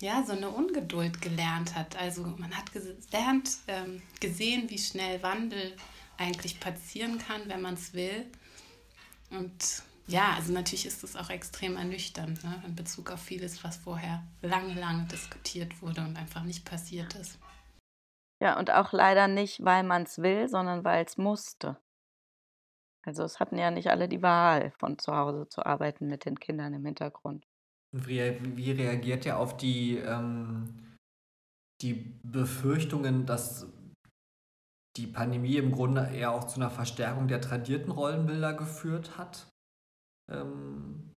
ja, 0.02 0.24
so 0.24 0.32
eine 0.32 0.50
Ungeduld 0.50 1.22
gelernt 1.22 1.76
hat. 1.76 1.96
Also 1.98 2.24
man 2.24 2.56
hat 2.56 2.72
gelernt, 2.72 3.58
ähm, 3.68 4.02
gesehen, 4.20 4.70
wie 4.70 4.78
schnell 4.78 5.22
Wandel 5.24 5.76
eigentlich 6.18 6.60
passieren 6.60 7.18
kann, 7.18 7.42
wenn 7.48 7.62
man 7.62 7.74
es 7.74 7.94
will. 7.94 8.26
Und 9.30 9.84
ja, 10.08 10.34
also 10.36 10.54
natürlich 10.54 10.86
ist 10.86 11.04
es 11.04 11.16
auch 11.16 11.30
extrem 11.30 11.76
ernüchternd 11.76 12.44
ne, 12.44 12.64
in 12.66 12.76
Bezug 12.76 13.12
auf 13.12 13.22
vieles, 13.22 13.64
was 13.64 13.78
vorher 13.78 14.24
lange, 14.42 14.74
lange 14.74 15.06
diskutiert 15.06 15.82
wurde 15.82 16.02
und 16.02 16.18
einfach 16.18 16.44
nicht 16.44 16.66
passiert 16.66 17.14
ist. 17.16 17.38
Ja, 18.42 18.58
und 18.58 18.72
auch 18.72 18.94
leider 18.94 19.28
nicht, 19.28 19.64
weil 19.64 19.84
man 19.84 20.04
es 20.04 20.18
will, 20.20 20.48
sondern 20.48 20.86
weil 20.86 21.06
es 21.06 21.18
musste. 21.18 21.78
Also 23.06 23.24
es 23.24 23.40
hatten 23.40 23.58
ja 23.58 23.72
nicht 23.72 23.90
alle 23.90 24.10
die 24.10 24.22
Wahl, 24.22 24.72
von 24.72 24.98
zu 24.98 25.16
Hause 25.16 25.48
zu 25.50 25.66
arbeiten 25.66 26.08
mit 26.08 26.26
den 26.26 26.40
Kindern 26.40 26.74
im 26.74 26.86
Hintergrund. 26.86 27.46
Wie, 27.92 28.38
wie 28.56 28.72
reagiert 28.72 29.26
ihr 29.26 29.40
auf 29.40 29.58
die, 29.58 29.98
ähm, 29.98 30.98
die 31.82 32.20
Befürchtungen, 32.24 33.26
dass 33.26 33.68
die 34.98 35.08
Pandemie 35.08 35.56
im 35.56 35.72
Grunde 35.72 36.10
eher 36.14 36.32
auch 36.32 36.44
zu 36.44 36.60
einer 36.60 36.70
Verstärkung 36.70 37.28
der 37.28 37.42
tradierten 37.42 37.92
Rollenbilder 37.92 38.54
geführt 38.54 39.18
hat? 39.18 39.48
Ähm, 40.30 41.14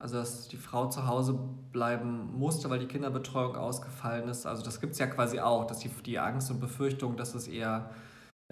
also, 0.00 0.16
dass 0.16 0.48
die 0.48 0.56
Frau 0.56 0.88
zu 0.88 1.06
Hause 1.06 1.34
bleiben 1.72 2.38
musste, 2.38 2.68
weil 2.70 2.78
die 2.78 2.88
Kinderbetreuung 2.88 3.56
ausgefallen 3.56 4.28
ist. 4.28 4.46
Also, 4.46 4.64
das 4.64 4.80
gibt 4.80 4.92
es 4.92 4.98
ja 4.98 5.06
quasi 5.06 5.40
auch, 5.40 5.66
dass 5.66 5.78
die, 5.78 5.88
die 5.88 6.18
Angst 6.18 6.50
und 6.50 6.60
Befürchtung, 6.60 7.16
dass 7.16 7.34
es 7.34 7.48
eher 7.48 7.90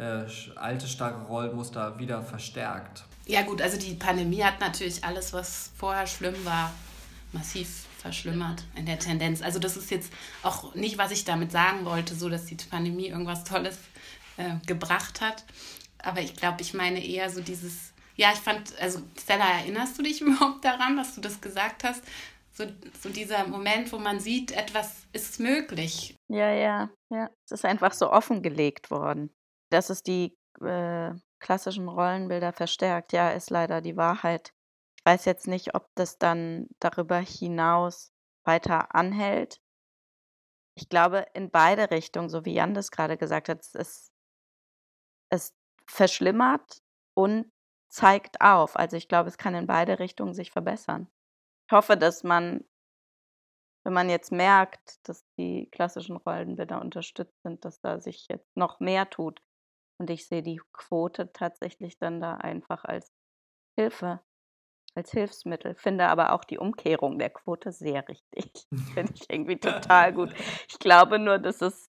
äh, 0.03 0.59
alte, 0.59 0.89
starke 0.89 1.27
Rollenmuster 1.27 1.99
wieder 1.99 2.23
verstärkt. 2.23 3.05
Ja 3.27 3.43
gut, 3.43 3.63
also 3.63 3.79
die 3.79 3.95
Pandemie 3.95 4.43
hat 4.43 4.61
natürlich 4.61 5.05
alles, 5.05 5.33
was 5.33 5.71
vorher 5.77 6.07
schlimm 6.07 6.45
war, 6.45 6.73
massiv 7.33 7.87
verschlimmert 7.99 8.65
in 8.75 8.85
der 8.85 8.99
Tendenz. 8.99 9.43
Also 9.43 9.59
das 9.59 9.77
ist 9.77 9.91
jetzt 9.91 10.13
auch 10.43 10.75
nicht, 10.75 10.99
was 10.99 11.13
ich 11.13 11.25
damit 11.25 11.53
sagen 11.53 11.85
wollte, 11.85 12.15
so 12.15 12.29
dass 12.29 12.47
die 12.47 12.57
Pandemie 12.57 13.07
irgendwas 13.07 13.45
Tolles 13.45 13.79
äh, 14.37 14.55
gebracht 14.67 15.21
hat. 15.21 15.45
Aber 16.03 16.21
ich 16.21 16.35
glaube, 16.35 16.63
ich 16.63 16.75
meine 16.75 17.05
eher 17.05 17.31
so 17.31 17.41
dieses, 17.41 17.93
ja, 18.17 18.33
ich 18.33 18.41
fand, 18.41 18.79
also 18.81 19.01
Stella, 19.21 19.45
erinnerst 19.61 19.99
du 19.99 20.03
dich 20.03 20.21
überhaupt 20.21 20.65
daran, 20.65 20.97
dass 20.97 21.15
du 21.15 21.21
das 21.21 21.41
gesagt 21.41 21.85
hast? 21.85 22.03
So, 22.55 22.65
so 23.01 23.09
dieser 23.09 23.47
Moment, 23.47 23.93
wo 23.93 23.99
man 23.99 24.21
sieht, 24.21 24.53
etwas 24.53 25.07
ist 25.13 25.41
möglich. 25.41 26.17
Ja, 26.29 26.53
ja, 26.53 26.91
ja. 27.09 27.31
Es 27.47 27.53
ist 27.53 27.65
einfach 27.65 27.95
so 27.95 28.11
offengelegt 28.11 28.91
worden. 28.91 29.31
Dass 29.73 29.89
es 29.89 30.03
die 30.03 30.37
äh, 30.61 31.13
klassischen 31.41 31.89
Rollenbilder 31.89 32.53
verstärkt, 32.53 33.13
ja, 33.13 33.31
ist 33.31 33.51
leider 33.51 33.81
die 33.81 33.97
Wahrheit. 33.97 34.53
Ich 34.99 35.05
weiß 35.07 35.25
jetzt 35.25 35.47
nicht, 35.47 35.75
ob 35.75 35.89
das 35.95 36.19
dann 36.19 36.69
darüber 36.79 37.19
hinaus 37.19 38.13
weiter 38.45 38.95
anhält. 38.95 39.61
Ich 40.75 40.89
glaube, 40.89 41.27
in 41.35 41.51
beide 41.51 41.91
Richtungen, 41.91 42.29
so 42.29 42.45
wie 42.45 42.55
Jan 42.55 42.75
das 42.75 42.91
gerade 42.91 43.17
gesagt 43.17 43.49
hat, 43.49 43.61
es, 43.75 44.13
es 45.31 45.55
verschlimmert 45.87 46.83
und 47.15 47.51
zeigt 47.89 48.41
auf. 48.41 48.77
Also 48.77 48.97
ich 48.97 49.09
glaube, 49.09 49.29
es 49.29 49.39
kann 49.39 49.55
in 49.55 49.67
beide 49.67 49.99
Richtungen 49.99 50.35
sich 50.35 50.51
verbessern. 50.51 51.09
Ich 51.69 51.73
hoffe, 51.73 51.97
dass 51.97 52.25
man, 52.25 52.65
wenn 53.85 53.93
man 53.93 54.11
jetzt 54.11 54.33
merkt, 54.33 55.07
dass 55.09 55.25
die 55.39 55.69
klassischen 55.71 56.17
Rollenbilder 56.17 56.81
unterstützt 56.81 57.41
sind, 57.43 57.65
dass 57.65 57.81
da 57.81 58.01
sich 58.01 58.29
jetzt 58.29 58.57
noch 58.57 58.81
mehr 58.81 59.09
tut. 59.11 59.43
Und 60.03 60.11
ich 60.11 60.27
sehe 60.27 60.43
die 60.43 60.61
Quote 60.73 61.33
tatsächlich 61.33 61.97
dann 61.97 62.21
da 62.21 62.35
einfach 62.35 62.85
als 62.85 63.13
Hilfe, 63.79 64.21
als 64.97 65.13
Hilfsmittel. 65.13 65.77
Finde 65.77 66.09
aber 66.09 66.33
auch 66.33 66.43
die 66.43 66.59
Umkehrung 66.59 67.21
der 67.21 67.31
Quote 67.31 67.71
sehr 67.71 68.09
richtig. 68.09 68.67
Finde 68.95 69.13
ich 69.15 69.31
irgendwie 69.31 69.61
total 69.61 70.13
gut. 70.13 70.35
Ich 70.69 70.81
glaube 70.81 71.21
nur, 71.21 71.39
dass 71.39 71.63
es 71.63 71.89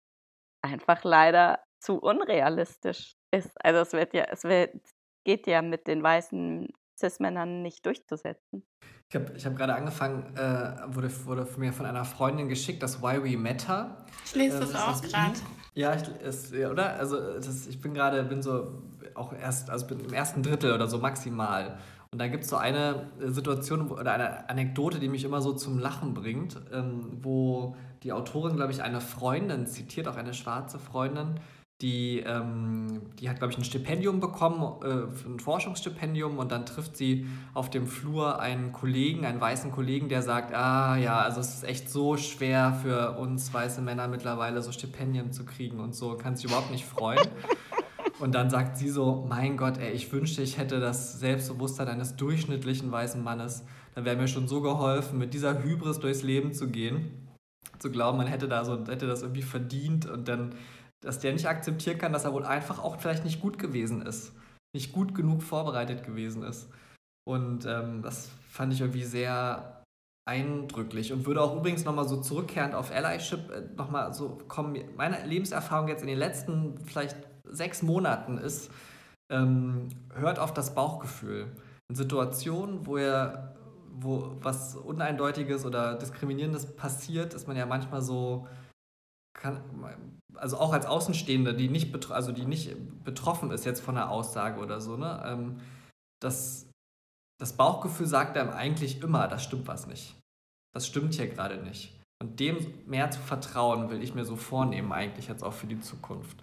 einfach 0.62 1.06
leider 1.06 1.64
zu 1.80 2.00
unrealistisch 2.00 3.16
ist. 3.34 3.56
Also 3.64 3.80
es 3.80 3.94
wird 3.94 4.14
ja, 4.14 4.26
es 4.26 4.44
wird, 4.44 4.76
geht 5.24 5.48
ja 5.48 5.62
mit 5.62 5.88
den 5.88 6.04
weißen 6.04 6.68
Cis-Männern 7.00 7.62
nicht 7.62 7.86
durchzusetzen. 7.86 8.68
Ich 9.08 9.16
habe 9.16 9.32
ich 9.38 9.46
hab 9.46 9.56
gerade 9.56 9.74
angefangen, 9.74 10.36
äh, 10.36 10.94
wurde, 10.94 11.26
wurde 11.26 11.48
mir 11.58 11.72
von 11.72 11.86
einer 11.86 12.04
Freundin 12.04 12.50
geschickt, 12.50 12.84
das 12.84 13.02
Why 13.02 13.24
We 13.24 13.38
Matter. 13.38 14.06
Ich 14.26 14.36
lese 14.36 14.60
das, 14.60 14.72
äh, 14.72 14.74
das 14.74 14.82
auch 14.82 15.02
gerade. 15.02 15.40
Ja, 15.74 15.96
ich, 15.96 16.04
ist, 16.26 16.54
ja, 16.54 16.70
oder? 16.70 16.98
Also 16.98 17.18
das, 17.36 17.68
ich 17.68 17.80
bin 17.80 17.94
gerade, 17.94 18.24
bin 18.24 18.42
so 18.42 18.82
auch 19.14 19.34
erst, 19.34 19.70
also 19.70 19.88
bin 19.88 20.00
im 20.02 20.14
ersten 20.14 20.44
Drittel 20.44 20.74
oder 20.74 20.88
so 20.88 20.98
maximal. 20.98 21.78
Und 22.12 22.20
da 22.20 22.28
gibt 22.28 22.44
es 22.44 22.50
so 22.50 22.58
eine 22.58 23.10
Situation 23.20 23.90
oder 23.90 24.12
eine 24.12 24.50
Anekdote, 24.50 25.00
die 25.00 25.08
mich 25.08 25.24
immer 25.24 25.42
so 25.42 25.54
zum 25.54 25.80
Lachen 25.80 26.14
bringt, 26.14 26.58
ähm, 26.74 27.20
wo 27.22 27.78
die 28.04 28.12
Autorin, 28.12 28.58
glaube 28.58 28.74
ich, 28.74 28.84
eine 28.84 29.00
Freundin 29.00 29.66
zitiert, 29.66 30.10
auch 30.10 30.18
eine 30.18 30.34
schwarze 30.34 30.78
Freundin, 30.78 31.36
die, 31.82 32.20
ähm, 32.20 33.02
die 33.20 33.30
hat, 33.30 33.38
glaube 33.38 33.54
ich, 33.54 33.58
ein 33.58 33.64
Stipendium 33.64 34.20
bekommen, 34.20 34.82
äh, 34.84 35.28
ein 35.28 35.40
Forschungsstipendium 35.40 36.38
und 36.38 36.52
dann 36.52 36.66
trifft 36.66 36.96
sie 36.96 37.26
auf 37.54 37.70
dem 37.70 37.88
Flur 37.88 38.40
einen 38.40 38.72
Kollegen, 38.72 39.26
einen 39.26 39.42
weißen 39.42 39.72
Kollegen, 39.72 40.08
der 40.10 40.22
sagt, 40.22 40.54
ah 40.54 40.96
ja, 40.98 41.20
also 41.22 41.40
es 41.40 41.56
ist 41.56 41.64
echt 41.64 41.90
so 41.90 42.18
schwer 42.18 42.80
für 42.82 43.18
uns 43.18 43.54
weiße 43.54 43.82
Männer 43.82 44.08
mittlerweile 44.08 44.62
so 44.62 44.72
Stipendien 44.72 45.32
zu 45.32 45.46
kriegen 45.46 45.80
und 45.80 45.96
so, 45.96 46.16
kann 46.16 46.36
sich 46.36 46.46
überhaupt 46.46 46.72
nicht 46.72 46.86
freuen. 46.86 47.20
Und 48.20 48.36
dann 48.36 48.52
sagt 48.52 48.78
sie 48.78 48.90
so, 48.90 49.26
mein 49.28 49.58
Gott, 49.58 49.80
ey, 49.80 49.94
ich 49.94 50.12
wünschte, 50.12 50.44
ich 50.44 50.60
hätte 50.60 50.80
das 50.80 51.20
Selbstbewusstsein 51.20 51.88
eines 51.88 52.18
durchschnittlichen 52.18 52.92
weißen 52.92 53.24
Mannes. 53.24 53.64
Dann 53.96 54.06
wäre 54.06 54.16
mir 54.16 54.28
schon 54.28 54.48
so 54.48 54.62
geholfen, 54.62 55.18
mit 55.18 55.34
dieser 55.34 55.64
Hybris 55.64 55.98
durchs 55.98 56.22
Leben 56.22 56.54
zu 56.54 56.70
gehen. 56.70 57.28
Zu 57.80 57.90
glauben, 57.90 58.20
man 58.20 58.28
hätte, 58.28 58.48
da 58.48 58.64
so, 58.64 58.86
hätte 58.86 59.08
das 59.08 59.24
irgendwie 59.24 59.42
verdient 59.42 60.06
und 60.06 60.28
dann, 60.28 60.54
dass 61.02 61.20
der 61.20 61.34
nicht 61.34 61.48
akzeptieren 61.48 61.98
kann, 61.98 62.14
dass 62.14 62.26
er 62.26 62.34
wohl 62.34 62.46
einfach 62.46 62.80
auch 62.80 63.00
vielleicht 63.00 63.26
nicht 63.26 63.42
gut 63.42 63.58
gewesen 63.58 64.02
ist. 64.02 64.34
Nicht 64.74 64.94
gut 64.94 65.14
genug 65.16 65.44
vorbereitet 65.44 66.06
gewesen 66.06 66.44
ist. 66.44 66.70
Und 67.28 67.66
ähm, 67.66 68.02
das 68.02 68.30
fand 68.50 68.74
ich 68.74 68.82
irgendwie 68.82 69.04
sehr 69.04 69.84
eindrücklich 70.28 71.12
und 71.12 71.26
würde 71.26 71.42
auch 71.42 71.56
übrigens 71.56 71.84
nochmal 71.84 72.08
so 72.08 72.22
zurückkehrend 72.22 72.76
auf 72.76 72.92
Allyship 72.92 73.50
äh, 73.52 73.62
nochmal 73.76 74.14
so 74.14 74.38
kommen. 74.48 74.78
Meine 74.96 75.26
Lebenserfahrung 75.26 75.88
jetzt 75.88 76.02
in 76.02 76.08
den 76.08 76.20
letzten 76.20 76.78
vielleicht 76.86 77.18
sechs 77.44 77.82
Monaten 77.82 78.38
ist, 78.38 78.72
ähm, 79.32 79.90
hört 80.14 80.40
auf 80.40 80.54
das 80.54 80.76
Bauchgefühl. 80.76 81.48
In 81.90 81.96
Situationen, 81.96 82.86
wo 82.86 82.98
ihr 82.98 83.56
wo 83.94 84.38
was 84.42 84.76
Uneindeutiges 84.76 85.66
oder 85.66 85.96
Diskriminierendes 85.96 86.76
passiert, 86.76 87.34
ist 87.34 87.48
man 87.48 87.58
ja 87.58 87.66
manchmal 87.66 88.02
so, 88.02 88.48
kann, 89.42 89.60
also 90.36 90.58
auch 90.58 90.72
als 90.72 90.86
Außenstehende, 90.86 91.54
die 91.54 91.68
nicht, 91.68 92.12
also 92.12 92.32
die 92.32 92.46
nicht 92.46 92.76
betroffen 93.04 93.52
ist 93.52 93.66
jetzt 93.66 93.82
von 93.82 93.98
einer 93.98 94.10
Aussage 94.10 94.62
oder 94.62 94.80
so, 94.80 94.98
ne, 94.98 95.22
ähm, 95.26 95.60
das, 96.22 96.70
das 97.40 97.54
Bauchgefühl 97.54 98.06
sagt 98.06 98.38
einem 98.38 98.52
eigentlich 98.52 99.02
immer, 99.02 99.28
das 99.28 99.44
stimmt 99.44 99.68
was 99.68 99.88
nicht. 99.88 100.16
Das 100.74 100.88
stimmt 100.88 101.16
hier 101.16 101.28
gerade 101.28 101.58
nicht. 101.58 102.00
Und 102.22 102.40
dem 102.40 102.58
mehr 102.86 103.10
zu 103.10 103.20
vertrauen, 103.20 103.90
will 103.90 104.04
ich 104.04 104.14
mir 104.14 104.26
so 104.26 104.36
vornehmen, 104.36 104.92
eigentlich 104.92 105.28
jetzt 105.28 105.44
auch 105.44 105.54
für 105.54 105.68
die 105.68 105.80
Zukunft. 105.80 106.38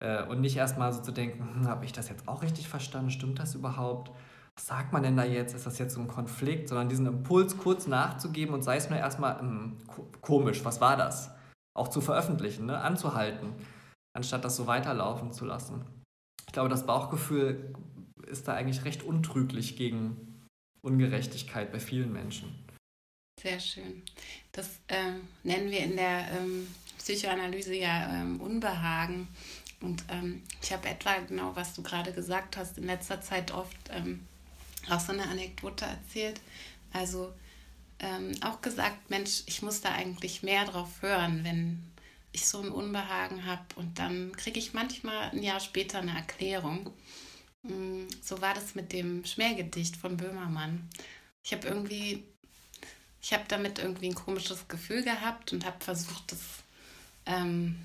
Äh, 0.00 0.24
und 0.24 0.40
nicht 0.40 0.56
erstmal 0.56 0.92
so 0.92 1.00
zu 1.00 1.12
denken, 1.12 1.40
hm, 1.54 1.68
habe 1.68 1.84
ich 1.84 1.92
das 1.92 2.08
jetzt 2.08 2.26
auch 2.26 2.42
richtig 2.42 2.68
verstanden? 2.68 3.10
Stimmt 3.10 3.38
das 3.38 3.54
überhaupt? 3.54 4.10
Was 4.56 4.66
sagt 4.66 4.92
man 4.92 5.04
denn 5.04 5.16
da 5.16 5.24
jetzt? 5.24 5.54
Ist 5.54 5.64
das 5.64 5.78
jetzt 5.78 5.94
so 5.94 6.00
ein 6.00 6.08
Konflikt? 6.08 6.68
Sondern 6.68 6.88
diesen 6.88 7.06
Impuls 7.06 7.56
kurz 7.56 7.86
nachzugeben 7.86 8.52
und 8.52 8.62
sei 8.62 8.76
es 8.76 8.90
nur 8.90 8.98
erstmal 8.98 9.38
hm, 9.38 9.76
komisch, 10.20 10.64
was 10.64 10.80
war 10.80 10.96
das? 10.96 11.30
Auch 11.74 11.88
zu 11.88 12.00
veröffentlichen, 12.00 12.66
ne? 12.66 12.78
anzuhalten, 12.78 13.54
anstatt 14.14 14.44
das 14.44 14.56
so 14.56 14.66
weiterlaufen 14.66 15.32
zu 15.32 15.44
lassen. 15.44 15.84
Ich 16.46 16.52
glaube, 16.52 16.68
das 16.68 16.86
Bauchgefühl 16.86 17.74
ist 18.26 18.46
da 18.46 18.54
eigentlich 18.54 18.84
recht 18.84 19.02
untrüglich 19.02 19.76
gegen 19.76 20.46
Ungerechtigkeit 20.82 21.72
bei 21.72 21.80
vielen 21.80 22.12
Menschen. 22.12 22.66
Sehr 23.40 23.58
schön. 23.58 24.02
Das 24.52 24.68
äh, 24.88 25.14
nennen 25.42 25.70
wir 25.70 25.80
in 25.80 25.96
der 25.96 26.30
ähm, 26.32 26.68
Psychoanalyse 26.98 27.74
ja 27.74 28.20
ähm, 28.20 28.40
Unbehagen. 28.40 29.28
Und 29.80 30.04
ähm, 30.10 30.42
ich 30.62 30.72
habe 30.72 30.88
etwa 30.88 31.16
genau, 31.26 31.56
was 31.56 31.74
du 31.74 31.82
gerade 31.82 32.12
gesagt 32.12 32.56
hast, 32.56 32.78
in 32.78 32.84
letzter 32.84 33.20
Zeit 33.20 33.52
oft 33.52 33.76
ähm, 33.90 34.26
auch 34.90 35.00
so 35.00 35.12
eine 35.12 35.24
Anekdote 35.24 35.84
erzählt. 35.84 36.40
Also 36.92 37.32
ähm, 38.02 38.32
auch 38.42 38.60
gesagt, 38.60 39.08
Mensch, 39.10 39.42
ich 39.46 39.62
muss 39.62 39.80
da 39.80 39.92
eigentlich 39.92 40.42
mehr 40.42 40.64
drauf 40.64 41.00
hören, 41.00 41.44
wenn 41.44 41.82
ich 42.32 42.46
so 42.46 42.60
ein 42.60 42.70
Unbehagen 42.70 43.46
habe. 43.46 43.62
Und 43.76 43.98
dann 43.98 44.32
kriege 44.36 44.58
ich 44.58 44.74
manchmal 44.74 45.30
ein 45.30 45.42
Jahr 45.42 45.60
später 45.60 45.98
eine 45.98 46.14
Erklärung. 46.14 46.92
Mm, 47.62 48.06
so 48.20 48.40
war 48.40 48.54
das 48.54 48.74
mit 48.74 48.92
dem 48.92 49.24
Schmähgedicht 49.24 49.96
von 49.96 50.16
Böhmermann. 50.16 50.88
Ich 51.44 51.52
habe 51.52 51.68
irgendwie, 51.68 52.24
ich 53.20 53.32
habe 53.32 53.44
damit 53.48 53.78
irgendwie 53.78 54.08
ein 54.08 54.14
komisches 54.14 54.68
Gefühl 54.68 55.02
gehabt 55.04 55.52
und 55.52 55.64
habe 55.64 55.82
versucht, 55.82 56.32
das 56.32 56.40
ähm, 57.26 57.76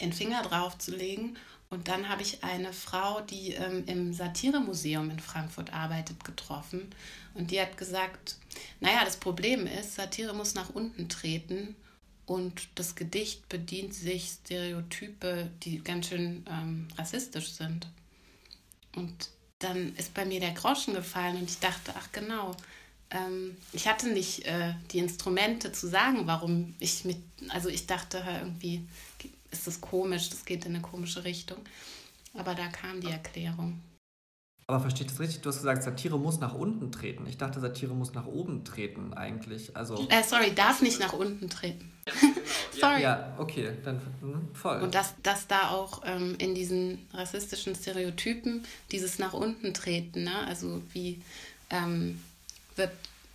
den 0.00 0.12
Finger 0.12 0.42
drauf 0.42 0.76
zu 0.78 0.94
legen. 0.94 1.36
Und 1.70 1.88
dann 1.88 2.10
habe 2.10 2.20
ich 2.20 2.44
eine 2.44 2.72
Frau, 2.74 3.22
die 3.22 3.54
ähm, 3.54 3.84
im 3.86 4.12
Satiremuseum 4.12 5.08
in 5.08 5.20
Frankfurt 5.20 5.72
arbeitet, 5.72 6.22
getroffen. 6.22 6.94
Und 7.34 7.50
die 7.50 7.60
hat 7.60 7.76
gesagt, 7.76 8.36
naja, 8.80 9.04
das 9.04 9.16
Problem 9.16 9.66
ist, 9.66 9.94
Satire 9.94 10.34
muss 10.34 10.54
nach 10.54 10.70
unten 10.70 11.08
treten 11.08 11.74
und 12.26 12.68
das 12.74 12.94
Gedicht 12.94 13.48
bedient 13.48 13.94
sich 13.94 14.36
Stereotype, 14.42 15.50
die 15.62 15.82
ganz 15.82 16.08
schön 16.08 16.44
ähm, 16.48 16.88
rassistisch 16.96 17.52
sind. 17.52 17.88
Und 18.94 19.30
dann 19.58 19.94
ist 19.96 20.14
bei 20.14 20.24
mir 20.24 20.40
der 20.40 20.52
Groschen 20.52 20.94
gefallen 20.94 21.36
und 21.36 21.50
ich 21.50 21.58
dachte, 21.58 21.92
ach 21.96 22.10
genau, 22.12 22.54
ähm, 23.10 23.56
ich 23.72 23.86
hatte 23.86 24.08
nicht 24.08 24.44
äh, 24.46 24.74
die 24.90 24.98
Instrumente 24.98 25.72
zu 25.72 25.88
sagen, 25.88 26.26
warum 26.26 26.74
ich 26.80 27.04
mit, 27.04 27.18
also 27.48 27.68
ich 27.68 27.86
dachte 27.86 28.22
irgendwie, 28.26 28.86
ist 29.50 29.66
das 29.66 29.80
komisch, 29.80 30.30
das 30.30 30.44
geht 30.44 30.64
in 30.64 30.74
eine 30.74 30.82
komische 30.82 31.24
Richtung. 31.24 31.58
Aber 32.34 32.54
da 32.54 32.68
kam 32.68 33.00
die 33.00 33.10
Erklärung. 33.10 33.80
Aber 34.66 34.80
versteht 34.80 35.10
das 35.10 35.18
richtig? 35.18 35.40
Du 35.40 35.48
hast 35.48 35.58
gesagt, 35.58 35.82
Satire 35.82 36.18
muss 36.18 36.38
nach 36.38 36.54
unten 36.54 36.92
treten. 36.92 37.26
Ich 37.26 37.36
dachte, 37.36 37.60
Satire 37.60 37.94
muss 37.94 38.14
nach 38.14 38.26
oben 38.26 38.64
treten 38.64 39.12
eigentlich. 39.12 39.76
Also 39.76 40.06
äh, 40.08 40.22
sorry, 40.22 40.54
darf 40.54 40.80
nicht 40.82 41.00
nach 41.00 41.12
unten 41.12 41.50
treten. 41.50 41.90
sorry. 42.80 43.02
Ja, 43.02 43.34
okay, 43.38 43.72
dann 43.84 44.00
hm, 44.20 44.48
voll. 44.54 44.80
Und 44.80 44.94
dass, 44.94 45.14
dass 45.22 45.46
da 45.46 45.70
auch 45.70 46.02
ähm, 46.04 46.36
in 46.38 46.54
diesen 46.54 47.06
rassistischen 47.12 47.74
Stereotypen 47.74 48.64
dieses 48.90 49.18
nach 49.18 49.32
unten 49.32 49.74
treten, 49.74 50.24
ne? 50.24 50.46
also 50.46 50.80
wie 50.92 51.20
ähm, 51.70 52.22
wird 52.76 52.92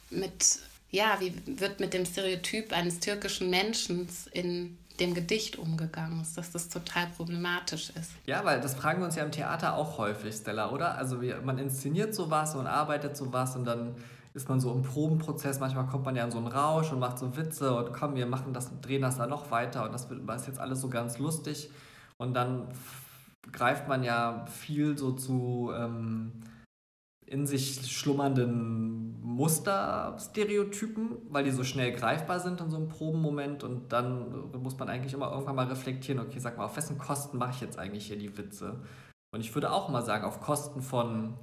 mit 0.09 0.59
ja, 0.89 1.17
wie 1.19 1.34
wird 1.45 1.82
mit 1.82 1.93
dem 1.93 2.05
Stereotyp 2.05 2.71
eines 2.71 2.99
türkischen 2.99 3.49
Menschen 3.49 4.07
in 4.32 4.78
dem 5.00 5.14
Gedicht 5.14 5.58
umgegangen 5.58 6.22
ist, 6.22 6.38
dass 6.38 6.52
das 6.52 6.70
total 6.70 7.08
problematisch 7.16 7.91
ist. 7.91 8.12
Ja, 8.26 8.43
weil 8.43 8.62
das 8.62 8.76
fragen 8.76 9.00
wir 9.00 9.06
uns 9.06 9.16
ja 9.16 9.24
im 9.24 9.32
Theater 9.32 9.76
auch 9.76 9.98
häufig, 9.98 10.36
Stella, 10.36 10.72
oder? 10.72 10.98
Also 10.98 11.22
wir, 11.22 11.41
man 11.41 11.58
inszeniert 11.58 12.16
sowas 12.16 12.56
und 12.56 12.68
arbeitet 12.68 13.16
sowas 13.16 13.56
und 13.56 13.66
dann 13.66 13.95
ist 14.34 14.48
man 14.50 14.60
so 14.60 14.72
im 14.72 14.84
Probenprozess, 14.84 15.60
manchmal 15.60 15.88
kommt 15.88 16.06
man 16.06 16.16
ja 16.16 16.24
in 16.24 16.32
so 16.32 16.38
einen 16.38 16.48
Rausch 16.48 16.91
und 16.91 17.00
macht 17.00 17.18
so 17.18 17.36
Witze 17.36 17.76
und 17.76 17.91
komm, 17.91 18.16
wir 18.16 18.28
machen 18.28 18.54
das, 18.54 18.70
drehen 18.82 19.02
das 19.02 19.18
da 19.18 19.26
noch 19.26 19.50
weiter 19.50 19.84
und 19.84 19.93
das 19.93 20.06
ist 20.06 20.48
jetzt 20.48 20.60
alles 20.60 20.80
so 20.82 20.89
ganz 20.89 21.18
lustig 21.18 21.72
und 22.18 22.36
dann 22.36 22.68
greift 23.52 23.88
man 23.88 24.04
ja 24.04 24.45
viel 24.45 24.98
so 24.98 25.14
zu 25.14 25.72
ähm, 25.76 26.32
in 27.28 27.45
sich 27.45 27.91
schlummernden 27.91 29.21
Musterstereotypen, 29.21 31.17
weil 31.30 31.43
die 31.43 31.51
so 31.51 31.63
schnell 31.63 31.91
greifbar 31.91 32.39
sind 32.39 32.61
in 32.61 32.69
so 32.69 32.78
einem 32.78 32.88
Probenmoment 32.88 33.63
und 33.63 33.91
dann 33.91 34.49
muss 34.53 34.80
man 34.80 34.89
eigentlich 34.89 35.13
immer 35.13 35.32
irgendwann 35.32 35.57
mal 35.57 35.67
reflektieren, 35.67 36.21
okay, 36.21 36.39
sag 36.39 36.57
mal, 36.57 36.65
auf 36.65 36.78
wessen 36.78 36.97
Kosten 36.97 37.38
mache 37.38 37.51
ich 37.51 37.61
jetzt 37.61 37.78
eigentlich 37.78 38.07
hier 38.07 38.17
die 38.17 38.36
Witze? 38.38 38.80
Und 39.34 39.41
ich 39.41 39.53
würde 39.53 39.71
auch 39.71 39.89
mal 39.89 40.01
sagen, 40.01 40.23
auf 40.23 40.39
Kosten 40.39 40.82
von, 40.82 41.34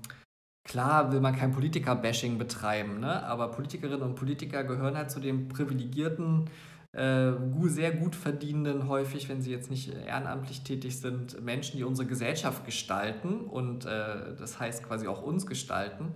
klar 0.66 1.12
will 1.12 1.20
man 1.20 1.36
kein 1.36 1.52
Politiker-Bashing 1.52 2.38
betreiben, 2.38 3.00
ne? 3.00 3.22
aber 3.24 3.50
Politikerinnen 3.50 4.02
und 4.02 4.14
Politiker 4.14 4.64
gehören 4.64 4.96
halt 4.96 5.10
zu 5.10 5.20
den 5.20 5.48
privilegierten 5.48 6.48
sehr 6.96 7.92
gut 7.92 8.14
verdienenden, 8.14 8.88
häufig, 8.88 9.28
wenn 9.28 9.42
sie 9.42 9.50
jetzt 9.50 9.70
nicht 9.70 9.92
ehrenamtlich 9.92 10.62
tätig 10.62 11.00
sind, 11.00 11.42
Menschen, 11.42 11.76
die 11.76 11.84
unsere 11.84 12.06
Gesellschaft 12.06 12.64
gestalten 12.64 13.40
und 13.40 13.84
äh, 13.84 14.36
das 14.38 14.60
heißt 14.60 14.84
quasi 14.84 15.08
auch 15.08 15.22
uns 15.22 15.46
gestalten. 15.46 16.14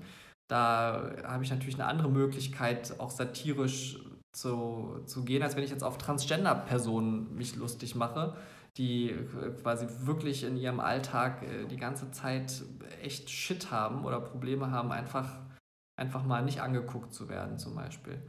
Da 0.49 1.11
habe 1.25 1.45
ich 1.45 1.51
natürlich 1.51 1.75
eine 1.75 1.87
andere 1.87 2.11
Möglichkeit, 2.11 2.99
auch 2.99 3.11
satirisch 3.11 3.99
zu, 4.33 5.01
zu 5.05 5.25
gehen, 5.25 5.43
als 5.43 5.57
wenn 5.57 5.65
ich 5.65 5.71
jetzt 5.71 5.85
auf 5.85 5.99
Transgender-Personen 5.99 7.35
mich 7.35 7.57
lustig 7.57 7.95
mache, 7.95 8.37
die 8.77 9.15
quasi 9.63 9.87
wirklich 10.07 10.45
in 10.45 10.57
ihrem 10.57 10.81
Alltag 10.81 11.43
äh, 11.43 11.67
die 11.67 11.77
ganze 11.77 12.11
Zeit 12.13 12.63
echt 13.03 13.29
Shit 13.29 13.71
haben 13.71 14.05
oder 14.05 14.21
Probleme 14.21 14.71
haben, 14.71 14.93
einfach, 14.93 15.41
einfach 15.97 16.25
mal 16.25 16.45
nicht 16.45 16.61
angeguckt 16.61 17.13
zu 17.13 17.29
werden 17.29 17.59
zum 17.59 17.75
Beispiel. 17.75 18.23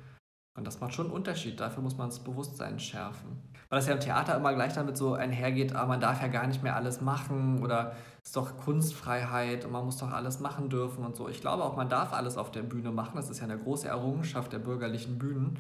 Und 0.56 0.66
das 0.68 0.80
macht 0.82 0.94
schon 0.94 1.06
einen 1.06 1.16
Unterschied. 1.16 1.60
Dafür 1.60 1.82
muss 1.84 1.98
man 1.98 2.10
das 2.10 2.20
Bewusstsein 2.20 2.80
schärfen. 2.80 3.42
Weil 3.70 3.80
das 3.80 3.88
ja 3.88 3.94
im 3.94 4.00
Theater 4.00 4.36
immer 4.36 4.54
gleich 4.54 4.74
damit 4.74 4.98
so 4.98 5.14
einhergeht, 5.14 5.76
ah, 5.76 5.86
man 5.86 6.02
darf 6.02 6.22
ja 6.22 6.28
gar 6.28 6.48
nicht 6.48 6.64
mehr 6.64 6.76
alles 6.76 7.02
machen 7.02 7.64
oder 7.64 7.96
es 8.22 8.30
ist 8.30 8.36
doch 8.36 8.58
Kunstfreiheit 8.58 9.64
und 9.64 9.72
man 9.72 9.86
muss 9.86 9.98
doch 9.98 10.12
alles 10.12 10.40
machen 10.40 10.70
dürfen 10.70 11.06
und 11.06 11.16
so. 11.16 11.30
Ich 11.30 11.42
glaube 11.42 11.64
auch, 11.64 11.78
man 11.78 11.88
darf 11.88 12.14
alles 12.14 12.38
auf 12.38 12.52
der 12.52 12.64
Bühne 12.64 12.92
machen. 12.92 13.16
Das 13.16 13.30
ist 13.30 13.40
ja 13.40 13.46
eine 13.46 13.58
große 13.58 13.88
Errungenschaft 13.88 14.52
der 14.52 14.60
bürgerlichen 14.60 15.18
Bühnen, 15.18 15.58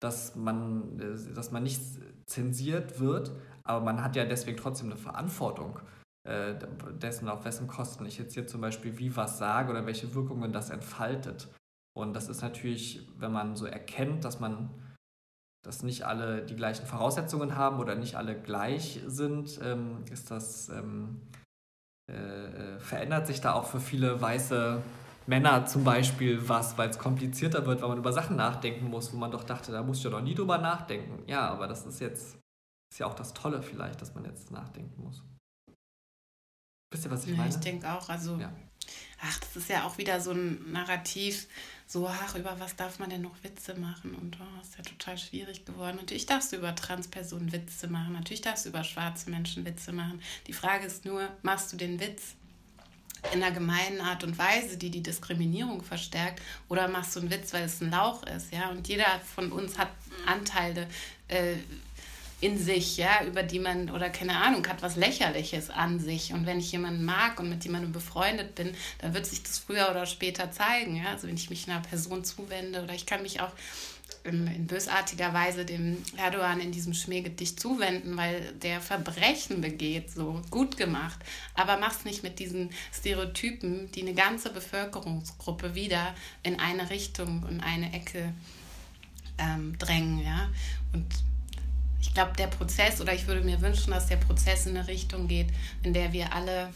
dass 0.00 0.36
man, 0.36 0.96
dass 1.34 1.50
man 1.50 1.64
nicht 1.64 1.82
zensiert 2.26 3.00
wird, 3.00 3.32
aber 3.64 3.84
man 3.84 4.02
hat 4.02 4.16
ja 4.16 4.24
deswegen 4.24 4.56
trotzdem 4.56 4.86
eine 4.86 4.96
Verantwortung 4.96 5.80
äh, 6.24 6.54
dessen, 7.00 7.28
auf 7.28 7.44
wessen 7.44 7.66
Kosten 7.66 8.06
ich 8.06 8.18
jetzt 8.18 8.34
hier 8.34 8.46
zum 8.46 8.60
Beispiel 8.60 8.98
wie 8.98 9.16
was 9.16 9.38
sage 9.38 9.70
oder 9.70 9.84
welche 9.86 10.14
Wirkungen 10.14 10.52
das 10.52 10.70
entfaltet. 10.70 11.48
Und 11.98 12.14
das 12.14 12.28
ist 12.28 12.42
natürlich, 12.42 13.06
wenn 13.18 13.32
man 13.32 13.56
so 13.56 13.66
erkennt, 13.66 14.24
dass 14.24 14.38
man 14.40 14.70
dass 15.64 15.82
nicht 15.82 16.06
alle 16.06 16.46
die 16.46 16.56
gleichen 16.56 16.86
Voraussetzungen 16.86 17.56
haben 17.56 17.78
oder 17.80 17.94
nicht 17.94 18.14
alle 18.14 18.40
gleich 18.40 19.02
sind, 19.06 19.60
ähm, 19.62 20.04
ist 20.10 20.30
das, 20.30 20.68
ähm, 20.68 21.20
äh, 22.10 22.14
äh, 22.14 22.78
verändert 22.78 23.26
sich 23.26 23.40
da 23.40 23.52
auch 23.54 23.66
für 23.66 23.80
viele 23.80 24.20
weiße 24.20 24.80
Männer 25.26 25.66
zum 25.66 25.84
Beispiel 25.84 26.48
was, 26.48 26.78
weil 26.78 26.88
es 26.88 26.98
komplizierter 26.98 27.66
wird, 27.66 27.82
weil 27.82 27.88
man 27.88 27.98
über 27.98 28.12
Sachen 28.12 28.36
nachdenken 28.36 28.86
muss, 28.86 29.12
wo 29.12 29.18
man 29.18 29.30
doch 29.30 29.44
dachte, 29.44 29.72
da 29.72 29.82
muss 29.82 29.98
ich 29.98 30.04
ja 30.04 30.10
noch 30.10 30.22
nie 30.22 30.34
drüber 30.34 30.58
nachdenken. 30.58 31.22
Ja, 31.26 31.50
aber 31.50 31.66
das 31.66 31.84
ist 31.84 32.00
jetzt, 32.00 32.38
ist 32.90 32.98
ja 32.98 33.06
auch 33.06 33.14
das 33.14 33.34
Tolle 33.34 33.60
vielleicht, 33.60 34.00
dass 34.00 34.14
man 34.14 34.24
jetzt 34.24 34.50
nachdenken 34.50 35.02
muss. 35.02 35.22
Wisst 36.90 37.04
ihr, 37.04 37.10
was 37.10 37.24
ich 37.24 37.32
ja, 37.32 37.36
meine? 37.36 37.50
Ich 37.50 37.56
denke 37.56 37.92
auch, 37.92 38.08
also, 38.08 38.36
ja. 38.36 38.50
Ach, 39.20 39.38
das 39.38 39.56
ist 39.56 39.68
ja 39.68 39.84
auch 39.84 39.98
wieder 39.98 40.20
so 40.20 40.32
ein 40.32 40.72
Narrativ, 40.72 41.46
so, 41.86 42.06
ach, 42.06 42.34
über 42.34 42.60
was 42.60 42.76
darf 42.76 42.98
man 42.98 43.08
denn 43.08 43.22
noch 43.22 43.42
Witze 43.42 43.74
machen? 43.74 44.14
Und 44.14 44.38
oh, 44.40 44.60
ist 44.60 44.76
ja 44.76 44.84
total 44.84 45.16
schwierig 45.16 45.64
geworden. 45.64 45.96
Natürlich 45.96 46.26
darfst 46.26 46.52
du 46.52 46.56
über 46.56 46.74
Transpersonen 46.74 47.50
Witze 47.50 47.88
machen, 47.88 48.12
natürlich 48.12 48.42
darfst 48.42 48.66
du 48.66 48.68
über 48.68 48.84
schwarze 48.84 49.30
Menschen 49.30 49.64
Witze 49.64 49.92
machen. 49.92 50.20
Die 50.46 50.52
Frage 50.52 50.86
ist 50.86 51.04
nur, 51.04 51.28
machst 51.42 51.72
du 51.72 51.76
den 51.76 51.98
Witz 51.98 52.34
in 53.32 53.42
einer 53.42 53.52
gemeinen 53.52 54.00
Art 54.00 54.22
und 54.22 54.38
Weise, 54.38 54.76
die 54.76 54.90
die 54.90 55.02
Diskriminierung 55.02 55.82
verstärkt, 55.82 56.40
oder 56.68 56.88
machst 56.88 57.16
du 57.16 57.20
einen 57.20 57.30
Witz, 57.30 57.52
weil 57.52 57.64
es 57.64 57.80
ein 57.80 57.90
Lauch 57.90 58.22
ist, 58.24 58.52
ja? 58.52 58.70
Und 58.70 58.86
jeder 58.86 59.20
von 59.34 59.50
uns 59.50 59.76
hat 59.76 59.90
Anteile, 60.26 60.86
äh, 61.26 61.56
in 62.40 62.56
sich, 62.56 62.96
ja, 62.96 63.24
über 63.24 63.42
die 63.42 63.58
man, 63.58 63.90
oder 63.90 64.10
keine 64.10 64.36
Ahnung, 64.36 64.66
hat 64.68 64.80
was 64.80 64.96
Lächerliches 64.96 65.70
an 65.70 65.98
sich. 65.98 66.32
Und 66.32 66.46
wenn 66.46 66.60
ich 66.60 66.70
jemanden 66.70 67.04
mag 67.04 67.40
und 67.40 67.48
mit 67.48 67.64
jemandem 67.64 67.92
befreundet 67.92 68.54
bin, 68.54 68.74
dann 68.98 69.12
wird 69.14 69.26
sich 69.26 69.42
das 69.42 69.58
früher 69.58 69.90
oder 69.90 70.06
später 70.06 70.52
zeigen, 70.52 70.96
ja. 70.96 71.10
Also 71.10 71.26
wenn 71.26 71.34
ich 71.34 71.50
mich 71.50 71.68
einer 71.68 71.80
Person 71.80 72.24
zuwende 72.24 72.82
oder 72.82 72.94
ich 72.94 73.06
kann 73.06 73.22
mich 73.22 73.40
auch 73.40 73.52
in, 74.24 74.46
in 74.46 74.66
bösartiger 74.66 75.32
Weise 75.34 75.64
dem 75.64 76.02
Erdogan 76.16 76.60
in 76.60 76.70
diesem 76.70 76.94
Schmähgedicht 76.94 77.58
zuwenden, 77.58 78.16
weil 78.16 78.52
der 78.62 78.80
Verbrechen 78.80 79.60
begeht, 79.60 80.10
so 80.10 80.40
gut 80.50 80.76
gemacht. 80.76 81.18
Aber 81.54 81.76
mach's 81.78 82.04
nicht 82.04 82.22
mit 82.22 82.38
diesen 82.38 82.70
Stereotypen, 82.92 83.90
die 83.92 84.02
eine 84.02 84.14
ganze 84.14 84.50
Bevölkerungsgruppe 84.50 85.74
wieder 85.74 86.14
in 86.42 86.60
eine 86.60 86.90
Richtung, 86.90 87.46
in 87.48 87.60
eine 87.60 87.92
Ecke 87.92 88.32
ähm, 89.38 89.76
drängen, 89.78 90.20
ja. 90.20 90.48
Und 90.92 91.06
ich 92.00 92.14
glaube, 92.14 92.32
der 92.36 92.46
Prozess, 92.46 93.00
oder 93.00 93.12
ich 93.12 93.26
würde 93.26 93.42
mir 93.42 93.60
wünschen, 93.60 93.90
dass 93.90 94.06
der 94.06 94.16
Prozess 94.16 94.66
in 94.66 94.76
eine 94.76 94.86
Richtung 94.88 95.28
geht, 95.28 95.48
in 95.82 95.92
der 95.92 96.12
wir 96.12 96.32
alle 96.32 96.72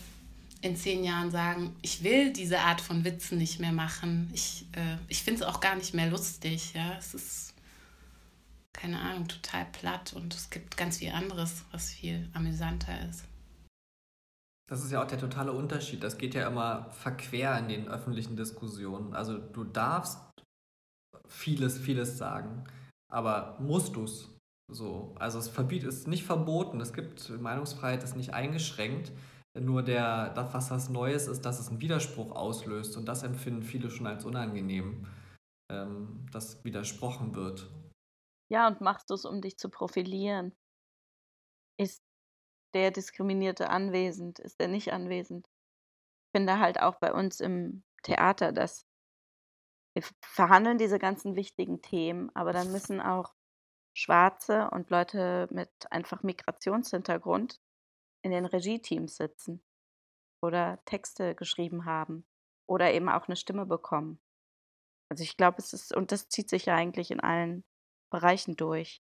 in 0.63 0.77
zehn 0.77 1.03
Jahren 1.05 1.31
sagen, 1.31 1.75
ich 1.83 2.05
will 2.05 2.33
diese 2.33 2.61
Art 2.61 2.81
von 2.81 3.05
Witzen 3.05 3.39
nicht 3.39 3.59
mehr 3.59 3.73
machen. 3.73 4.31
Ich, 4.33 4.65
äh, 4.73 4.97
ich 5.09 5.23
finde 5.23 5.43
es 5.43 5.47
auch 5.47 5.61
gar 5.61 5.75
nicht 5.75 5.93
mehr 5.93 6.09
lustig. 6.09 6.73
Ja? 6.75 6.97
Es 6.97 7.15
ist, 7.15 7.55
keine 8.73 9.01
Ahnung, 9.01 9.27
total 9.27 9.67
platt 9.67 10.13
und 10.13 10.33
es 10.35 10.51
gibt 10.51 10.77
ganz 10.77 10.99
viel 10.99 11.11
anderes, 11.11 11.65
was 11.73 11.91
viel 11.91 12.29
amüsanter 12.33 13.09
ist. 13.09 13.25
Das 14.69 14.85
ist 14.85 14.93
ja 14.93 15.03
auch 15.03 15.09
der 15.09 15.19
totale 15.19 15.53
Unterschied. 15.53 16.03
Das 16.03 16.17
geht 16.17 16.35
ja 16.35 16.47
immer 16.47 16.91
verquer 16.93 17.59
in 17.59 17.69
den 17.69 17.89
öffentlichen 17.89 18.37
Diskussionen. 18.37 19.15
Also 19.15 19.39
du 19.39 19.65
darfst 19.65 20.19
vieles, 21.27 21.79
vieles 21.79 22.19
sagen, 22.19 22.65
aber 23.11 23.59
musst 23.61 23.97
du 23.97 24.05
es? 24.05 24.32
So, 24.73 25.15
also 25.19 25.39
es 25.39 25.49
verbietet, 25.49 25.89
ist 25.89 26.09
nicht 26.09 26.25
verboten, 26.25 26.81
es 26.81 26.93
gibt 26.93 27.29
Meinungsfreiheit, 27.29 28.03
ist 28.03 28.17
nicht 28.17 28.33
eingeschränkt. 28.33 29.13
Nur 29.59 29.83
der, 29.83 30.31
das, 30.31 30.55
was 30.55 30.69
das 30.71 30.89
Neues 30.89 31.27
ist, 31.27 31.45
dass 31.45 31.61
es 31.61 31.69
einen 31.69 31.83
Widerspruch 31.83 32.35
auslöst 32.35 32.97
und 32.97 33.07
das 33.07 33.23
empfinden 33.23 33.63
viele 33.63 33.91
schon 33.91 34.07
als 34.07 34.25
unangenehm, 34.25 35.07
ähm, 35.71 36.27
dass 36.33 36.65
widersprochen 36.65 37.35
wird. 37.35 37.71
Ja, 38.51 38.67
und 38.67 38.81
machst 38.81 39.11
du 39.11 39.15
es, 39.15 39.27
um 39.27 39.43
dich 39.43 39.59
zu 39.59 39.69
profilieren? 39.69 40.55
Ist 41.79 42.03
der 42.75 42.91
Diskriminierte 42.91 43.69
anwesend? 43.69 44.39
Ist 44.39 44.59
er 44.59 44.69
nicht 44.69 44.93
anwesend? 44.95 45.47
Ich 46.27 46.41
finde 46.41 46.59
halt 46.59 46.81
auch 46.81 46.97
bei 46.97 47.13
uns 47.13 47.41
im 47.41 47.83
Theater, 48.03 48.53
dass 48.53 48.87
wir 49.95 50.03
verhandeln 50.25 50.79
diese 50.79 50.99
ganzen 50.99 51.37
wichtigen 51.37 51.83
Themen, 51.83 52.31
aber 52.35 52.55
dann 52.55 52.73
müssen 52.73 53.03
auch 53.03 53.35
Schwarze 53.95 54.71
und 54.71 54.91
Leute 54.91 55.49
mit 55.51 55.71
einfach 55.91 56.23
Migrationshintergrund 56.23 57.61
in 58.25 58.31
den 58.31 58.47
Regieteams 58.47 59.17
sitzen 59.17 59.63
oder 60.43 60.83
Texte 60.85 61.35
geschrieben 61.35 61.85
haben 61.85 62.25
oder 62.69 62.93
eben 62.93 63.09
auch 63.09 63.27
eine 63.27 63.37
Stimme 63.37 63.67
bekommen. 63.67 64.21
Also 65.11 65.25
ich 65.25 65.37
glaube, 65.37 65.59
es 65.59 65.73
ist, 65.73 65.95
und 65.95 66.11
das 66.11 66.29
zieht 66.29 66.49
sich 66.49 66.67
ja 66.67 66.75
eigentlich 66.75 67.11
in 67.11 67.21
allen 67.21 67.65
Bereichen 68.11 68.57
durch. 68.57 69.03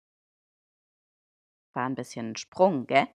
War 1.73 1.85
ein 1.85 1.95
bisschen 1.95 2.31
ein 2.31 2.35
Sprung, 2.35 2.85
gell? 2.87 3.07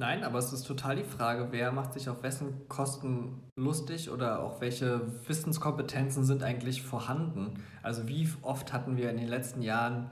Nein, 0.00 0.24
aber 0.24 0.38
es 0.38 0.52
ist 0.52 0.66
total 0.66 0.96
die 0.96 1.04
Frage, 1.04 1.52
wer 1.52 1.72
macht 1.72 1.92
sich 1.92 2.08
auf 2.08 2.22
wessen 2.22 2.66
Kosten 2.68 3.50
lustig 3.54 4.10
oder 4.10 4.42
auch 4.42 4.62
welche 4.62 5.28
Wissenskompetenzen 5.28 6.24
sind 6.24 6.42
eigentlich 6.42 6.82
vorhanden. 6.82 7.62
Also 7.82 8.08
wie 8.08 8.26
oft 8.40 8.72
hatten 8.72 8.96
wir 8.96 9.10
in 9.10 9.18
den 9.18 9.28
letzten 9.28 9.60
Jahren 9.60 10.10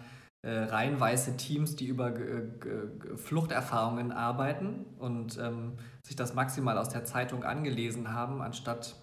äh, 0.49 0.65
reihenweise 0.65 1.37
Teams, 1.37 1.77
die 1.77 1.87
über 1.87 2.15
Fluchterfahrungen 3.17 4.13
arbeiten 4.13 4.87
und 4.99 5.37
ähm, 5.37 5.75
sich 6.03 6.17
das 6.17 6.33
maximal 6.33 6.79
aus 6.79 6.89
der 6.89 7.05
Zeitung 7.05 7.45
angelesen 7.45 8.15
haben, 8.15 8.41
anstatt 8.41 8.97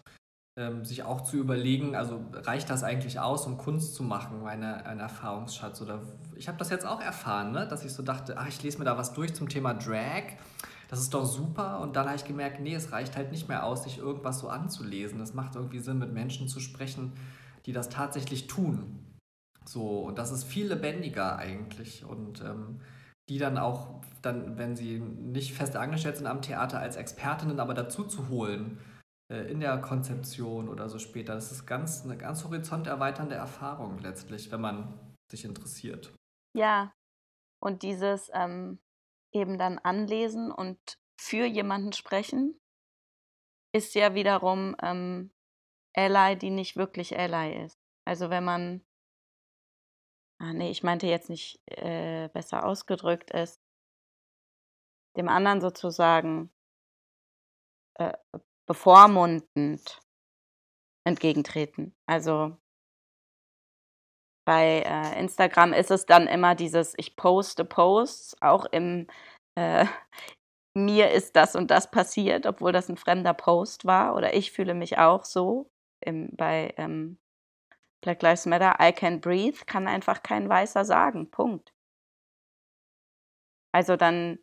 ähm, 0.58 0.86
sich 0.86 1.04
auch 1.04 1.22
zu 1.22 1.38
überlegen, 1.38 1.96
also 1.96 2.20
reicht 2.34 2.72
das 2.72 2.84
eigentlich 2.84 3.20
aus, 3.20 3.46
um 3.46 3.60
Kunst 3.60 3.94
zu 3.94 4.02
machen, 4.02 4.44
eine, 4.48 4.88
ein 4.88 5.00
Erfahrungsschatz? 5.00 5.82
Oder 5.84 6.02
ich 6.36 6.48
habe 6.48 6.58
das 6.58 6.72
jetzt 6.72 6.88
auch 6.88 7.00
erfahren, 7.00 7.52
ne? 7.52 7.68
dass 7.68 7.86
ich 7.86 7.94
so 7.94 8.02
dachte, 8.02 8.40
ach, 8.40 8.48
ich 8.48 8.64
lese 8.64 8.80
mir 8.80 8.86
da 8.86 8.98
was 8.98 9.14
durch 9.14 9.36
zum 9.36 9.48
Thema 9.48 9.76
Drag. 9.76 10.24
Das 10.88 11.00
ist 11.00 11.14
doch 11.14 11.26
super. 11.26 11.80
Und 11.80 11.96
dann 11.96 12.08
habe 12.08 12.16
ich 12.16 12.26
gemerkt, 12.26 12.60
nee, 12.60 12.74
es 12.74 12.92
reicht 12.92 13.16
halt 13.18 13.32
nicht 13.32 13.48
mehr 13.48 13.66
aus, 13.66 13.84
sich 13.84 14.00
irgendwas 14.00 14.40
so 14.40 14.50
anzulesen. 14.50 15.22
Es 15.22 15.36
macht 15.36 15.56
irgendwie 15.56 15.80
Sinn, 15.80 16.00
mit 16.00 16.12
Menschen 16.12 16.48
zu 16.48 16.60
sprechen, 16.60 17.14
die 17.68 17.72
das 17.72 17.90
tatsächlich 17.90 18.48
tun. 18.48 19.00
So, 19.68 20.00
und 20.00 20.18
das 20.18 20.32
ist 20.32 20.44
viel 20.44 20.68
lebendiger 20.68 21.38
eigentlich. 21.38 22.06
Und 22.06 22.42
ähm, 22.42 22.82
die 23.30 23.40
dann 23.40 23.58
auch, 23.58 24.02
dann, 24.22 24.58
wenn 24.58 24.76
sie 24.76 25.00
nicht 25.00 25.54
fest 25.54 25.76
angestellt 25.76 26.18
sind 26.18 26.28
am 26.28 26.42
Theater, 26.42 26.80
als 26.80 26.96
Expertinnen 26.96 27.60
aber 27.60 27.74
dazu 27.74 28.04
zu 28.04 28.30
holen 28.30 28.80
äh, 29.32 29.52
in 29.52 29.60
der 29.60 29.80
Konzeption 29.80 30.70
oder 30.70 30.90
so 30.90 31.00
später. 31.00 31.34
Das 31.34 31.52
ist 31.52 31.66
ganz, 31.66 32.04
eine 32.04 32.18
ganz 32.18 32.44
horizonterweiternde 32.44 33.36
Erfahrung 33.36 33.98
letztlich, 34.00 34.52
wenn 34.52 34.62
man 34.62 35.16
sich 35.32 35.46
interessiert. 35.46 36.14
Ja, 36.56 36.94
und 37.60 37.82
dieses 37.82 38.30
ähm, 38.34 38.80
eben 39.34 39.58
dann 39.58 39.80
anlesen 39.80 40.52
und 40.52 40.78
für 41.20 41.46
jemanden 41.46 41.94
sprechen, 41.94 42.60
ist 43.74 43.96
ja 43.96 44.14
wiederum 44.14 44.76
ähm, 44.82 45.32
Ally, 45.96 46.38
die 46.38 46.52
nicht 46.52 46.76
wirklich 46.76 47.18
Ally 47.18 47.66
ist. 47.66 47.80
Also 48.06 48.30
wenn 48.30 48.44
man 48.44 48.86
Ah, 50.40 50.54
ne, 50.54 50.70
ich 50.70 50.84
meinte 50.84 51.08
jetzt 51.08 51.30
nicht, 51.30 51.60
äh, 51.68 52.30
besser 52.34 52.66
ausgedrückt 52.66 53.32
ist 53.32 53.60
dem 55.16 55.30
anderen 55.30 55.62
sozusagen 55.62 56.50
äh, 57.96 58.14
bevormundend 58.68 60.02
entgegentreten. 61.06 61.96
Also 62.08 62.58
bei 64.46 64.84
äh, 64.86 65.20
Instagram 65.20 65.74
ist 65.74 65.92
es 65.92 66.06
dann 66.06 66.28
immer 66.28 66.56
dieses, 66.56 66.94
ich 66.98 67.16
poste 67.16 67.66
Posts, 67.66 68.42
auch 68.42 68.66
im 68.66 69.08
äh, 69.56 69.86
mir 70.78 71.12
ist 71.12 71.36
das 71.36 71.56
und 71.56 71.72
das 71.72 71.90
passiert, 71.90 72.46
obwohl 72.46 72.72
das 72.72 72.90
ein 72.90 72.98
fremder 72.98 73.34
Post 73.34 73.86
war. 73.86 74.16
Oder 74.16 74.34
ich 74.36 74.52
fühle 74.52 74.74
mich 74.74 74.98
auch 74.98 75.24
so 75.26 75.70
im, 76.02 76.36
bei 76.36 76.74
ähm, 76.78 77.18
Black 78.06 78.22
Lives 78.22 78.46
Matter, 78.46 78.76
I 78.80 78.92
can 78.92 79.20
breathe, 79.20 79.66
kann 79.66 79.88
einfach 79.88 80.22
kein 80.22 80.48
Weißer 80.48 80.86
sagen. 80.86 81.32
Punkt. 81.32 81.74
Also 83.72 83.98
dann 83.98 84.38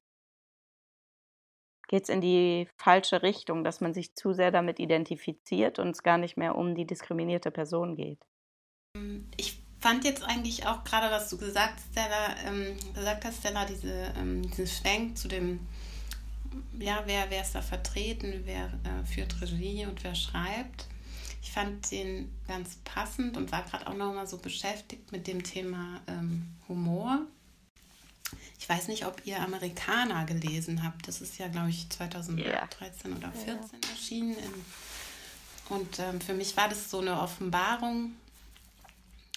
geht 1.87 2.03
es 2.03 2.09
in 2.09 2.21
die 2.21 2.69
falsche 2.77 3.23
Richtung, 3.23 3.63
dass 3.63 3.81
man 3.81 3.95
sich 3.95 4.17
zu 4.17 4.33
sehr 4.33 4.51
damit 4.51 4.81
identifiziert 4.81 5.79
und 5.79 5.91
es 5.91 6.03
gar 6.03 6.19
nicht 6.19 6.37
mehr 6.37 6.57
um 6.57 6.75
die 6.75 6.87
diskriminierte 6.87 7.53
Person 7.53 7.95
geht. 7.95 8.19
Ich 9.37 9.63
fand 9.79 10.05
jetzt 10.05 10.25
eigentlich 10.25 10.67
auch 10.67 10.83
gerade, 10.83 11.13
was 11.13 11.31
du 11.31 11.39
gesagt, 11.39 11.81
Stella, 11.93 12.35
ähm, 12.45 12.77
gesagt 12.95 13.25
hast, 13.25 13.39
Stella, 13.39 13.65
diese, 13.65 14.13
ähm, 14.19 14.43
diesen 14.43 14.67
Schwenk 14.67 15.17
zu 15.17 15.29
dem, 15.29 15.61
ja, 16.81 17.05
wer, 17.07 17.31
wer 17.31 17.43
ist 17.43 17.55
da 17.55 17.63
vertreten, 17.63 18.43
wer 18.45 18.73
äh, 18.85 19.07
führt 19.07 19.41
Regie 19.41 19.87
und 19.87 20.03
wer 20.03 20.17
schreibt. 20.17 20.89
Ich 21.43 21.51
fand 21.51 21.91
den 21.91 22.33
ganz 22.47 22.77
passend 22.85 23.37
und 23.37 23.51
war 23.51 23.63
gerade 23.65 23.89
auch 23.89 23.95
noch 23.95 24.15
mal 24.15 24.27
so 24.27 24.39
beschäftigt 24.39 25.11
mit 25.11 25.27
dem 25.27 25.43
Thema 25.43 26.01
ähm, 26.07 26.47
Humor. 26.69 27.27
Ich 28.59 28.69
weiß 28.69 28.87
nicht, 28.87 29.05
ob 29.07 29.27
ihr 29.27 29.41
Amerikaner 29.41 30.25
gelesen 30.25 30.85
habt. 30.85 31.09
Das 31.09 31.21
ist 31.21 31.39
ja, 31.39 31.49
glaube 31.49 31.71
ich, 31.71 31.91
2013 31.91 32.39
yeah. 32.39 32.63
oder 32.63 32.71
2014 32.71 33.57
yeah. 33.57 33.91
erschienen. 33.91 34.37
und 35.69 35.99
ähm, 35.99 36.21
für 36.21 36.33
mich 36.33 36.57
war 36.57 36.69
das 36.69 36.89
so 36.89 37.01
eine 37.01 37.21
Offenbarung, 37.21 38.13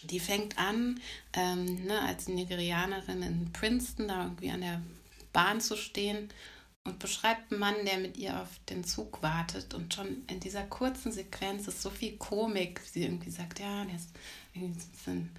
die 0.03 0.19
fängt 0.19 0.59
an, 0.59 0.99
ähm, 1.33 1.85
ne, 1.85 2.01
als 2.01 2.27
Nigerianerin 2.27 3.23
in 3.23 3.51
Princeton 3.51 4.07
da 4.09 4.25
irgendwie 4.25 4.51
an 4.51 4.61
der 4.61 4.81
Bahn 5.33 5.59
zu 5.59 5.75
stehen 5.75 6.29
und 6.85 6.99
beschreibt 6.99 7.51
einen 7.51 7.59
Mann, 7.59 7.75
der 7.83 7.97
mit 7.97 8.15
ihr 8.17 8.39
auf 8.39 8.49
den 8.69 8.83
Zug 8.83 9.21
wartet. 9.21 9.73
Und 9.73 9.93
schon 9.93 10.23
in 10.27 10.39
dieser 10.39 10.63
kurzen 10.63 11.11
Sequenz 11.11 11.67
ist 11.67 11.81
so 11.81 11.89
viel 11.89 12.15
Komik. 12.17 12.79
Sie 12.79 13.03
irgendwie 13.03 13.31
sagt, 13.31 13.59
ja, 13.59 13.83
der 13.85 13.95
ist 13.95 14.09
irgendwie 14.53 14.79
ein 14.79 14.91
bisschen 14.91 15.31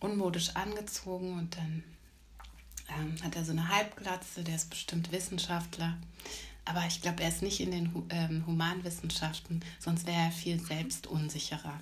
unmodisch 0.00 0.56
angezogen 0.56 1.38
und 1.38 1.56
dann 1.56 1.84
ähm, 2.88 3.14
hat 3.22 3.36
er 3.36 3.44
so 3.44 3.52
eine 3.52 3.68
Halbglatze, 3.68 4.42
der 4.42 4.56
ist 4.56 4.70
bestimmt 4.70 5.12
Wissenschaftler. 5.12 5.98
Aber 6.64 6.86
ich 6.86 7.02
glaube, 7.02 7.22
er 7.22 7.28
ist 7.28 7.42
nicht 7.42 7.60
in 7.60 7.70
den 7.70 8.06
ähm, 8.08 8.46
Humanwissenschaften, 8.46 9.62
sonst 9.78 10.06
wäre 10.06 10.18
er 10.18 10.32
viel 10.32 10.58
selbstunsicherer. 10.58 11.78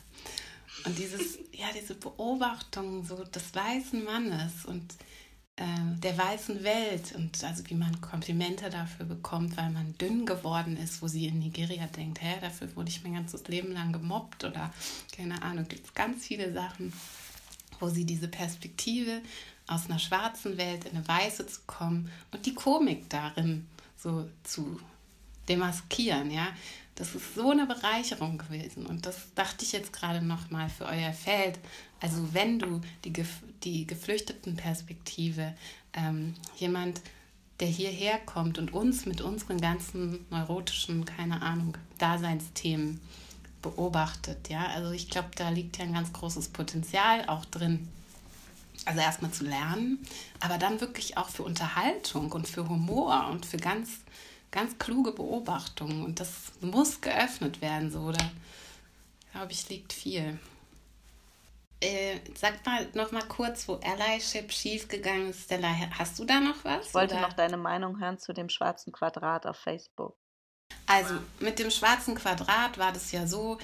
Und 0.85 0.99
dieses, 0.99 1.39
ja, 1.53 1.67
diese 1.75 1.95
Beobachtung 1.95 3.05
so 3.05 3.23
des 3.25 3.55
weißen 3.55 4.03
Mannes 4.05 4.65
und 4.65 4.95
der 6.03 6.17
weißen 6.17 6.63
Welt 6.63 7.15
und 7.17 7.43
also 7.43 7.69
wie 7.69 7.75
man 7.75 8.01
Komplimente 8.01 8.71
dafür 8.71 9.07
bekommt, 9.07 9.57
weil 9.57 9.71
man 9.71 9.97
dünn 9.99 10.25
geworden 10.25 10.77
ist, 10.77 11.03
wo 11.03 11.09
sie 11.09 11.27
in 11.27 11.41
Nigeria 11.41 11.87
denkt, 11.87 12.23
hä, 12.23 12.37
dafür 12.41 12.75
wurde 12.77 12.91
ich 12.91 13.03
mein 13.03 13.15
ganzes 13.15 13.47
Leben 13.49 13.73
lang 13.73 13.93
gemobbt 13.93 14.45
oder 14.45 14.73
keine 15.17 15.43
Ahnung, 15.43 15.67
gibt 15.67 15.87
es 15.87 15.95
ganz 15.95 16.27
viele 16.27 16.53
Sachen, 16.53 16.93
wo 17.81 17.89
sie 17.89 18.05
diese 18.05 18.29
Perspektive 18.29 19.21
aus 19.67 19.87
einer 19.87 19.99
schwarzen 19.99 20.57
Welt 20.59 20.85
in 20.85 20.97
eine 20.97 21.09
weiße 21.09 21.47
zu 21.47 21.61
kommen 21.67 22.11
und 22.31 22.47
die 22.47 22.55
Komik 22.55 23.11
darin 23.11 23.67
so 23.97 24.29
zu 24.45 24.81
demaskieren, 25.49 26.31
ja. 26.31 26.49
Das 26.99 27.15
ist 27.15 27.37
so 27.37 27.53
eine 27.53 27.65
Bereicherung 27.65 28.39
gewesen 28.39 28.85
und 28.85 29.07
das 29.07 29.33
dachte 29.37 29.65
ich 29.65 29.71
jetzt 29.71 29.93
gerade 29.93 30.21
nochmal 30.21 30.69
für 30.69 30.85
euer 30.85 31.13
Feld. 31.13 31.57
Also 32.01 32.35
wenn 32.35 32.59
du 32.59 32.81
die, 33.05 33.13
die 33.63 33.87
Geflüchtetenperspektive, 33.87 35.55
ähm, 35.93 36.35
jemand, 36.57 37.01
der 37.61 37.69
hierher 37.69 38.19
kommt 38.19 38.59
und 38.59 38.73
uns 38.73 39.07
mit 39.07 39.21
unseren 39.21 39.61
ganzen 39.61 40.27
neurotischen, 40.31 41.05
keine 41.05 41.41
Ahnung, 41.41 41.77
Daseinsthemen 41.99 43.01
beobachtet, 43.63 44.49
ja, 44.49 44.67
also 44.67 44.91
ich 44.91 45.09
glaube, 45.09 45.29
da 45.37 45.51
liegt 45.51 45.79
ja 45.79 45.85
ein 45.85 45.95
ganz 45.95 46.13
großes 46.13 46.49
Potenzial 46.49 47.29
auch 47.29 47.45
drin, 47.45 47.87
also 48.87 49.01
erstmal 49.01 49.31
zu 49.31 49.45
lernen, 49.45 50.05
aber 50.41 50.59
dann 50.59 50.81
wirklich 50.81 51.17
auch 51.17 51.29
für 51.29 51.45
Unterhaltung 51.45 52.33
und 52.33 52.49
für 52.49 52.69
Humor 52.69 53.29
und 53.31 53.47
für 53.47 53.57
ganz, 53.57 53.91
ganz 54.51 54.79
kluge 54.79 55.13
Beobachtungen. 55.13 56.05
Und 56.05 56.21
das 56.21 56.53
muss 56.61 57.01
geöffnet 57.01 57.61
werden, 57.61 57.91
so. 57.91 58.13
Da, 58.13 58.31
glaube 59.33 59.53
ich, 59.53 59.69
liegt 59.69 59.93
viel. 59.93 60.39
Äh, 61.81 62.19
sag 62.35 62.67
mal 62.67 62.89
noch 62.95 63.13
mal 63.13 63.23
kurz, 63.23 63.69
wo 63.69 63.75
Allyship 63.75 64.53
schiefgegangen 64.53 65.31
ist. 65.31 65.45
Stella, 65.45 65.69
hast 65.97 66.19
du 66.19 66.25
da 66.25 66.41
noch 66.41 66.65
was? 66.65 66.89
Ich 66.89 66.95
wollte 66.95 67.15
oder? 67.15 67.23
noch 67.23 67.35
deine 67.35 67.57
Meinung 67.57 68.01
hören 68.01 68.19
zu 68.19 68.33
dem 68.33 68.49
schwarzen 68.49 68.93
Quadrat 68.93 69.47
auf 69.47 69.57
Facebook. 69.57 70.17
Also 70.87 71.15
mit 71.39 71.59
dem 71.59 71.71
schwarzen 71.71 72.15
Quadrat 72.15 72.79
war 72.79 72.93
das 72.93 73.13
ja 73.13 73.27
so, 73.27 73.59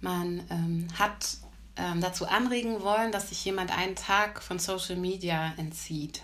man 0.00 0.46
ähm, 0.50 0.88
hat 0.98 1.38
ähm, 1.76 2.00
dazu 2.00 2.26
anregen 2.26 2.82
wollen, 2.82 3.12
dass 3.12 3.30
sich 3.30 3.44
jemand 3.44 3.76
einen 3.76 3.96
Tag 3.96 4.42
von 4.42 4.58
Social 4.58 4.96
Media 4.96 5.52
entzieht. 5.56 6.22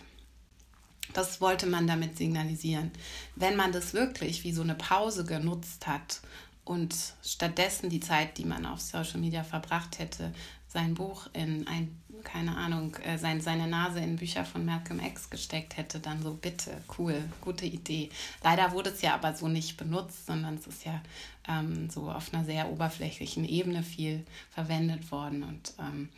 Das 1.17 1.41
wollte 1.41 1.67
man 1.67 1.87
damit 1.87 2.19
signalisieren. 2.19 2.91
Wenn 3.37 3.57
man 3.57 3.73
das 3.73 3.95
wirklich 3.95 4.45
wie 4.45 4.53
so 4.53 4.61
eine 4.61 4.75
Pause 4.75 5.25
genutzt 5.25 5.87
hat 5.87 6.21
und 6.67 6.95
stattdessen 7.25 7.89
die 7.89 8.01
Zeit, 8.01 8.37
die 8.37 8.45
man 8.45 8.67
auf 8.67 8.83
Social 8.83 9.21
Media 9.21 9.43
verbracht 9.43 9.99
hätte, 9.99 10.35
sein 10.69 10.93
Buch 10.93 11.27
in 11.33 11.67
ein, 11.69 11.99
keine 12.23 12.55
Ahnung, 12.55 12.95
äh, 12.97 13.17
sein, 13.17 13.41
seine 13.41 13.67
Nase 13.67 14.01
in 14.01 14.17
Bücher 14.17 14.45
von 14.45 14.67
Malcolm 14.67 15.01
X 15.01 15.31
gesteckt 15.31 15.79
hätte, 15.79 16.01
dann 16.01 16.23
so 16.23 16.35
bitte, 16.35 16.83
cool, 16.99 17.25
gute 17.41 17.65
Idee. 17.65 18.11
Leider 18.45 18.73
wurde 18.73 18.91
es 18.91 19.01
ja 19.01 19.15
aber 19.15 19.35
so 19.35 19.49
nicht 19.49 19.79
benutzt, 19.79 20.27
sondern 20.27 20.57
es 20.57 20.67
ist 20.67 20.85
ja 20.85 21.01
ähm, 21.49 21.89
so 21.89 22.11
auf 22.11 22.35
einer 22.35 22.45
sehr 22.45 22.71
oberflächlichen 22.71 23.49
Ebene 23.49 23.83
viel 23.83 24.27
verwendet 24.51 25.11
worden. 25.11 25.45
Und 25.45 25.73
ähm, 25.79 26.11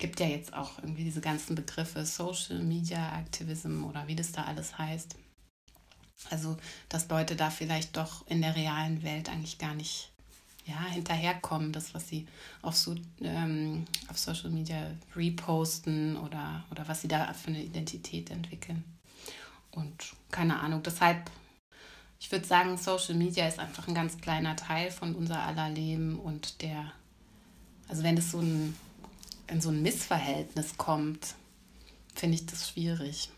gibt 0.00 0.18
ja 0.18 0.26
jetzt 0.26 0.52
auch 0.52 0.78
irgendwie 0.78 1.04
diese 1.04 1.20
ganzen 1.20 1.54
Begriffe 1.54 2.04
Social 2.04 2.58
Media 2.58 3.20
Activism 3.20 3.84
oder 3.84 4.08
wie 4.08 4.16
das 4.16 4.32
da 4.32 4.44
alles 4.44 4.76
heißt. 4.76 5.14
Also, 6.30 6.56
dass 6.88 7.08
Leute 7.08 7.36
da 7.36 7.50
vielleicht 7.50 7.96
doch 7.96 8.26
in 8.26 8.42
der 8.42 8.56
realen 8.56 9.02
Welt 9.02 9.30
eigentlich 9.30 9.58
gar 9.58 9.74
nicht 9.74 10.10
ja, 10.66 10.84
hinterherkommen, 10.86 11.72
das, 11.72 11.94
was 11.94 12.08
sie 12.08 12.26
auf, 12.62 12.76
so, 12.76 12.94
ähm, 13.20 13.86
auf 14.08 14.18
Social 14.18 14.50
Media 14.50 14.90
reposten 15.16 16.16
oder, 16.16 16.64
oder 16.70 16.86
was 16.88 17.02
sie 17.02 17.08
da 17.08 17.32
für 17.32 17.48
eine 17.48 17.62
Identität 17.62 18.30
entwickeln. 18.30 18.84
Und 19.70 20.14
keine 20.30 20.60
Ahnung, 20.60 20.82
deshalb, 20.82 21.30
ich 22.18 22.30
würde 22.30 22.46
sagen, 22.46 22.76
Social 22.76 23.14
Media 23.14 23.46
ist 23.46 23.58
einfach 23.58 23.88
ein 23.88 23.94
ganz 23.94 24.18
kleiner 24.18 24.56
Teil 24.56 24.90
von 24.90 25.14
unser 25.14 25.40
aller 25.42 25.70
Leben 25.70 26.18
und 26.18 26.60
der, 26.62 26.92
also 27.88 28.02
wenn 28.02 28.18
es 28.18 28.30
so 28.30 28.40
ein, 28.40 28.76
in 29.50 29.60
so 29.60 29.70
ein 29.70 29.82
Missverhältnis 29.82 30.76
kommt, 30.76 31.34
finde 32.14 32.36
ich 32.36 32.46
das 32.46 32.68
schwierig. 32.68 33.30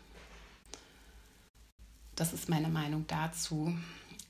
Das 2.15 2.33
ist 2.33 2.49
meine 2.49 2.69
Meinung 2.69 3.05
dazu. 3.07 3.75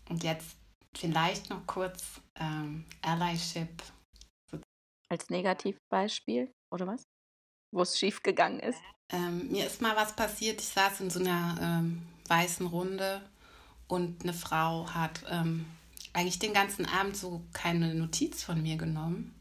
Und 0.09 0.23
jetzt 0.23 0.55
vielleicht 0.95 1.49
noch 1.49 1.65
kurz 1.67 2.21
ähm, 2.35 2.85
Allyship. 3.01 3.83
Als 5.09 5.29
Negativbeispiel, 5.29 6.51
oder 6.71 6.87
was? 6.87 7.03
Wo 7.71 7.81
es 7.81 7.99
schief 7.99 8.23
gegangen 8.23 8.59
ist? 8.59 8.79
Ähm, 9.09 9.51
mir 9.51 9.65
ist 9.65 9.81
mal 9.81 9.95
was 9.95 10.15
passiert. 10.15 10.61
Ich 10.61 10.67
saß 10.67 11.01
in 11.01 11.09
so 11.09 11.19
einer 11.19 11.57
ähm, 11.61 12.03
weißen 12.27 12.65
Runde 12.65 13.21
und 13.87 14.23
eine 14.23 14.33
Frau 14.33 14.87
hat 14.89 15.23
ähm, 15.29 15.65
eigentlich 16.13 16.39
den 16.39 16.53
ganzen 16.53 16.85
Abend 16.85 17.17
so 17.17 17.43
keine 17.51 17.93
Notiz 17.95 18.43
von 18.43 18.61
mir 18.61 18.77
genommen. 18.77 19.35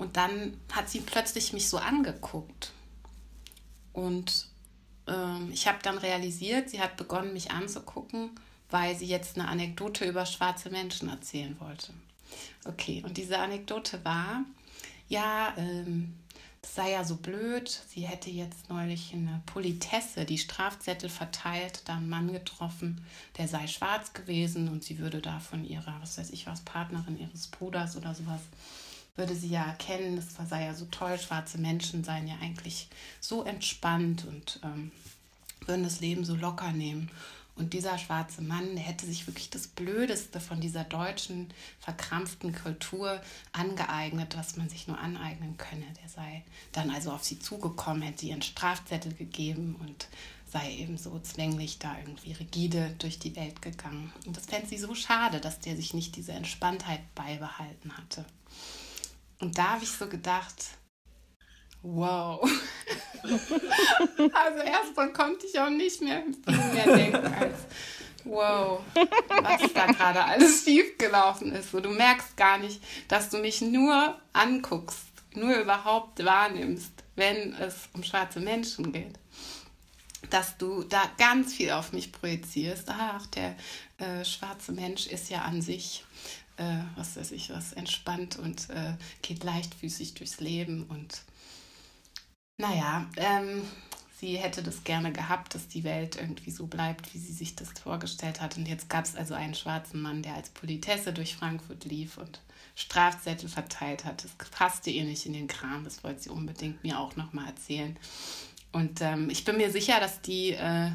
Und 0.00 0.16
dann 0.16 0.58
hat 0.72 0.88
sie 0.88 1.00
plötzlich 1.00 1.52
mich 1.52 1.68
so 1.68 1.78
angeguckt. 1.78 2.72
Und 3.92 4.46
ähm, 5.06 5.50
ich 5.52 5.68
habe 5.68 5.78
dann 5.82 5.98
realisiert, 5.98 6.70
sie 6.70 6.80
hat 6.80 6.96
begonnen, 6.96 7.32
mich 7.32 7.50
anzugucken 7.50 8.30
weil 8.70 8.96
sie 8.96 9.06
jetzt 9.06 9.38
eine 9.38 9.48
Anekdote 9.48 10.08
über 10.08 10.26
schwarze 10.26 10.70
Menschen 10.70 11.08
erzählen 11.08 11.56
wollte. 11.60 11.92
Okay, 12.64 13.02
und 13.04 13.16
diese 13.16 13.38
Anekdote 13.38 14.04
war, 14.04 14.44
ja, 15.08 15.52
ähm, 15.56 16.14
das 16.62 16.74
sei 16.74 16.90
ja 16.92 17.04
so 17.04 17.16
blöd, 17.16 17.68
sie 17.88 18.02
hätte 18.02 18.30
jetzt 18.30 18.68
neulich 18.68 19.14
in 19.14 19.26
der 19.26 19.40
Politesse 19.46 20.26
die 20.26 20.38
Strafzettel 20.38 21.08
verteilt, 21.08 21.82
da 21.86 21.96
einen 21.96 22.08
Mann 22.08 22.32
getroffen, 22.32 23.04
der 23.38 23.48
sei 23.48 23.66
schwarz 23.66 24.12
gewesen 24.12 24.68
und 24.68 24.84
sie 24.84 24.98
würde 24.98 25.20
da 25.20 25.40
von 25.40 25.64
ihrer, 25.64 25.96
was 26.02 26.18
weiß 26.18 26.30
ich 26.30 26.46
was, 26.46 26.60
Partnerin 26.60 27.18
ihres 27.18 27.46
Bruders 27.46 27.96
oder 27.96 28.14
sowas, 28.14 28.42
würde 29.16 29.34
sie 29.34 29.48
ja 29.48 29.64
erkennen, 29.64 30.16
das 30.16 30.48
sei 30.48 30.64
ja 30.64 30.74
so 30.74 30.86
toll, 30.86 31.18
schwarze 31.18 31.58
Menschen 31.58 32.04
seien 32.04 32.28
ja 32.28 32.36
eigentlich 32.40 32.88
so 33.20 33.44
entspannt 33.44 34.24
und 34.26 34.60
ähm, 34.64 34.90
würden 35.66 35.84
das 35.84 36.00
Leben 36.00 36.24
so 36.24 36.34
locker 36.34 36.72
nehmen. 36.72 37.10
Und 37.56 37.74
dieser 37.74 37.98
schwarze 37.98 38.40
Mann, 38.40 38.78
hätte 38.78 39.04
sich 39.04 39.26
wirklich 39.26 39.50
das 39.50 39.66
Blödeste 39.66 40.40
von 40.40 40.60
dieser 40.62 40.84
deutschen 40.84 41.52
verkrampften 41.78 42.54
Kultur 42.54 43.20
angeeignet, 43.52 44.34
was 44.34 44.56
man 44.56 44.70
sich 44.70 44.88
nur 44.88 44.98
aneignen 44.98 45.58
könne. 45.58 45.84
Der 46.02 46.08
sei 46.08 46.42
dann 46.72 46.88
also 46.88 47.12
auf 47.12 47.22
sie 47.22 47.38
zugekommen, 47.38 48.00
hätte 48.00 48.24
ihren 48.24 48.40
Strafzettel 48.40 49.12
gegeben 49.12 49.76
und 49.80 50.08
sei 50.50 50.74
eben 50.76 50.96
so 50.96 51.18
zwänglich 51.20 51.78
da 51.78 51.98
irgendwie 51.98 52.32
rigide 52.32 52.94
durch 52.98 53.18
die 53.18 53.36
Welt 53.36 53.60
gegangen. 53.60 54.10
Und 54.26 54.36
das 54.36 54.46
fände 54.46 54.66
sie 54.66 54.78
so 54.78 54.94
schade, 54.94 55.38
dass 55.38 55.60
der 55.60 55.76
sich 55.76 55.92
nicht 55.92 56.16
diese 56.16 56.32
Entspanntheit 56.32 57.14
beibehalten 57.14 57.96
hatte. 57.96 58.24
Und 59.40 59.56
da 59.56 59.70
habe 59.70 59.84
ich 59.84 59.90
so 59.90 60.06
gedacht, 60.06 60.66
wow. 61.82 62.42
also 63.22 64.60
erstmal 64.62 65.12
konnte 65.12 65.46
ich 65.46 65.58
auch 65.58 65.70
nicht 65.70 66.00
mehr, 66.02 66.22
mehr 66.72 66.96
denken 66.96 67.34
als, 67.34 67.58
wow, 68.24 68.82
was 69.28 69.72
da 69.72 69.86
gerade 69.86 70.24
alles 70.24 70.64
schiefgelaufen 70.64 71.52
ist. 71.52 71.70
So, 71.70 71.80
du 71.80 71.90
merkst 71.90 72.36
gar 72.36 72.58
nicht, 72.58 72.82
dass 73.08 73.30
du 73.30 73.38
mich 73.38 73.62
nur 73.62 74.20
anguckst, 74.32 75.06
nur 75.34 75.56
überhaupt 75.56 76.22
wahrnimmst, 76.24 76.92
wenn 77.16 77.54
es 77.54 77.88
um 77.94 78.02
schwarze 78.02 78.40
Menschen 78.40 78.92
geht. 78.92 79.18
Dass 80.28 80.58
du 80.58 80.84
da 80.84 81.02
ganz 81.18 81.54
viel 81.54 81.70
auf 81.70 81.92
mich 81.92 82.12
projizierst. 82.12 82.88
Ach, 82.88 83.26
der 83.28 83.56
äh, 83.98 84.24
schwarze 84.24 84.72
Mensch 84.72 85.06
ist 85.06 85.30
ja 85.30 85.42
an 85.42 85.62
sich 85.62 86.04
äh, 86.60 86.84
was 86.96 87.16
weiß 87.16 87.32
ich, 87.32 87.50
was 87.50 87.72
entspannt 87.72 88.38
und 88.38 88.70
äh, 88.70 88.94
geht 89.22 89.42
leichtfüßig 89.42 90.14
durchs 90.14 90.40
Leben 90.40 90.84
und 90.84 91.22
naja, 92.58 93.08
ähm, 93.16 93.62
sie 94.18 94.36
hätte 94.36 94.62
das 94.62 94.84
gerne 94.84 95.12
gehabt, 95.12 95.54
dass 95.54 95.66
die 95.66 95.82
Welt 95.82 96.16
irgendwie 96.16 96.50
so 96.50 96.66
bleibt, 96.66 97.14
wie 97.14 97.18
sie 97.18 97.32
sich 97.32 97.56
das 97.56 97.70
vorgestellt 97.70 98.42
hat. 98.42 98.58
Und 98.58 98.68
jetzt 98.68 98.90
gab 98.90 99.06
es 99.06 99.16
also 99.16 99.32
einen 99.32 99.54
schwarzen 99.54 100.02
Mann, 100.02 100.22
der 100.22 100.34
als 100.34 100.50
Politesse 100.50 101.14
durch 101.14 101.36
Frankfurt 101.36 101.86
lief 101.86 102.18
und 102.18 102.40
Strafzettel 102.74 103.48
verteilt 103.48 104.04
hat. 104.04 104.24
Das 104.24 104.50
passte 104.50 104.90
ihr 104.90 105.04
nicht 105.04 105.24
in 105.24 105.32
den 105.32 105.48
Kram, 105.48 105.84
das 105.84 106.04
wollte 106.04 106.20
sie 106.20 106.30
unbedingt 106.30 106.84
mir 106.84 107.00
auch 107.00 107.16
nochmal 107.16 107.46
erzählen. 107.46 107.96
Und 108.72 109.00
ähm, 109.00 109.30
ich 109.30 109.44
bin 109.44 109.56
mir 109.56 109.72
sicher, 109.72 109.98
dass 109.98 110.20
die, 110.20 110.50
äh, 110.50 110.90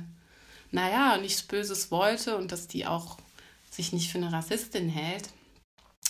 naja, 0.72 1.18
nichts 1.18 1.42
Böses 1.42 1.90
wollte 1.90 2.38
und 2.38 2.52
dass 2.52 2.68
die 2.68 2.86
auch 2.86 3.18
sich 3.72 3.92
nicht 3.92 4.12
für 4.12 4.20
eine 4.20 4.32
Rassistin 4.32 4.88
hält. 4.88 5.30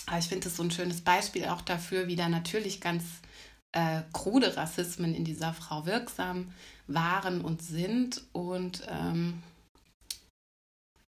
Aber 0.06 0.18
ich 0.18 0.28
finde 0.28 0.44
das 0.44 0.56
so 0.56 0.62
ein 0.62 0.70
schönes 0.70 1.00
Beispiel 1.00 1.46
auch 1.46 1.62
dafür, 1.62 2.06
wie 2.06 2.16
da 2.16 2.28
natürlich 2.28 2.80
ganz 2.80 3.04
äh, 3.72 4.02
krude 4.12 4.56
Rassismen 4.56 5.14
in 5.14 5.24
dieser 5.24 5.52
Frau 5.52 5.84
wirksam 5.84 6.52
waren 6.86 7.40
und 7.40 7.62
sind 7.62 8.22
und 8.32 8.86
ähm, 8.88 9.42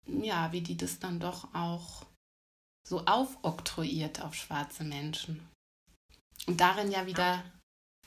ja, 0.06 0.52
wie 0.52 0.60
die 0.60 0.76
das 0.76 1.00
dann 1.00 1.18
doch 1.18 1.52
auch 1.54 2.06
so 2.88 3.04
aufoktroyiert 3.04 4.22
auf 4.22 4.34
schwarze 4.34 4.84
Menschen. 4.84 5.40
Und 6.46 6.60
darin 6.60 6.92
ja 6.92 7.06
wieder, 7.06 7.42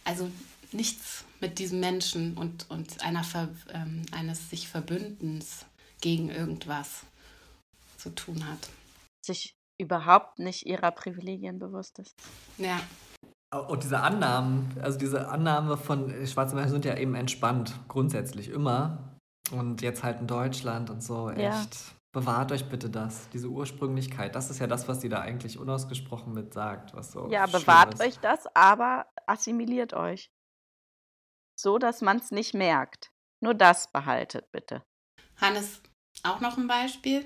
also 0.06 0.32
nichts 0.72 1.26
mit 1.42 1.60
diesem 1.60 1.82
Menschen 1.82 2.38
und, 2.38 2.70
und 2.70 3.02
einer 3.02 3.26
Ver, 3.26 3.50
ähm, 3.74 4.06
eines 4.12 4.50
sich 4.50 4.70
Verbündens 4.70 5.66
gegen 6.00 6.30
irgendwas 6.30 7.02
zu 7.98 8.10
tun 8.12 8.48
hat. 8.48 8.70
Sich 9.26 9.54
überhaupt 9.80 10.40
nicht 10.40 10.66
ihrer 10.66 10.92
Privilegien 10.92 11.58
bewusst 11.58 12.00
ist. 12.00 12.16
Ja. 12.58 12.80
Und 13.68 13.84
diese 13.84 14.02
Annahmen, 14.02 14.78
also 14.82 15.00
diese 15.00 15.30
Annahme 15.30 15.78
von 15.78 16.28
schwarzen 16.28 16.56
Menschen 16.56 16.74
sind 16.74 16.86
ja 16.86 16.96
eben 16.98 17.16
entspannt, 17.16 17.74
grundsätzlich 17.88 18.50
immer. 18.50 19.18
Und 19.52 19.82
jetzt 19.82 20.04
halt 20.04 20.20
in 20.20 20.28
Deutschland 20.28 20.90
und 20.92 21.02
so, 21.02 21.30
echt. 21.30 21.42
Ja. 21.42 21.66
Bewahrt 22.12 22.52
euch 22.52 22.68
bitte 22.68 22.90
das, 22.90 23.30
diese 23.30 23.50
Ursprünglichkeit. 23.50 24.34
Das 24.34 24.50
ist 24.50 24.58
ja 24.58 24.66
das, 24.66 24.88
was 24.88 25.00
sie 25.00 25.10
da 25.10 25.22
eigentlich 25.22 25.60
unausgesprochen 25.60 26.34
mit 26.34 26.56
sagt. 26.56 26.96
Was 26.96 27.12
so 27.12 27.30
ja, 27.30 27.46
bewahrt 27.46 28.00
euch 28.02 28.18
das, 28.18 28.48
aber 28.56 29.06
assimiliert 29.28 29.94
euch. 29.94 30.32
So, 31.56 31.78
dass 31.78 32.02
man 32.02 32.18
es 32.18 32.32
nicht 32.32 32.56
merkt. 32.56 33.12
Nur 33.42 33.54
das 33.54 33.92
behaltet 33.92 34.52
bitte. 34.52 34.84
Hannes, 35.38 35.84
auch 36.24 36.40
noch 36.40 36.58
ein 36.58 36.68
Beispiel 36.68 37.26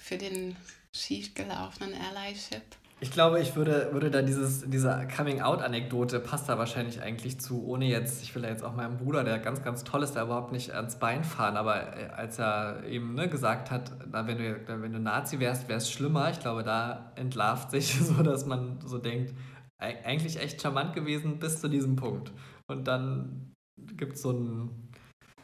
für 0.00 0.18
den 0.18 0.56
schiefgelaufenen 0.94 1.94
Allyship? 1.94 2.62
Ich 3.00 3.10
glaube, 3.10 3.40
ich 3.40 3.56
würde, 3.56 3.88
würde 3.92 4.12
da 4.12 4.22
dieses, 4.22 4.62
diese 4.70 5.08
Coming-out-Anekdote 5.16 6.20
passt 6.20 6.48
da 6.48 6.56
wahrscheinlich 6.56 7.02
eigentlich 7.02 7.40
zu, 7.40 7.66
ohne 7.66 7.86
jetzt, 7.86 8.22
ich 8.22 8.32
will 8.36 8.44
ja 8.44 8.50
jetzt 8.50 8.62
auch 8.62 8.76
meinem 8.76 8.96
Bruder, 8.96 9.24
der 9.24 9.40
ganz, 9.40 9.64
ganz 9.64 9.82
toll 9.82 10.04
ist, 10.04 10.12
da 10.12 10.22
überhaupt 10.22 10.52
nicht 10.52 10.72
ans 10.72 11.00
Bein 11.00 11.24
fahren, 11.24 11.56
aber 11.56 11.96
äh, 11.96 12.06
als 12.10 12.38
er 12.38 12.84
eben 12.84 13.14
ne, 13.14 13.28
gesagt 13.28 13.72
hat, 13.72 13.90
na, 14.12 14.28
wenn, 14.28 14.38
du, 14.38 14.82
wenn 14.82 14.92
du 14.92 15.00
Nazi 15.00 15.40
wärst, 15.40 15.66
wäre 15.68 15.78
es 15.78 15.90
schlimmer, 15.90 16.30
ich 16.30 16.38
glaube, 16.38 16.62
da 16.62 17.10
entlarvt 17.16 17.72
sich 17.72 17.92
so, 18.00 18.22
dass 18.22 18.46
man 18.46 18.78
so 18.86 18.98
denkt, 18.98 19.34
eigentlich 19.78 20.38
echt 20.38 20.62
charmant 20.62 20.94
gewesen 20.94 21.40
bis 21.40 21.60
zu 21.60 21.68
diesem 21.68 21.96
Punkt. 21.96 22.30
Und 22.68 22.86
dann 22.86 23.52
gibt 23.96 24.14
es 24.14 24.22
so 24.22 24.30
ein 24.30 24.91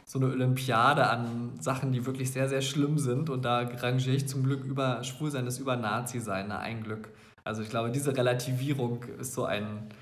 so 0.08 0.18
eine 0.18 0.28
Olympiade 0.28 1.06
an 1.06 1.60
Sachen, 1.60 1.92
die 1.92 2.06
wirklich 2.06 2.32
sehr, 2.32 2.48
sehr 2.48 2.62
schlimm 2.62 2.98
sind. 2.98 3.28
Und 3.28 3.42
da 3.42 3.60
rangiere 3.60 4.16
ich 4.16 4.26
zum 4.26 4.42
Glück 4.42 4.64
über 4.64 5.04
Schwulsein 5.04 5.46
ist 5.46 5.58
über 5.58 5.76
Nazi-Sein, 5.76 6.46
na, 6.48 6.60
ein 6.60 6.82
Glück. 6.82 7.10
Also 7.44 7.62
ich 7.62 7.68
glaube, 7.68 7.90
diese 7.90 8.16
Relativierung 8.16 9.02
ist 9.04 9.34
so 9.34 9.44
ein, 9.44 9.92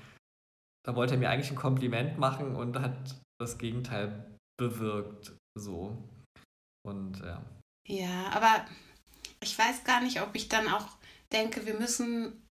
da 0.85 0.95
wollte 0.95 1.15
er 1.15 1.19
mir 1.19 1.29
eigentlich 1.29 1.51
ein 1.51 1.57
Kompliment 1.57 2.17
machen 2.17 2.55
und 2.55 2.79
hat 2.79 3.15
das 3.39 3.57
Gegenteil 3.57 4.25
bewirkt. 4.57 5.33
So. 5.59 5.97
Und 6.85 7.19
ja. 7.19 7.41
Ja, 7.85 8.29
aber 8.31 8.65
ich 9.41 9.57
weiß 9.59 9.83
gar 9.83 10.01
nicht, 10.01 10.21
ob 10.21 10.35
ich 10.35 10.47
dann 10.47 10.69
auch 10.69 10.87
denke, 11.33 11.65
wir 11.65 11.77
müssen 11.77 12.47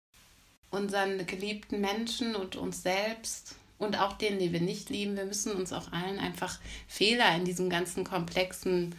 unseren 0.70 1.26
geliebten 1.26 1.82
Menschen 1.82 2.36
und 2.36 2.56
uns 2.56 2.82
selbst 2.82 3.58
und 3.82 4.00
auch 4.00 4.14
denen, 4.14 4.38
die 4.38 4.54
wir 4.54 4.62
nicht 4.62 4.92
lieben, 4.92 5.16
wir 5.16 5.26
müssen 5.26 5.54
uns 5.54 5.74
auch 5.74 5.92
allen 5.92 6.20
einfach 6.20 6.60
Fehler 6.88 7.36
in 7.36 7.46
diesem 7.46 7.68
ganzen 7.68 8.04
komplexen 8.04 8.94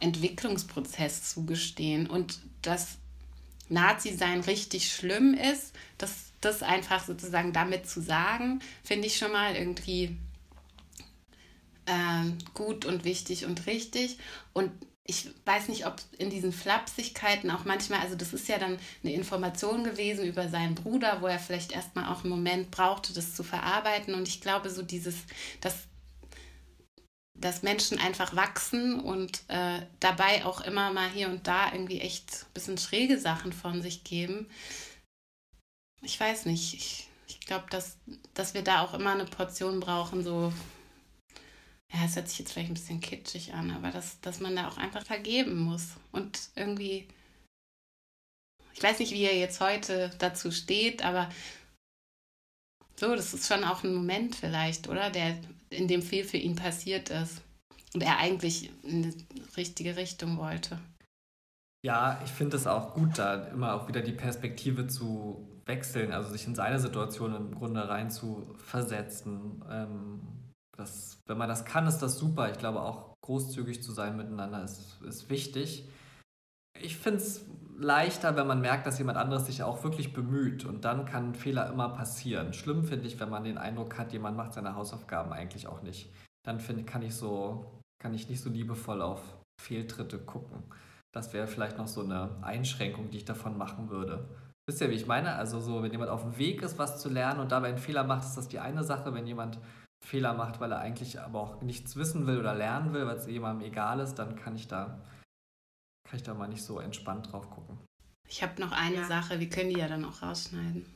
Entwicklungsprozess 0.00 1.30
zugestehen 1.30 2.06
und 2.06 2.38
das 2.60 2.98
Nazi-Sein 3.70 4.40
richtig 4.40 4.92
schlimm 4.92 5.32
ist, 5.32 5.74
das, 5.96 6.32
das 6.42 6.62
einfach 6.62 7.04
sozusagen 7.04 7.54
damit 7.54 7.88
zu 7.88 8.02
sagen, 8.02 8.60
finde 8.84 9.06
ich 9.06 9.16
schon 9.16 9.32
mal 9.32 9.56
irgendwie 9.56 10.16
äh, 11.86 12.24
gut 12.52 12.84
und 12.84 13.04
wichtig 13.04 13.46
und 13.46 13.66
richtig. 13.66 14.18
Und 14.52 14.70
ich 15.10 15.30
weiß 15.46 15.68
nicht, 15.68 15.86
ob 15.86 15.96
in 16.18 16.28
diesen 16.28 16.52
Flapsigkeiten 16.52 17.50
auch 17.50 17.64
manchmal, 17.64 18.00
also 18.00 18.14
das 18.14 18.34
ist 18.34 18.46
ja 18.46 18.58
dann 18.58 18.78
eine 19.02 19.14
Information 19.14 19.82
gewesen 19.82 20.26
über 20.26 20.50
seinen 20.50 20.74
Bruder, 20.74 21.22
wo 21.22 21.26
er 21.26 21.38
vielleicht 21.38 21.72
erstmal 21.72 22.12
auch 22.12 22.20
einen 22.20 22.28
Moment 22.28 22.70
brauchte, 22.70 23.14
das 23.14 23.34
zu 23.34 23.42
verarbeiten. 23.42 24.12
Und 24.12 24.28
ich 24.28 24.42
glaube, 24.42 24.68
so 24.68 24.82
dieses, 24.82 25.16
dass 25.62 25.74
dass 27.40 27.62
Menschen 27.62 27.98
einfach 27.98 28.34
wachsen 28.34 29.00
und 29.00 29.44
äh, 29.48 29.80
dabei 30.00 30.44
auch 30.44 30.60
immer 30.60 30.92
mal 30.92 31.08
hier 31.08 31.28
und 31.28 31.46
da 31.46 31.72
irgendwie 31.72 32.00
echt 32.00 32.42
ein 32.42 32.52
bisschen 32.52 32.78
schräge 32.78 33.18
Sachen 33.18 33.52
von 33.52 33.80
sich 33.80 34.04
geben. 34.04 34.50
Ich 36.02 36.18
weiß 36.18 36.46
nicht. 36.46 36.74
Ich, 36.74 37.08
ich 37.28 37.40
glaube, 37.40 37.66
dass, 37.70 37.96
dass 38.34 38.54
wir 38.54 38.62
da 38.62 38.82
auch 38.82 38.92
immer 38.92 39.12
eine 39.12 39.24
Portion 39.24 39.80
brauchen, 39.80 40.22
so. 40.22 40.52
Ja, 41.92 42.04
es 42.04 42.16
hört 42.16 42.28
sich 42.28 42.38
jetzt 42.38 42.52
vielleicht 42.52 42.70
ein 42.70 42.74
bisschen 42.74 43.00
kitschig 43.00 43.54
an, 43.54 43.70
aber 43.70 43.90
dass, 43.90 44.20
dass 44.20 44.40
man 44.40 44.54
da 44.54 44.68
auch 44.68 44.76
einfach 44.76 45.04
vergeben 45.04 45.58
muss. 45.58 45.94
Und 46.12 46.38
irgendwie. 46.54 47.08
Ich 48.74 48.82
weiß 48.82 48.98
nicht, 49.00 49.12
wie 49.12 49.24
er 49.24 49.36
jetzt 49.36 49.60
heute 49.60 50.10
dazu 50.18 50.52
steht, 50.52 51.04
aber 51.04 51.28
so, 52.96 53.14
das 53.14 53.34
ist 53.34 53.48
schon 53.48 53.64
auch 53.64 53.82
ein 53.84 53.94
Moment 53.94 54.36
vielleicht, 54.36 54.88
oder? 54.88 55.10
Der, 55.10 55.36
in 55.70 55.88
dem 55.88 56.02
viel 56.02 56.24
für 56.24 56.36
ihn 56.36 56.56
passiert 56.56 57.10
ist. 57.10 57.42
Und 57.94 58.02
er 58.02 58.18
eigentlich 58.18 58.70
in 58.82 59.02
die 59.02 59.24
richtige 59.56 59.96
Richtung 59.96 60.36
wollte. 60.36 60.78
Ja, 61.84 62.20
ich 62.24 62.30
finde 62.30 62.56
es 62.56 62.66
auch 62.66 62.94
gut, 62.94 63.18
da 63.18 63.46
immer 63.48 63.74
auch 63.74 63.88
wieder 63.88 64.02
die 64.02 64.12
Perspektive 64.12 64.88
zu 64.88 65.48
wechseln, 65.64 66.12
also 66.12 66.30
sich 66.30 66.46
in 66.46 66.54
seine 66.54 66.80
Situation 66.80 67.34
im 67.34 67.54
Grunde 67.54 67.88
rein 67.88 68.10
zu 68.10 68.54
versetzen. 68.58 69.64
Ähm, 69.70 70.20
das, 70.78 71.18
wenn 71.26 71.38
man 71.38 71.48
das 71.48 71.64
kann, 71.64 71.86
ist 71.86 71.98
das 71.98 72.18
super. 72.18 72.50
Ich 72.50 72.58
glaube 72.58 72.80
auch 72.80 73.14
großzügig 73.22 73.82
zu 73.82 73.92
sein 73.92 74.16
miteinander 74.16 74.62
ist, 74.62 75.02
ist 75.02 75.28
wichtig. 75.28 75.88
Ich 76.80 76.96
finde 76.96 77.18
es 77.18 77.44
leichter, 77.76 78.36
wenn 78.36 78.46
man 78.46 78.60
merkt, 78.60 78.86
dass 78.86 78.98
jemand 78.98 79.18
anderes 79.18 79.46
sich 79.46 79.62
auch 79.62 79.82
wirklich 79.82 80.12
bemüht. 80.12 80.64
Und 80.64 80.84
dann 80.84 81.04
kann 81.04 81.34
Fehler 81.34 81.68
immer 81.68 81.88
passieren. 81.88 82.52
Schlimm 82.52 82.84
finde 82.84 83.08
ich, 83.08 83.18
wenn 83.18 83.28
man 83.28 83.44
den 83.44 83.58
Eindruck 83.58 83.98
hat, 83.98 84.12
jemand 84.12 84.36
macht 84.36 84.52
seine 84.52 84.76
Hausaufgaben 84.76 85.32
eigentlich 85.32 85.66
auch 85.66 85.82
nicht. 85.82 86.12
Dann 86.44 86.60
find, 86.60 86.86
kann, 86.86 87.02
ich 87.02 87.14
so, 87.14 87.82
kann 88.00 88.14
ich 88.14 88.28
nicht 88.28 88.40
so 88.40 88.48
liebevoll 88.48 89.02
auf 89.02 89.20
Fehltritte 89.60 90.18
gucken. 90.18 90.62
Das 91.12 91.32
wäre 91.32 91.48
vielleicht 91.48 91.78
noch 91.78 91.88
so 91.88 92.02
eine 92.02 92.30
Einschränkung, 92.42 93.10
die 93.10 93.18
ich 93.18 93.24
davon 93.24 93.58
machen 93.58 93.90
würde. 93.90 94.28
Wisst 94.68 94.80
ihr, 94.80 94.90
wie 94.90 94.94
ich 94.94 95.06
meine? 95.06 95.34
Also 95.34 95.60
so, 95.60 95.82
wenn 95.82 95.90
jemand 95.90 96.10
auf 96.10 96.22
dem 96.22 96.38
Weg 96.38 96.62
ist, 96.62 96.78
was 96.78 97.00
zu 97.00 97.08
lernen 97.08 97.40
und 97.40 97.50
dabei 97.50 97.68
einen 97.68 97.78
Fehler 97.78 98.04
macht, 98.04 98.22
ist 98.22 98.36
das 98.36 98.48
die 98.48 98.60
eine 98.60 98.84
Sache. 98.84 99.12
Wenn 99.14 99.26
jemand 99.26 99.58
Fehler 100.04 100.34
macht, 100.34 100.60
weil 100.60 100.72
er 100.72 100.78
eigentlich 100.78 101.20
aber 101.20 101.40
auch 101.40 101.62
nichts 101.62 101.96
wissen 101.96 102.26
will 102.26 102.38
oder 102.38 102.54
lernen 102.54 102.92
will, 102.92 103.06
weil 103.06 103.16
es 103.16 103.26
jemandem 103.26 103.68
egal 103.68 104.00
ist, 104.00 104.14
dann 104.14 104.36
kann 104.36 104.56
ich 104.56 104.68
da 104.68 105.00
kann 106.08 106.18
ich 106.18 106.22
da 106.22 106.32
mal 106.32 106.48
nicht 106.48 106.62
so 106.62 106.80
entspannt 106.80 107.30
drauf 107.30 107.50
gucken. 107.50 107.78
Ich 108.26 108.42
habe 108.42 108.60
noch 108.60 108.72
eine 108.72 108.96
ja. 108.96 109.04
Sache, 109.04 109.40
wir 109.40 109.48
können 109.48 109.70
die 109.70 109.78
ja 109.78 109.88
dann 109.88 110.04
auch 110.04 110.22
rausschneiden. 110.22 110.86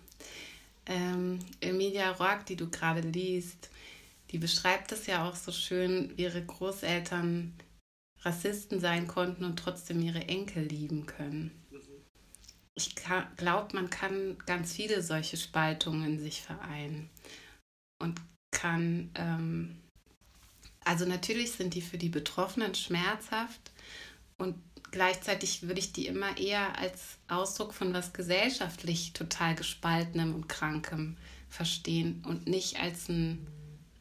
Ähm, 0.87 1.39
Emilia 1.61 2.13
Roark, 2.13 2.47
die 2.47 2.57
du 2.57 2.71
gerade 2.71 3.01
liest, 3.01 3.71
die 4.31 4.39
beschreibt 4.39 4.91
es 4.93 5.07
ja 5.07 5.29
auch 5.29 5.37
so 5.37 5.53
schön, 5.53 6.17
wie 6.17 6.23
ihre 6.23 6.45
Großeltern 6.45 7.53
Rassisten 8.23 8.81
sein 8.81 9.07
konnten 9.07 9.45
und 9.45 9.59
trotzdem 9.59 10.01
ihre 10.01 10.29
Enkel 10.29 10.65
lieben 10.65 11.07
können. 11.07 11.51
Ich 12.75 12.95
glaube, 12.97 13.75
man 13.75 13.91
kann 13.91 14.39
ganz 14.47 14.73
viele 14.73 15.03
solche 15.03 15.37
Spaltungen 15.37 16.05
in 16.05 16.19
sich 16.19 16.41
vereinen 16.41 17.11
und 17.99 18.19
kann, 18.53 19.11
ähm, 19.17 19.77
also 20.85 21.05
natürlich 21.05 21.53
sind 21.53 21.75
die 21.75 21.83
für 21.83 21.99
die 21.99 22.09
Betroffenen 22.09 22.75
schmerzhaft 22.75 23.73
und 24.39 24.55
gleichzeitig 24.93 25.63
würde 25.63 25.81
ich 25.81 25.93
die 25.93 26.07
immer 26.07 26.37
eher 26.39 26.79
als 26.79 27.19
Ausdruck 27.29 27.75
von 27.75 27.93
was 27.93 28.13
gesellschaftlich 28.13 29.13
total 29.13 29.57
gespaltenem 29.57 30.35
und 30.35 30.49
krankem 30.49 31.17
verstehen 31.49 32.23
und 32.27 32.47
nicht 32.47 32.79
als 32.81 33.09
ein 33.09 33.47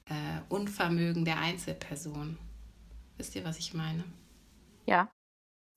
äh, 0.06 0.42
Unvermögen 0.50 1.26
der 1.26 1.40
Einzelperson. 1.40 2.38
Wisst 3.18 3.36
ihr, 3.36 3.44
was 3.44 3.58
ich 3.58 3.74
meine? 3.74 4.04
Ja. 4.86 5.12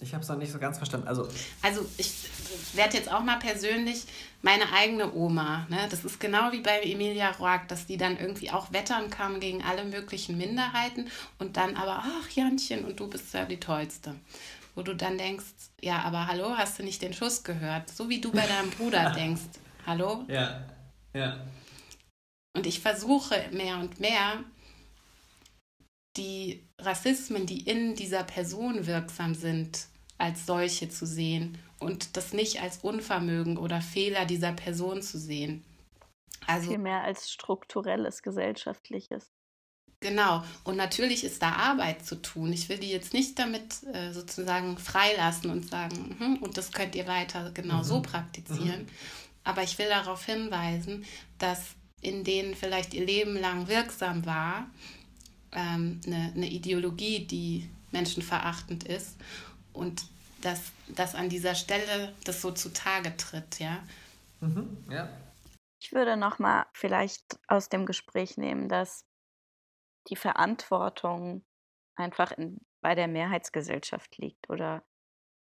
Ich 0.03 0.12
habe 0.12 0.22
es 0.22 0.28
noch 0.28 0.36
nicht 0.36 0.53
so 0.53 0.59
ganz 0.59 0.78
verstanden. 0.78 1.07
Also, 1.07 1.28
also 1.62 1.86
ich 1.97 2.12
werde 2.72 2.97
jetzt 2.97 3.12
auch 3.12 3.22
mal 3.22 3.38
persönlich 3.38 4.05
meine 4.42 4.72
eigene 4.72 5.14
Oma. 5.14 5.66
Ne? 5.70 5.86
Das 5.88 6.05
ist 6.05 6.18
genau 6.18 6.51
wie 6.51 6.61
bei 6.61 6.80
Emilia 6.82 7.30
Roark, 7.30 7.68
dass 7.68 7.86
die 7.86 7.97
dann 7.97 8.18
irgendwie 8.18 8.51
auch 8.51 8.72
wettern 8.72 9.09
kann 9.09 9.38
gegen 9.38 9.62
alle 9.62 9.84
möglichen 9.84 10.36
Minderheiten 10.36 11.09
und 11.38 11.57
dann 11.57 11.76
aber, 11.76 12.03
ach 12.05 12.28
Janchen, 12.30 12.84
und 12.84 12.99
du 12.99 13.09
bist 13.09 13.32
ja 13.34 13.45
die 13.45 13.61
Tollste. 13.61 14.16
Wo 14.74 14.82
du 14.82 14.97
dann 14.97 15.16
denkst, 15.16 15.45
ja, 15.80 16.03
aber 16.03 16.26
hallo, 16.26 16.57
hast 16.57 16.80
du 16.80 16.82
nicht 16.82 17.01
den 17.01 17.14
Schuss 17.14 17.45
gehört? 17.45 17.88
So 17.88 18.09
wie 18.09 18.20
du 18.20 18.32
bei 18.32 18.45
deinem 18.45 18.70
Bruder 18.70 19.11
denkst, 19.16 19.42
hallo? 19.86 20.24
Ja, 20.26 20.64
ja. 21.14 21.38
Und 22.57 22.66
ich 22.66 22.80
versuche 22.80 23.49
mehr 23.53 23.78
und 23.78 24.01
mehr, 24.01 24.42
die 26.17 26.67
Rassismen, 26.79 27.47
die 27.47 27.62
in 27.62 27.95
dieser 27.95 28.25
Person 28.25 28.87
wirksam 28.87 29.35
sind, 29.35 29.87
als 30.19 30.47
solche 30.47 30.89
zu 30.89 31.07
sehen 31.07 31.59
und 31.81 32.17
das 32.17 32.33
nicht 32.33 32.62
als 32.62 32.79
Unvermögen 32.79 33.59
oder 33.59 33.81
Fehler 33.81 34.25
dieser 34.25 34.53
Person 34.53 35.03
zu 35.03 35.19
sehen. 35.19 35.65
Also 36.47 36.71
vielmehr 36.71 37.03
als 37.03 37.33
strukturelles 37.33 38.23
gesellschaftliches. 38.23 39.33
Genau. 40.01 40.45
Und 40.65 40.77
natürlich 40.77 41.25
ist 41.25 41.43
da 41.43 41.53
Arbeit 41.53 42.05
zu 42.05 42.21
tun. 42.21 42.53
Ich 42.53 42.69
will 42.69 42.79
die 42.79 42.91
jetzt 42.91 43.15
nicht 43.15 43.39
damit 43.39 43.83
äh, 43.95 44.12
sozusagen 44.12 44.77
freilassen 44.77 45.51
und 45.51 45.67
sagen, 45.67 46.17
hm, 46.19 46.43
und 46.43 46.59
das 46.59 46.73
könnt 46.73 46.95
ihr 46.95 47.07
weiter 47.07 47.51
genau 47.55 47.79
mhm. 47.79 47.85
so 47.85 48.03
praktizieren. 48.03 48.83
Mhm. 48.83 48.89
Aber 49.45 49.62
ich 49.62 49.79
will 49.79 49.89
darauf 49.89 50.25
hinweisen, 50.25 51.07
dass 51.39 51.75
in 52.03 52.23
denen 52.23 52.55
vielleicht 52.55 52.93
ihr 52.93 53.07
Leben 53.07 53.35
lang 53.41 53.67
wirksam 53.67 54.27
war, 54.27 54.67
ähm, 55.55 56.01
eine, 56.07 56.33
eine 56.35 56.49
Ideologie, 56.49 57.27
die 57.27 57.71
menschenverachtend 57.93 58.85
ist 58.85 59.17
und 59.73 60.05
dass, 60.43 60.73
dass 60.89 61.15
an 61.15 61.29
dieser 61.29 61.55
Stelle 61.55 62.15
das 62.25 62.43
so 62.43 62.51
zutage 62.51 63.17
tritt, 63.17 63.61
ja. 63.61 63.83
Mhm, 64.41 64.85
ja. 64.91 65.09
Ich 65.81 65.93
würde 65.93 66.17
nochmal 66.17 66.67
vielleicht 66.73 67.39
aus 67.49 67.69
dem 67.69 67.87
Gespräch 67.87 68.37
nehmen, 68.37 68.69
dass 68.69 69.07
die 70.09 70.17
Verantwortung 70.17 71.45
einfach 71.97 72.33
in, 72.33 72.59
bei 72.83 72.95
der 72.95 73.09
Mehrheitsgesellschaft 73.09 74.19
liegt 74.19 74.51
oder 74.51 74.85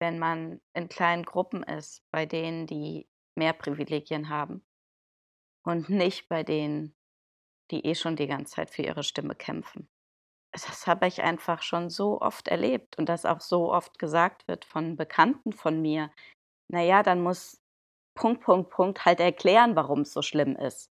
wenn 0.00 0.18
man 0.18 0.60
in 0.74 0.88
kleinen 0.88 1.24
Gruppen 1.24 1.62
ist, 1.62 2.02
bei 2.10 2.26
denen 2.26 2.66
die 2.66 3.08
mehr 3.36 3.52
Privilegien 3.52 4.28
haben 4.28 4.66
und 5.62 5.88
nicht 5.88 6.28
bei 6.28 6.42
denen, 6.42 6.94
die 7.70 7.84
eh 7.86 7.94
schon 7.94 8.16
die 8.16 8.26
ganze 8.26 8.54
Zeit 8.54 8.70
für 8.70 8.82
ihre 8.82 9.04
Stimme 9.04 9.34
kämpfen 9.34 9.88
das 10.52 10.86
habe 10.86 11.06
ich 11.06 11.22
einfach 11.22 11.62
schon 11.62 11.90
so 11.90 12.20
oft 12.20 12.48
erlebt 12.48 12.98
und 12.98 13.08
das 13.08 13.24
auch 13.24 13.40
so 13.40 13.72
oft 13.72 13.98
gesagt 13.98 14.48
wird 14.48 14.64
von 14.64 14.96
Bekannten 14.96 15.52
von 15.52 15.80
mir. 15.80 16.10
Naja, 16.68 17.02
dann 17.02 17.22
muss 17.22 17.60
Punkt, 18.16 18.42
Punkt, 18.42 18.70
Punkt 18.70 19.04
halt 19.04 19.20
erklären, 19.20 19.76
warum 19.76 20.00
es 20.00 20.12
so 20.12 20.22
schlimm 20.22 20.56
ist, 20.56 20.90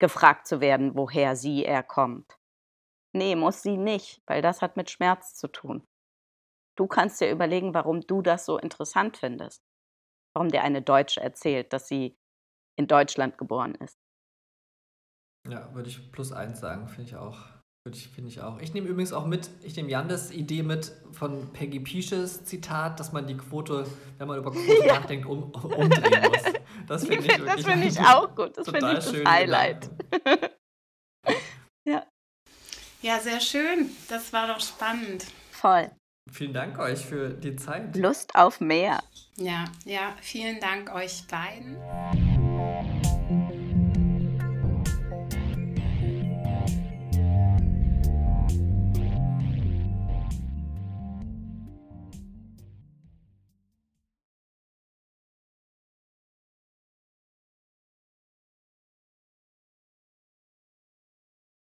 gefragt 0.00 0.46
zu 0.46 0.60
werden, 0.60 0.96
woher 0.96 1.36
sie, 1.36 1.64
er 1.64 1.82
kommt. 1.82 2.38
Nee, 3.14 3.36
muss 3.36 3.62
sie 3.62 3.76
nicht, 3.76 4.22
weil 4.26 4.42
das 4.42 4.62
hat 4.62 4.76
mit 4.76 4.90
Schmerz 4.90 5.34
zu 5.34 5.48
tun. 5.48 5.84
Du 6.76 6.86
kannst 6.86 7.20
dir 7.20 7.30
überlegen, 7.30 7.74
warum 7.74 8.02
du 8.02 8.22
das 8.22 8.44
so 8.46 8.58
interessant 8.58 9.16
findest. 9.16 9.64
Warum 10.34 10.50
dir 10.50 10.62
eine 10.62 10.82
Deutsche 10.82 11.20
erzählt, 11.20 11.72
dass 11.72 11.88
sie 11.88 12.16
in 12.78 12.86
Deutschland 12.86 13.38
geboren 13.38 13.74
ist. 13.74 13.98
Ja, 15.48 15.74
würde 15.74 15.88
ich 15.88 16.12
plus 16.12 16.30
eins 16.30 16.60
sagen, 16.60 16.88
finde 16.88 17.10
ich 17.10 17.16
auch. 17.16 17.57
Finde 17.96 18.30
ich 18.30 18.40
auch. 18.40 18.60
Ich 18.60 18.74
nehme 18.74 18.88
übrigens 18.88 19.12
auch 19.12 19.26
mit, 19.26 19.50
ich 19.62 19.76
nehme 19.76 19.88
Jandes 19.88 20.30
Idee 20.30 20.62
mit 20.62 20.92
von 21.12 21.52
Peggy 21.52 21.80
Piesches 21.80 22.44
Zitat, 22.44 23.00
dass 23.00 23.12
man 23.12 23.26
die 23.26 23.36
Quote, 23.36 23.86
wenn 24.18 24.28
man 24.28 24.38
über 24.38 24.52
Quote 24.52 24.84
ja. 24.86 24.98
nachdenkt, 24.98 25.26
um, 25.26 25.50
umdrehen 25.52 26.22
muss. 26.30 26.52
Das 26.86 27.06
finde 27.06 27.26
ich, 27.26 27.36
das 27.44 27.64
find 27.64 27.84
ich 27.84 27.98
auch 28.00 28.34
gut. 28.34 28.56
Das 28.56 28.68
finde 28.68 28.92
ich 28.92 29.04
das 29.04 29.12
Highlight. 29.24 29.90
ja. 31.84 32.06
Ja, 33.00 33.20
sehr 33.20 33.40
schön. 33.40 33.90
Das 34.08 34.32
war 34.32 34.48
doch 34.48 34.60
spannend. 34.60 35.26
Voll. 35.52 35.90
Vielen 36.30 36.52
Dank 36.52 36.78
euch 36.78 37.04
für 37.04 37.30
die 37.30 37.56
Zeit. 37.56 37.96
Lust 37.96 38.34
auf 38.34 38.60
mehr. 38.60 39.02
Ja, 39.36 39.64
ja, 39.84 40.14
vielen 40.20 40.60
Dank 40.60 40.92
euch 40.94 41.24
beiden. 41.26 41.76